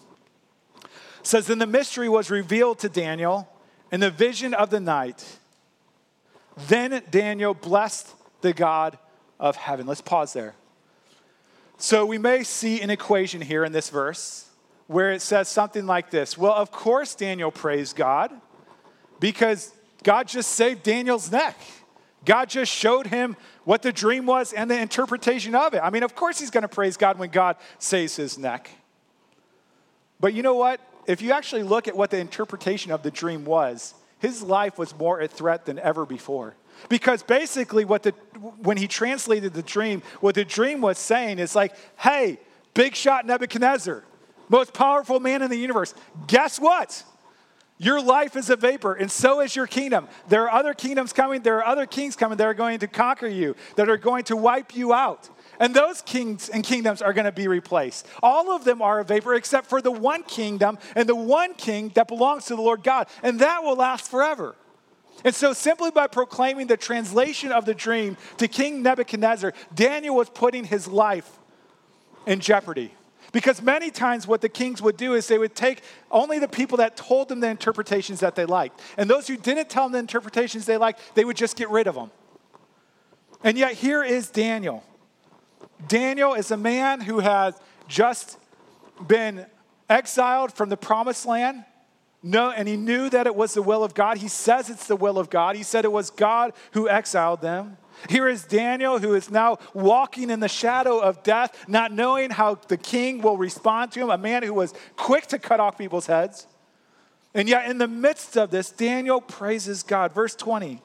says, 1.23 1.47
Then 1.47 1.59
the 1.59 1.67
mystery 1.67 2.09
was 2.09 2.31
revealed 2.31 2.79
to 2.81 2.89
Daniel 2.89 3.49
in 3.91 4.01
the 4.01 4.11
vision 4.11 4.55
of 4.55 4.71
the 4.71 4.81
night. 4.81 5.39
Then 6.69 7.03
Daniel 7.11 7.55
blessed 7.55 8.15
the 8.41 8.53
God 8.53 8.99
of 9.39 9.57
heaven. 9.57 9.87
Let's 9.87 10.01
pause 10.01 10.33
there. 10.33 10.55
So 11.79 12.05
we 12.05 12.19
may 12.19 12.43
see 12.43 12.81
an 12.83 12.91
equation 12.91 13.41
here 13.41 13.65
in 13.65 13.73
this 13.73 13.89
verse 13.89 14.47
where 14.87 15.13
it 15.13 15.23
says 15.23 15.49
something 15.49 15.87
like 15.87 16.11
this 16.11 16.37
Well, 16.37 16.53
of 16.53 16.71
course, 16.71 17.15
Daniel 17.15 17.51
praised 17.51 17.97
God 17.97 18.33
because 19.19 19.73
God 20.03 20.29
just 20.29 20.51
saved 20.53 20.83
Daniel's 20.83 21.31
neck. 21.31 21.57
God 22.25 22.49
just 22.49 22.71
showed 22.71 23.07
him 23.07 23.37
what 23.65 23.83
the 23.83 23.93
dream 23.93 24.27
was 24.27 24.53
and 24.53 24.71
the 24.71 24.79
interpretation 24.79 25.55
of 25.55 25.75
it. 25.75 25.81
I 25.83 25.91
mean, 25.91 26.03
of 26.03 26.15
course, 26.15 26.39
he's 26.39 26.51
going 26.51 26.63
to 26.63 26.69
praise 26.69 26.97
God 26.97 27.19
when 27.19 27.31
God 27.31 27.57
saves 27.79 28.17
his 28.17 28.39
neck. 28.39 28.71
But 30.19 30.35
you 30.35 30.43
know 30.43 30.55
what? 30.55 30.81
If 31.07 31.23
you 31.23 31.33
actually 31.33 31.63
look 31.63 31.89
at 31.89 31.97
what 31.97 32.11
the 32.11 32.19
interpretation 32.19 32.93
of 32.93 33.03
the 33.03 33.11
dream 33.11 33.45
was, 33.45 33.95
his 34.19 34.43
life 34.43 34.79
was 34.79 34.97
more 34.97 35.21
at 35.21 35.31
threat 35.31 35.65
than 35.65 35.79
ever 35.79 36.05
before. 36.05 36.55
Because 36.89 37.23
basically, 37.23 37.85
what 37.85 38.03
the, 38.03 38.11
when 38.63 38.77
he 38.77 38.87
translated 38.87 39.55
the 39.55 39.63
dream, 39.63 40.03
what 40.21 40.35
the 40.35 40.45
dream 40.45 40.81
was 40.81 40.99
saying 40.99 41.39
is 41.39 41.55
like, 41.55 41.75
hey, 41.99 42.39
big 42.75 42.95
shot 42.95 43.27
Nebuchadnezzar, 43.27 44.05
most 44.49 44.73
powerful 44.73 45.21
man 45.21 45.43
in 45.43 45.51
the 45.51 45.57
universe. 45.57 45.95
Guess 46.27 46.59
what? 46.59 47.03
Your 47.83 48.03
life 48.03 48.37
is 48.37 48.51
a 48.51 48.57
vapor, 48.57 48.93
and 48.93 49.11
so 49.11 49.41
is 49.41 49.57
your 49.57 49.67
kingdom. 49.67 50.07
There 50.29 50.43
are 50.43 50.53
other 50.53 50.75
kingdoms 50.75 51.15
coming, 51.15 51.41
there 51.41 51.57
are 51.57 51.65
other 51.65 51.87
kings 51.87 52.15
coming 52.15 52.37
that 52.37 52.47
are 52.47 52.53
going 52.53 52.79
to 52.81 52.87
conquer 52.87 53.27
you, 53.27 53.57
that 53.77 53.89
are 53.89 53.97
going 53.97 54.25
to 54.25 54.37
wipe 54.37 54.77
you 54.77 54.93
out. 54.93 55.31
And 55.59 55.75
those 55.75 56.03
kings 56.03 56.51
and 56.51 56.63
kingdoms 56.63 57.01
are 57.01 57.15
going 57.15 57.25
to 57.25 57.33
be 57.33 57.49
replaced. 57.49 58.07
All 58.23 58.53
of 58.53 58.65
them 58.65 58.83
are 58.83 59.01
a 59.01 59.05
vapor 59.05 59.35
except 59.35 59.67
for 59.67 59.81
the 59.81 59.91
one 59.91 60.25
kingdom 60.25 60.77
and 60.95 61.09
the 61.09 61.17
one 61.17 61.55
king 61.55 61.91
that 61.95 62.07
belongs 62.07 62.45
to 62.47 62.55
the 62.55 62.61
Lord 62.61 62.83
God, 62.83 63.09
and 63.23 63.41
that 63.41 63.63
will 63.63 63.77
last 63.77 64.11
forever. 64.11 64.57
And 65.25 65.35
so, 65.35 65.55
simply 65.55 65.91
by 65.91 66.07
proclaiming 66.07 66.67
the 66.67 66.77
translation 66.77 67.51
of 67.51 67.65
the 67.65 67.75
dream 67.75 68.19
to 68.37 68.47
King 68.47 68.83
Nebuchadnezzar, 68.83 69.55
Daniel 69.75 70.17
was 70.17 70.29
putting 70.29 70.65
his 70.65 70.87
life 70.87 71.39
in 72.27 72.41
jeopardy. 72.41 72.93
Because 73.33 73.63
many 73.63 73.91
times, 73.91 74.27
what 74.27 74.41
the 74.41 74.49
kings 74.49 74.83
would 74.83 74.97
do 74.97 75.15
is 75.15 75.29
they 75.29 75.39
would 75.39 75.55
take 75.55 75.83
only 76.11 76.39
the 76.39 76.49
people 76.49 76.79
that 76.79 76.97
told 76.97 77.29
them 77.29 77.41
the 77.41 77.49
interpretations 77.49 78.21
that 78.21 78.35
they 78.35 78.45
liked. 78.45 78.81
And 78.97 79.09
those 79.09 79.29
who 79.29 79.37
didn't 79.37 79.71
tell 79.71 79.85
them 79.85 79.93
the 79.93 79.99
interpretations 79.99 80.67
they 80.67 80.77
liked, 80.77 81.01
they 81.15 81.25
would 81.25 81.37
just 81.37 81.57
get 81.57 81.71
rid 81.71 81.87
of 81.87 81.95
them. 81.95 82.11
And 83.45 83.57
yet, 83.57 83.75
here 83.75 84.03
is 84.03 84.31
Daniel. 84.31 84.83
Daniel 85.89 86.35
is 86.35 86.51
a 86.51 86.57
man 86.57 87.01
who 87.01 87.21
has 87.21 87.59
just 87.89 88.39
been 89.07 89.47
exiled 89.89 90.53
from 90.53 90.69
the 90.69 90.77
promised 90.77 91.27
land. 91.27 91.65
No, 92.23 92.51
and 92.51 92.69
he 92.69 92.77
knew 92.77 93.09
that 93.11 93.27
it 93.27 93.35
was 93.35 93.55
the 93.55 93.63
will 93.63 93.83
of 93.83 93.95
God. 93.95 94.19
He 94.19 94.29
says 94.29 94.69
it's 94.69 94.87
the 94.87 94.97
will 94.97 95.19
of 95.19 95.31
God. 95.31 95.57
He 95.57 95.63
said 95.63 95.85
it 95.85 95.93
was 95.93 96.11
God 96.11 96.53
who 96.73 96.89
exiled 96.89 97.41
them. 97.41 97.79
Here 98.09 98.29
is 98.29 98.45
Daniel, 98.45 98.99
who 98.99 99.15
is 99.15 99.31
now 99.31 99.59
walking 99.75 100.31
in 100.31 100.41
the 100.41 100.49
shadow 100.49 100.99
of 100.99 101.23
death, 101.23 101.69
not 101.69 101.93
knowing 101.93 102.31
how 102.31 102.57
the 102.69 102.77
king 102.77 103.23
will 103.23 103.37
respond 103.37 103.93
to 103.93 104.01
him, 104.01 104.11
a 104.11 104.19
man 104.19 104.43
who 104.43 104.55
was 104.55 104.75
quick 104.97 105.27
to 105.29 105.39
cut 105.39 105.61
off 105.61 105.79
people's 105.79 106.07
heads. 106.07 106.47
And 107.35 107.49
yet, 107.49 107.71
in 107.71 107.79
the 107.79 107.89
midst 107.89 108.37
of 108.37 108.51
this, 108.51 108.71
Daniel 108.71 109.21
praises 109.21 109.83
God. 109.83 110.13
Verse 110.13 110.35
20 110.35 110.83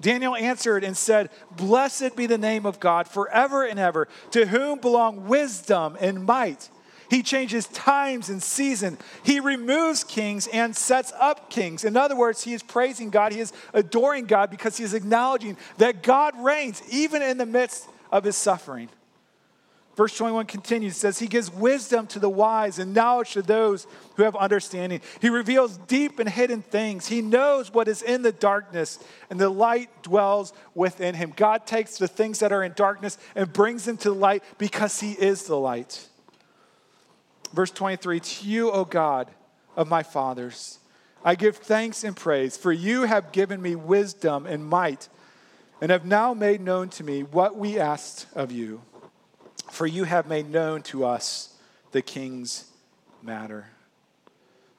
Daniel 0.00 0.34
answered 0.34 0.82
and 0.82 0.96
said, 0.96 1.30
Blessed 1.52 2.16
be 2.16 2.26
the 2.26 2.38
name 2.38 2.66
of 2.66 2.80
God 2.80 3.06
forever 3.06 3.64
and 3.64 3.78
ever, 3.78 4.08
to 4.32 4.46
whom 4.46 4.80
belong 4.80 5.28
wisdom 5.28 5.96
and 6.00 6.24
might 6.24 6.68
he 7.12 7.22
changes 7.22 7.66
times 7.66 8.30
and 8.30 8.42
season. 8.42 8.96
He 9.22 9.38
removes 9.38 10.02
kings 10.02 10.46
and 10.46 10.74
sets 10.74 11.12
up 11.20 11.50
kings. 11.50 11.84
In 11.84 11.94
other 11.94 12.16
words, 12.16 12.42
he 12.42 12.54
is 12.54 12.62
praising 12.62 13.10
God. 13.10 13.32
He 13.32 13.40
is 13.40 13.52
adoring 13.74 14.24
God 14.24 14.48
because 14.48 14.78
he 14.78 14.84
is 14.84 14.94
acknowledging 14.94 15.58
that 15.76 16.02
God 16.02 16.32
reigns 16.42 16.82
even 16.90 17.20
in 17.20 17.36
the 17.36 17.44
midst 17.44 17.86
of 18.10 18.24
his 18.24 18.34
suffering. 18.34 18.88
Verse 19.94 20.16
21 20.16 20.46
continues, 20.46 20.96
says, 20.96 21.18
He 21.18 21.26
gives 21.26 21.52
wisdom 21.52 22.06
to 22.06 22.18
the 22.18 22.30
wise 22.30 22.78
and 22.78 22.94
knowledge 22.94 23.34
to 23.34 23.42
those 23.42 23.86
who 24.16 24.22
have 24.22 24.34
understanding. 24.34 25.02
He 25.20 25.28
reveals 25.28 25.76
deep 25.76 26.18
and 26.18 26.30
hidden 26.30 26.62
things. 26.62 27.08
He 27.08 27.20
knows 27.20 27.74
what 27.74 27.88
is 27.88 28.00
in 28.00 28.22
the 28.22 28.32
darkness, 28.32 28.98
and 29.28 29.38
the 29.38 29.50
light 29.50 29.90
dwells 30.02 30.54
within 30.74 31.14
him. 31.14 31.34
God 31.36 31.66
takes 31.66 31.98
the 31.98 32.08
things 32.08 32.38
that 32.38 32.52
are 32.52 32.64
in 32.64 32.72
darkness 32.72 33.18
and 33.34 33.52
brings 33.52 33.84
them 33.84 33.98
to 33.98 34.08
the 34.08 34.14
light 34.14 34.42
because 34.56 34.98
He 34.98 35.12
is 35.12 35.44
the 35.44 35.58
light. 35.58 36.08
Verse 37.52 37.70
23 37.70 38.20
To 38.20 38.48
you, 38.48 38.70
O 38.70 38.84
God 38.84 39.30
of 39.76 39.88
my 39.88 40.02
fathers, 40.02 40.78
I 41.24 41.34
give 41.34 41.56
thanks 41.56 42.04
and 42.04 42.16
praise, 42.16 42.56
for 42.56 42.72
you 42.72 43.02
have 43.02 43.32
given 43.32 43.62
me 43.62 43.74
wisdom 43.74 44.46
and 44.46 44.64
might, 44.64 45.08
and 45.80 45.90
have 45.90 46.04
now 46.04 46.34
made 46.34 46.60
known 46.60 46.88
to 46.90 47.04
me 47.04 47.22
what 47.22 47.56
we 47.56 47.78
asked 47.78 48.26
of 48.34 48.50
you. 48.50 48.82
For 49.70 49.86
you 49.86 50.04
have 50.04 50.26
made 50.26 50.50
known 50.50 50.82
to 50.82 51.04
us 51.04 51.56
the 51.92 52.02
king's 52.02 52.64
matter. 53.22 53.66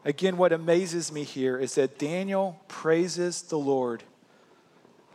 Again, 0.06 0.38
what 0.38 0.52
amazes 0.52 1.12
me 1.12 1.24
here 1.24 1.58
is 1.58 1.76
that 1.76 1.98
Daniel 1.98 2.60
praises 2.68 3.42
the 3.44 3.58
Lord, 3.58 4.04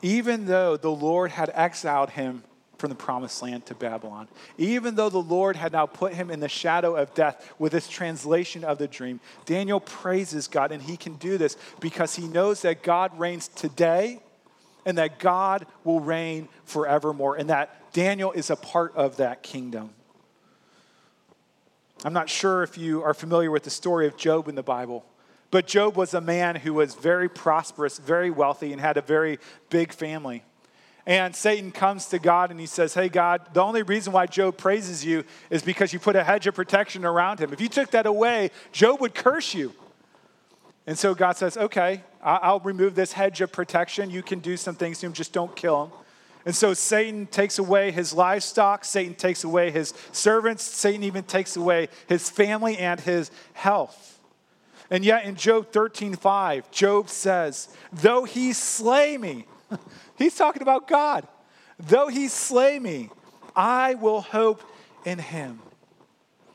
even 0.00 0.46
though 0.46 0.76
the 0.76 0.90
Lord 0.90 1.30
had 1.30 1.50
exiled 1.54 2.10
him 2.10 2.42
from 2.78 2.90
the 2.90 2.96
promised 2.96 3.42
land 3.42 3.66
to 3.66 3.74
Babylon. 3.74 4.28
Even 4.56 4.94
though 4.94 5.10
the 5.10 5.18
Lord 5.18 5.56
had 5.56 5.72
now 5.72 5.86
put 5.86 6.14
him 6.14 6.30
in 6.30 6.40
the 6.40 6.48
shadow 6.48 6.96
of 6.96 7.12
death 7.12 7.52
with 7.58 7.72
this 7.72 7.88
translation 7.88 8.64
of 8.64 8.78
the 8.78 8.88
dream, 8.88 9.20
Daniel 9.44 9.80
praises 9.80 10.48
God, 10.48 10.72
and 10.72 10.82
he 10.82 10.96
can 10.96 11.16
do 11.16 11.36
this 11.36 11.56
because 11.80 12.14
he 12.14 12.26
knows 12.26 12.62
that 12.62 12.82
God 12.82 13.18
reigns 13.18 13.48
today 13.48 14.20
and 14.86 14.96
that 14.96 15.18
God 15.18 15.66
will 15.84 16.00
reign 16.00 16.48
forevermore, 16.64 17.36
and 17.36 17.50
that 17.50 17.92
Daniel 17.92 18.32
is 18.32 18.48
a 18.48 18.56
part 18.56 18.96
of 18.96 19.18
that 19.18 19.42
kingdom. 19.42 19.90
I'm 22.04 22.12
not 22.12 22.30
sure 22.30 22.62
if 22.62 22.78
you 22.78 23.02
are 23.02 23.12
familiar 23.12 23.50
with 23.50 23.64
the 23.64 23.70
story 23.70 24.06
of 24.06 24.16
Job 24.16 24.48
in 24.48 24.54
the 24.54 24.62
Bible. 24.62 25.04
But 25.50 25.66
Job 25.66 25.96
was 25.96 26.14
a 26.14 26.20
man 26.20 26.56
who 26.56 26.74
was 26.74 26.94
very 26.94 27.28
prosperous, 27.28 27.98
very 27.98 28.30
wealthy, 28.30 28.72
and 28.72 28.80
had 28.80 28.96
a 28.96 29.02
very 29.02 29.38
big 29.68 29.92
family. 29.92 30.44
And 31.08 31.34
Satan 31.34 31.72
comes 31.72 32.04
to 32.08 32.18
God 32.18 32.50
and 32.50 32.60
he 32.60 32.66
says, 32.66 32.92
Hey, 32.92 33.08
God, 33.08 33.40
the 33.54 33.62
only 33.62 33.82
reason 33.82 34.12
why 34.12 34.26
Job 34.26 34.58
praises 34.58 35.02
you 35.02 35.24
is 35.48 35.62
because 35.62 35.90
you 35.90 35.98
put 35.98 36.16
a 36.16 36.22
hedge 36.22 36.46
of 36.46 36.54
protection 36.54 37.06
around 37.06 37.40
him. 37.40 37.50
If 37.50 37.62
you 37.62 37.68
took 37.70 37.90
that 37.92 38.04
away, 38.04 38.50
Job 38.72 39.00
would 39.00 39.14
curse 39.14 39.54
you. 39.54 39.72
And 40.86 40.98
so 40.98 41.14
God 41.14 41.38
says, 41.38 41.56
Okay, 41.56 42.02
I'll 42.22 42.60
remove 42.60 42.94
this 42.94 43.14
hedge 43.14 43.40
of 43.40 43.50
protection. 43.50 44.10
You 44.10 44.22
can 44.22 44.40
do 44.40 44.58
some 44.58 44.74
things 44.74 45.00
to 45.00 45.06
him, 45.06 45.14
just 45.14 45.32
don't 45.32 45.56
kill 45.56 45.86
him. 45.86 45.92
And 46.44 46.54
so 46.54 46.74
Satan 46.74 47.26
takes 47.26 47.58
away 47.58 47.90
his 47.90 48.12
livestock, 48.12 48.84
Satan 48.84 49.14
takes 49.14 49.44
away 49.44 49.70
his 49.70 49.94
servants, 50.12 50.62
Satan 50.62 51.02
even 51.04 51.24
takes 51.24 51.56
away 51.56 51.88
his 52.06 52.28
family 52.28 52.76
and 52.76 53.00
his 53.00 53.30
health. 53.54 54.20
And 54.90 55.06
yet 55.06 55.24
in 55.24 55.36
Job 55.36 55.72
13:5, 55.72 56.70
Job 56.70 57.08
says, 57.08 57.68
"Though 57.90 58.24
he 58.24 58.52
slay 58.52 59.16
me, 59.16 59.46
He's 60.18 60.34
talking 60.34 60.62
about 60.62 60.88
God. 60.88 61.26
Though 61.78 62.08
he 62.08 62.28
slay 62.28 62.78
me, 62.78 63.08
I 63.54 63.94
will 63.94 64.20
hope 64.20 64.62
in 65.04 65.18
him. 65.18 65.60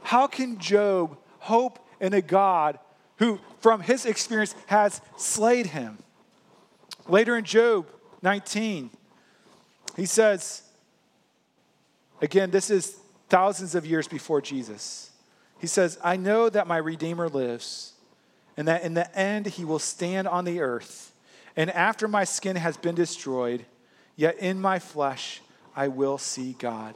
How 0.01 0.27
can 0.27 0.59
Job 0.59 1.17
hope 1.39 1.79
in 2.01 2.13
a 2.13 2.21
God 2.21 2.77
who, 3.17 3.39
from 3.61 3.79
his 3.79 4.05
experience, 4.05 4.53
has 4.67 4.99
slayed 5.17 5.67
him? 5.67 5.97
Later 7.07 7.37
in 7.37 7.45
Job 7.45 7.87
19, 8.21 8.89
he 9.95 10.05
says, 10.05 10.63
again, 12.21 12.51
this 12.51 12.69
is 12.69 12.97
thousands 13.29 13.75
of 13.75 13.85
years 13.85 14.07
before 14.07 14.41
Jesus. 14.41 15.11
He 15.59 15.67
says, 15.67 15.97
I 16.03 16.17
know 16.17 16.49
that 16.49 16.67
my 16.67 16.77
Redeemer 16.77 17.29
lives, 17.29 17.93
and 18.57 18.67
that 18.67 18.83
in 18.83 18.93
the 18.93 19.17
end 19.17 19.45
he 19.45 19.63
will 19.63 19.79
stand 19.79 20.27
on 20.27 20.43
the 20.43 20.59
earth. 20.59 21.12
And 21.55 21.69
after 21.71 22.07
my 22.07 22.23
skin 22.23 22.55
has 22.55 22.77
been 22.77 22.95
destroyed, 22.95 23.65
yet 24.15 24.37
in 24.39 24.59
my 24.59 24.79
flesh 24.79 25.41
I 25.75 25.87
will 25.87 26.17
see 26.17 26.55
God. 26.57 26.95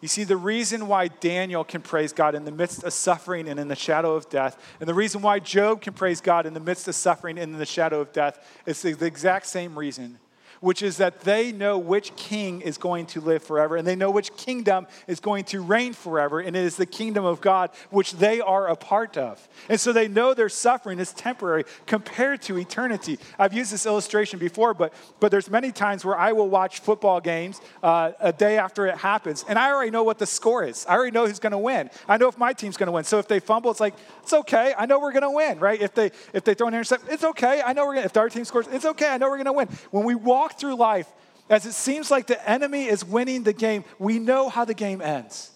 You 0.00 0.08
see, 0.08 0.24
the 0.24 0.36
reason 0.36 0.88
why 0.88 1.08
Daniel 1.08 1.62
can 1.62 1.82
praise 1.82 2.12
God 2.12 2.34
in 2.34 2.46
the 2.46 2.50
midst 2.50 2.84
of 2.84 2.92
suffering 2.94 3.46
and 3.48 3.60
in 3.60 3.68
the 3.68 3.76
shadow 3.76 4.14
of 4.14 4.30
death, 4.30 4.58
and 4.80 4.88
the 4.88 4.94
reason 4.94 5.20
why 5.20 5.40
Job 5.40 5.82
can 5.82 5.92
praise 5.92 6.22
God 6.22 6.46
in 6.46 6.54
the 6.54 6.60
midst 6.60 6.88
of 6.88 6.94
suffering 6.94 7.38
and 7.38 7.52
in 7.52 7.58
the 7.58 7.66
shadow 7.66 8.00
of 8.00 8.10
death, 8.12 8.62
is 8.64 8.80
the 8.80 9.06
exact 9.06 9.46
same 9.46 9.78
reason 9.78 10.18
which 10.60 10.82
is 10.82 10.98
that 10.98 11.20
they 11.20 11.52
know 11.52 11.78
which 11.78 12.14
king 12.16 12.60
is 12.60 12.78
going 12.78 13.06
to 13.06 13.20
live 13.20 13.42
forever, 13.42 13.76
and 13.76 13.86
they 13.86 13.96
know 13.96 14.10
which 14.10 14.34
kingdom 14.36 14.86
is 15.06 15.20
going 15.20 15.44
to 15.44 15.62
reign 15.62 15.92
forever, 15.92 16.40
and 16.40 16.54
it 16.54 16.64
is 16.64 16.76
the 16.76 16.86
kingdom 16.86 17.24
of 17.24 17.40
God, 17.40 17.70
which 17.90 18.12
they 18.12 18.40
are 18.40 18.68
a 18.68 18.76
part 18.76 19.16
of. 19.16 19.48
And 19.68 19.80
so 19.80 19.92
they 19.92 20.08
know 20.08 20.34
their 20.34 20.48
suffering 20.48 20.98
is 20.98 21.12
temporary 21.12 21.64
compared 21.86 22.42
to 22.42 22.58
eternity. 22.58 23.18
I've 23.38 23.54
used 23.54 23.72
this 23.72 23.86
illustration 23.86 24.38
before, 24.38 24.74
but, 24.74 24.92
but 25.18 25.30
there's 25.30 25.50
many 25.50 25.72
times 25.72 26.04
where 26.04 26.16
I 26.16 26.32
will 26.32 26.48
watch 26.48 26.80
football 26.80 27.20
games 27.20 27.60
uh, 27.82 28.12
a 28.20 28.32
day 28.32 28.58
after 28.58 28.86
it 28.86 28.98
happens, 28.98 29.44
and 29.48 29.58
I 29.58 29.72
already 29.72 29.90
know 29.90 30.04
what 30.04 30.18
the 30.18 30.26
score 30.26 30.64
is. 30.64 30.84
I 30.86 30.94
already 30.94 31.12
know 31.12 31.26
who's 31.26 31.38
going 31.38 31.52
to 31.52 31.58
win. 31.58 31.90
I 32.06 32.18
know 32.18 32.28
if 32.28 32.38
my 32.38 32.52
team's 32.52 32.76
going 32.76 32.88
to 32.88 32.92
win. 32.92 33.04
So 33.04 33.18
if 33.18 33.28
they 33.28 33.40
fumble, 33.40 33.70
it's 33.70 33.80
like, 33.80 33.94
it's 34.22 34.32
okay. 34.32 34.74
I 34.76 34.86
know 34.86 34.98
we're 34.98 35.12
going 35.12 35.22
to 35.22 35.30
win, 35.30 35.58
right? 35.58 35.80
If 35.80 35.94
they, 35.94 36.10
if 36.32 36.44
they 36.44 36.54
throw 36.54 36.68
an 36.68 36.74
interception, 36.74 37.08
it's 37.10 37.24
okay. 37.24 37.62
I 37.64 37.72
know 37.72 37.86
we're 37.86 37.94
going 37.94 38.04
if 38.04 38.16
our 38.16 38.28
team 38.28 38.44
scores, 38.44 38.66
it's 38.70 38.84
okay. 38.84 39.08
I 39.08 39.18
know 39.18 39.28
we're 39.28 39.42
going 39.42 39.46
to 39.46 39.52
win. 39.52 39.68
When 39.90 40.04
we 40.04 40.14
walk 40.14 40.49
walk 40.50 40.58
through 40.58 40.74
life, 40.74 41.10
as 41.48 41.66
it 41.66 41.72
seems 41.72 42.10
like 42.10 42.26
the 42.26 42.50
enemy 42.50 42.86
is 42.86 43.04
winning 43.04 43.42
the 43.42 43.52
game, 43.52 43.84
we 43.98 44.18
know 44.18 44.48
how 44.48 44.64
the 44.64 44.74
game 44.74 45.00
ends. 45.00 45.52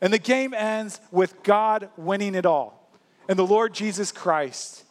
And 0.00 0.12
the 0.12 0.18
game 0.18 0.54
ends 0.54 1.00
with 1.10 1.42
God 1.42 1.88
winning 1.96 2.34
it 2.34 2.46
all. 2.46 2.90
And 3.28 3.38
the 3.38 3.46
Lord 3.46 3.74
Jesus 3.74 4.12
Christ 4.12 4.84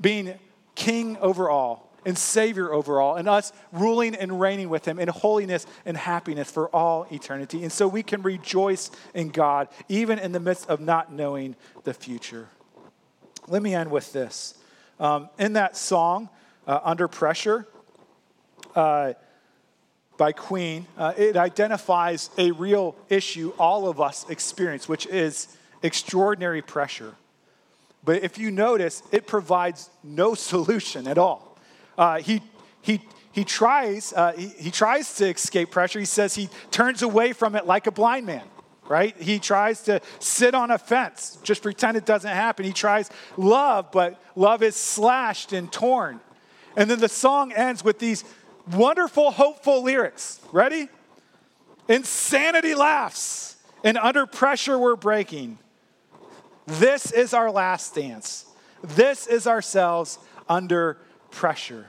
being 0.00 0.38
king 0.74 1.16
over 1.18 1.50
all 1.50 1.90
and 2.06 2.18
savior 2.18 2.70
over 2.70 3.00
all, 3.00 3.16
and 3.16 3.26
us 3.26 3.50
ruling 3.72 4.14
and 4.14 4.38
reigning 4.38 4.68
with 4.68 4.86
him 4.86 4.98
in 4.98 5.08
holiness 5.08 5.66
and 5.86 5.96
happiness 5.96 6.50
for 6.50 6.68
all 6.68 7.06
eternity. 7.10 7.62
And 7.62 7.72
so 7.72 7.88
we 7.88 8.02
can 8.02 8.20
rejoice 8.20 8.90
in 9.14 9.30
God 9.30 9.68
even 9.88 10.18
in 10.18 10.32
the 10.32 10.40
midst 10.40 10.68
of 10.68 10.80
not 10.80 11.10
knowing 11.10 11.56
the 11.84 11.94
future. 11.94 12.48
Let 13.48 13.62
me 13.62 13.74
end 13.74 13.90
with 13.90 14.12
this. 14.12 14.54
Um, 15.00 15.30
in 15.38 15.54
that 15.54 15.78
song, 15.78 16.28
uh, 16.66 16.80
Under 16.84 17.08
Pressure, 17.08 17.66
uh, 18.74 19.14
by 20.16 20.32
Queen, 20.32 20.86
uh, 20.96 21.12
it 21.16 21.36
identifies 21.36 22.30
a 22.38 22.52
real 22.52 22.94
issue 23.08 23.52
all 23.58 23.88
of 23.88 24.00
us 24.00 24.28
experience, 24.28 24.88
which 24.88 25.06
is 25.06 25.48
extraordinary 25.82 26.62
pressure. 26.62 27.14
But 28.04 28.22
if 28.22 28.38
you 28.38 28.50
notice, 28.50 29.02
it 29.10 29.26
provides 29.26 29.90
no 30.02 30.34
solution 30.50 31.08
at 31.08 31.18
all. 31.18 31.58
Uh, 31.96 32.18
he, 32.18 32.42
he, 32.82 33.00
he, 33.32 33.44
tries, 33.44 34.12
uh, 34.12 34.32
he, 34.32 34.48
he 34.48 34.70
tries 34.70 35.14
to 35.16 35.28
escape 35.28 35.70
pressure. 35.70 35.98
He 35.98 36.04
says 36.04 36.34
he 36.34 36.48
turns 36.70 37.02
away 37.02 37.32
from 37.32 37.56
it 37.56 37.66
like 37.66 37.86
a 37.86 37.92
blind 37.92 38.26
man 38.26 38.44
right? 38.88 39.16
He 39.16 39.38
tries 39.38 39.82
to 39.84 40.00
sit 40.18 40.54
on 40.54 40.70
a 40.70 40.78
fence, 40.78 41.38
just 41.42 41.62
pretend 41.62 41.96
it 41.96 42.04
doesn't 42.04 42.30
happen. 42.30 42.64
He 42.64 42.72
tries 42.72 43.10
love, 43.36 43.90
but 43.92 44.20
love 44.36 44.62
is 44.62 44.76
slashed 44.76 45.52
and 45.52 45.72
torn. 45.72 46.20
And 46.76 46.90
then 46.90 46.98
the 46.98 47.08
song 47.08 47.52
ends 47.52 47.84
with 47.84 47.98
these 47.98 48.24
wonderful, 48.72 49.30
hopeful 49.30 49.82
lyrics. 49.82 50.40
Ready? 50.52 50.88
Insanity 51.88 52.74
laughs, 52.74 53.56
and 53.82 53.98
under 53.98 54.26
pressure 54.26 54.78
we're 54.78 54.96
breaking. 54.96 55.58
This 56.66 57.12
is 57.12 57.34
our 57.34 57.50
last 57.50 57.94
dance. 57.94 58.46
This 58.82 59.26
is 59.26 59.46
ourselves 59.46 60.18
under 60.48 60.98
pressure. 61.30 61.86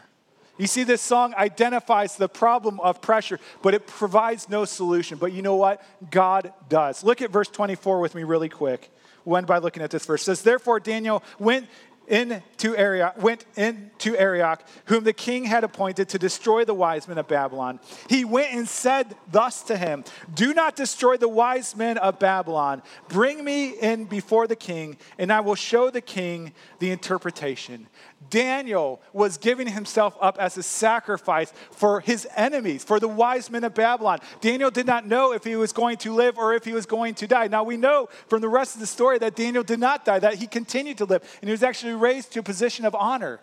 You 0.57 0.67
see, 0.67 0.83
this 0.83 1.01
song 1.01 1.33
identifies 1.35 2.15
the 2.15 2.29
problem 2.29 2.79
of 2.79 3.01
pressure, 3.01 3.39
but 3.61 3.73
it 3.73 3.87
provides 3.87 4.47
no 4.47 4.63
solution. 4.63 5.17
But 5.17 5.33
you 5.33 5.41
know 5.41 5.55
what? 5.55 5.81
God 6.09 6.53
does. 6.69 7.03
Look 7.03 7.21
at 7.21 7.29
verse 7.29 7.49
24 7.49 7.99
with 7.99 8.15
me, 8.15 8.23
really 8.23 8.47
quick. 8.47 8.89
When 9.25 9.45
by 9.45 9.57
looking 9.57 9.81
at 9.81 9.89
this 9.89 10.05
verse. 10.05 10.21
It 10.21 10.25
says, 10.25 10.41
Therefore, 10.43 10.79
Daniel 10.79 11.23
went 11.39 11.67
into 12.07 12.75
Arioch, 12.75 13.21
went 13.21 13.45
into 13.55 14.15
Arioch, 14.17 14.61
whom 14.85 15.03
the 15.03 15.13
king 15.13 15.45
had 15.45 15.63
appointed 15.63 16.09
to 16.09 16.19
destroy 16.19 16.65
the 16.65 16.73
wise 16.73 17.07
men 17.07 17.17
of 17.17 17.27
Babylon. 17.27 17.79
He 18.09 18.25
went 18.25 18.53
and 18.53 18.67
said 18.67 19.15
thus 19.31 19.63
to 19.63 19.77
him, 19.77 20.03
Do 20.33 20.53
not 20.53 20.75
destroy 20.75 21.17
the 21.17 21.29
wise 21.29 21.75
men 21.75 21.97
of 21.97 22.19
Babylon. 22.19 22.81
Bring 23.07 23.43
me 23.43 23.69
in 23.71 24.05
before 24.05 24.47
the 24.47 24.55
king, 24.55 24.97
and 25.17 25.31
I 25.31 25.39
will 25.41 25.55
show 25.55 25.89
the 25.89 26.01
king 26.01 26.53
the 26.79 26.91
interpretation. 26.91 27.87
Daniel 28.29 29.01
was 29.13 29.37
giving 29.37 29.67
himself 29.67 30.17
up 30.19 30.37
as 30.39 30.57
a 30.57 30.63
sacrifice 30.63 31.53
for 31.71 31.99
his 31.99 32.27
enemies, 32.35 32.83
for 32.83 32.99
the 32.99 33.07
wise 33.07 33.49
men 33.49 33.63
of 33.63 33.73
Babylon. 33.73 34.19
Daniel 34.41 34.71
did 34.71 34.85
not 34.85 35.05
know 35.05 35.31
if 35.31 35.43
he 35.43 35.55
was 35.55 35.71
going 35.71 35.97
to 35.97 36.13
live 36.13 36.37
or 36.37 36.53
if 36.53 36.65
he 36.65 36.73
was 36.73 36.85
going 36.85 37.13
to 37.15 37.27
die. 37.27 37.47
Now 37.47 37.63
we 37.63 37.77
know 37.77 38.09
from 38.27 38.41
the 38.41 38.49
rest 38.49 38.75
of 38.75 38.81
the 38.81 38.87
story 38.87 39.19
that 39.19 39.35
Daniel 39.35 39.63
did 39.63 39.79
not 39.79 40.05
die, 40.05 40.19
that 40.19 40.35
he 40.35 40.47
continued 40.47 40.97
to 40.99 41.05
live, 41.05 41.21
and 41.41 41.47
he 41.47 41.51
was 41.51 41.63
actually 41.63 41.93
raised 41.93 42.31
to 42.33 42.39
a 42.39 42.43
position 42.43 42.85
of 42.85 42.95
honor. 42.95 43.39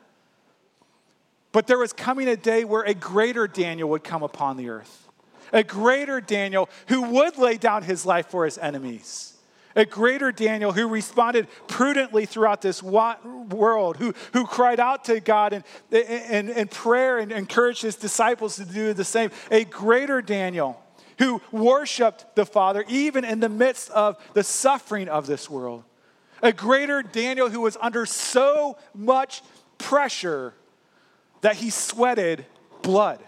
But 1.52 1.66
there 1.66 1.78
was 1.78 1.92
coming 1.92 2.28
a 2.28 2.36
day 2.36 2.64
where 2.64 2.82
a 2.82 2.94
greater 2.94 3.46
Daniel 3.46 3.90
would 3.90 4.04
come 4.04 4.22
upon 4.22 4.56
the 4.56 4.70
earth. 4.70 5.08
A 5.52 5.62
greater 5.62 6.20
Daniel 6.20 6.68
who 6.88 7.02
would 7.02 7.36
lay 7.36 7.58
down 7.58 7.82
his 7.82 8.06
life 8.06 8.26
for 8.28 8.46
his 8.46 8.56
enemies 8.56 9.31
a 9.74 9.84
greater 9.84 10.32
Daniel 10.32 10.72
who 10.72 10.88
responded 10.88 11.48
prudently 11.66 12.26
throughout 12.26 12.62
this 12.62 12.82
world, 12.82 13.96
who, 13.96 14.14
who 14.32 14.46
cried 14.46 14.80
out 14.80 15.04
to 15.06 15.20
God 15.20 15.52
in, 15.52 15.64
in, 15.90 16.48
in 16.48 16.68
prayer 16.68 17.18
and 17.18 17.32
encouraged 17.32 17.82
his 17.82 17.96
disciples 17.96 18.56
to 18.56 18.64
do 18.64 18.92
the 18.92 19.04
same. 19.04 19.30
A 19.50 19.64
greater 19.64 20.22
Daniel 20.22 20.82
who 21.18 21.40
worshiped 21.50 22.34
the 22.34 22.46
Father 22.46 22.84
even 22.88 23.24
in 23.24 23.40
the 23.40 23.48
midst 23.48 23.90
of 23.90 24.16
the 24.34 24.42
suffering 24.42 25.08
of 25.08 25.26
this 25.26 25.48
world. 25.48 25.84
A 26.42 26.52
greater 26.52 27.02
Daniel 27.02 27.48
who 27.48 27.60
was 27.60 27.76
under 27.80 28.04
so 28.04 28.76
much 28.94 29.42
pressure 29.78 30.54
that 31.42 31.56
he 31.56 31.70
sweated 31.70 32.46
blood. 32.82 33.22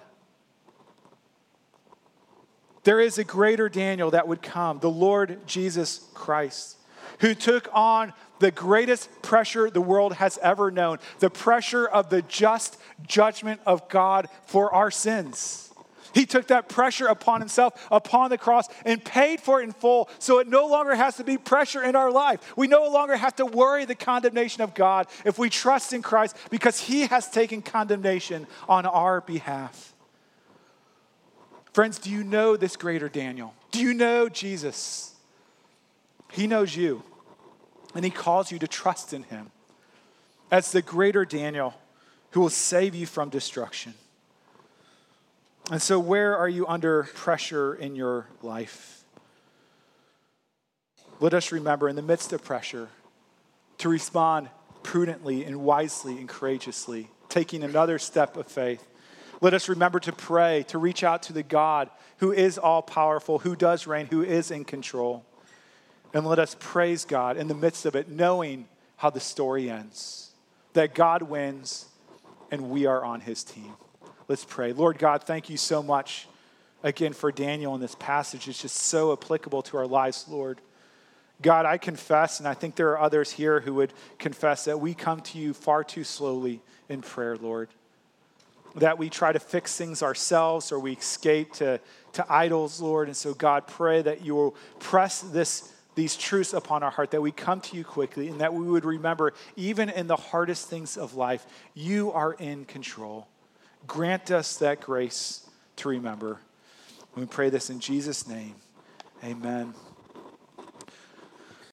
There 2.85 3.01
is 3.01 3.18
a 3.18 3.24
greater 3.24 3.68
Daniel 3.68 4.11
that 4.12 4.28
would 4.28 4.43
come, 4.43 4.78
the 4.78 4.91
Lord 4.91 5.47
Jesus 5.47 6.07
Christ, 6.14 6.76
who 7.20 7.35
took 7.35 7.68
on 7.72 8.12
the 8.41 8.51
greatest 8.51 9.09
pressure 9.22 9.70
the 9.70 9.80
world 9.80 10.14
has 10.14 10.39
ever 10.43 10.70
known 10.70 10.99
the 11.18 11.30
pressure 11.30 11.87
of 11.87 12.11
the 12.11 12.22
just 12.22 12.76
judgment 13.07 13.61
of 13.64 13.89
God 13.89 14.28
for 14.47 14.72
our 14.74 14.91
sins. 14.91 15.72
He 16.12 16.26
took 16.26 16.47
that 16.49 16.68
pressure 16.68 17.07
upon 17.07 17.41
himself, 17.41 17.89
upon 17.91 18.30
the 18.30 18.39
cross, 18.39 18.68
and 18.85 19.05
paid 19.05 19.41
for 19.41 19.61
it 19.61 19.64
in 19.64 19.72
full 19.72 20.09
so 20.18 20.39
it 20.39 20.47
no 20.47 20.66
longer 20.66 20.95
has 20.95 21.16
to 21.16 21.24
be 21.24 21.39
pressure 21.39 21.82
in 21.82 21.97
our 21.97 22.11
life. 22.11 22.57
We 22.57 22.68
no 22.68 22.89
longer 22.89 23.16
have 23.16 23.35
to 23.37 23.47
worry 23.47 23.85
the 23.85 23.97
condemnation 23.97 24.62
of 24.62 24.74
God 24.74 25.09
if 25.24 25.39
we 25.39 25.51
trust 25.51 25.93
in 25.93 26.03
Christ 26.03 26.37
because 26.51 26.78
he 26.78 27.07
has 27.07 27.28
taken 27.28 27.62
condemnation 27.62 28.47
on 28.68 28.87
our 28.87 29.22
behalf. 29.22 29.93
Friends, 31.75 31.99
do 31.99 32.09
you 32.09 32.22
know 32.22 32.57
this 32.57 32.77
greater 32.77 33.09
Daniel? 33.09 33.53
Do 33.72 33.81
you 33.81 33.95
know 33.95 34.29
Jesus? 34.29 35.12
He 36.31 36.47
knows 36.47 36.77
you, 36.77 37.03
and 37.97 38.05
he 38.05 38.12
calls 38.12 38.53
you 38.53 38.61
to 38.61 38.68
trust 38.68 39.12
in 39.12 39.25
him 39.25 39.51
as 40.53 40.70
the 40.70 40.83
greater 40.83 41.25
Daniel 41.25 41.75
who 42.31 42.41
will 42.41 42.49
save 42.49 42.95
you 42.95 43.07
from 43.07 43.29
destruction. 43.29 43.95
And 45.68 45.83
so, 45.83 45.99
where 45.99 46.37
are 46.37 46.49
you 46.49 46.64
under 46.68 47.05
pressure 47.14 47.75
in 47.75 47.97
your 47.97 48.29
life? 48.41 49.03
Let 51.18 51.35
us 51.35 51.51
remember, 51.51 51.89
in 51.89 51.97
the 51.97 52.03
midst 52.03 52.33
of 52.33 52.45
pressure, 52.45 52.89
to 53.79 53.89
respond 53.89 54.49
prudently 54.85 55.45
and 55.45 55.62
wisely 55.62 56.18
and 56.18 56.29
courageously, 56.29 57.09
taking 57.29 57.64
another 57.64 57.99
step 57.99 58.37
of 58.37 58.47
faith 58.47 58.87
let 59.41 59.55
us 59.55 59.68
remember 59.68 60.01
to 60.01 60.12
pray, 60.12 60.64
to 60.68 60.78
reach 60.78 61.05
out 61.05 61.22
to 61.24 61.32
the 61.32 61.43
God 61.43 61.91
who 62.18 62.32
is 62.32 62.59
all 62.59 62.82
powerful, 62.82 63.41
who 63.41 63.57
does 63.57 63.87
reign, 63.87 64.07
who 64.07 64.22
is 64.22 64.51
in 64.51 64.64
control. 64.64 65.24
And 66.12 66.26
let 66.26 66.39
us 66.39 66.57
praise 66.59 67.05
God 67.05 67.37
in 67.37 67.49
the 67.49 67.55
midst 67.55 67.87
of 67.87 67.97
it, 67.97 68.09
knowing 68.09 68.68
how 68.97 69.11
the 69.11 69.20
story 69.20 69.68
ends 69.68 70.30
that 70.74 70.95
God 70.95 71.22
wins 71.22 71.87
and 72.51 72.70
we 72.70 72.87
are 72.87 73.05
on 73.05 73.20
his 73.20 73.45
team. 73.45 73.72
Let's 74.28 74.45
pray. 74.45 74.72
Lord 74.72 74.99
God, 74.99 75.22
thank 75.22 75.51
you 75.51 75.57
so 75.57 75.82
much 75.82 76.26
again 76.82 77.12
for 77.12 77.30
Daniel 77.30 77.74
in 77.74 77.80
this 77.80 77.95
passage. 77.95 78.49
It's 78.49 78.62
just 78.62 78.76
so 78.76 79.12
applicable 79.12 79.62
to 79.62 79.76
our 79.76 79.87
lives, 79.87 80.26
Lord. 80.28 80.61
God, 81.43 81.66
I 81.66 81.78
confess, 81.78 82.39
and 82.39 82.49
I 82.49 82.55
think 82.55 82.74
there 82.76 82.91
are 82.91 83.01
others 83.01 83.30
here 83.30 83.61
who 83.61 83.74
would 83.74 83.93
confess 84.18 84.64
that 84.64 84.80
we 84.80 84.95
come 84.95 85.20
to 85.22 85.39
you 85.39 85.53
far 85.53 85.85
too 85.85 86.05
slowly 86.05 86.61
in 86.89 87.03
prayer, 87.03 87.37
Lord 87.37 87.68
that 88.77 88.99
we 88.99 89.09
try 89.09 89.33
to 89.33 89.39
fix 89.39 89.77
things 89.77 90.03
ourselves 90.03 90.72
or 90.72 90.79
we 90.79 90.93
escape 90.93 91.53
to, 91.55 91.81
to 92.12 92.27
idols, 92.33 92.81
Lord. 92.81 93.09
And 93.09 93.16
so, 93.16 93.35
God, 93.35 93.66
pray 93.66 94.03
that 94.03 94.25
you 94.25 94.35
will 94.35 94.57
press 94.81 95.20
this, 95.20 95.72
these 95.95 96.16
truths 96.16 96.53
upon 96.53 96.83
our 96.83 96.91
heart, 96.91 97.12
that 97.12 97.22
we 97.22 97.33
come 97.33 97.61
to 97.61 97.77
you 97.77 97.85
quickly, 97.85 98.29
and 98.29 98.41
that 98.41 98.53
we 98.53 98.66
would 98.66 98.85
remember, 98.85 99.33
even 99.57 99.89
in 99.91 100.07
the 100.07 100.16
hardest 100.16 100.68
things 100.68 100.97
of 100.97 101.14
life, 101.14 101.47
you 101.75 102.12
are 102.12 102.33
in 102.35 102.64
control. 102.64 103.29
Grant 103.87 104.31
us 104.31 104.57
that 104.57 104.81
grace 104.81 105.49
to 105.77 105.89
remember. 105.89 106.41
We 107.14 107.27
pray 107.27 107.51
this 107.51 107.70
in 107.70 107.81
Jesus' 107.81 108.27
name. 108.27 108.57
Amen. 109.22 109.75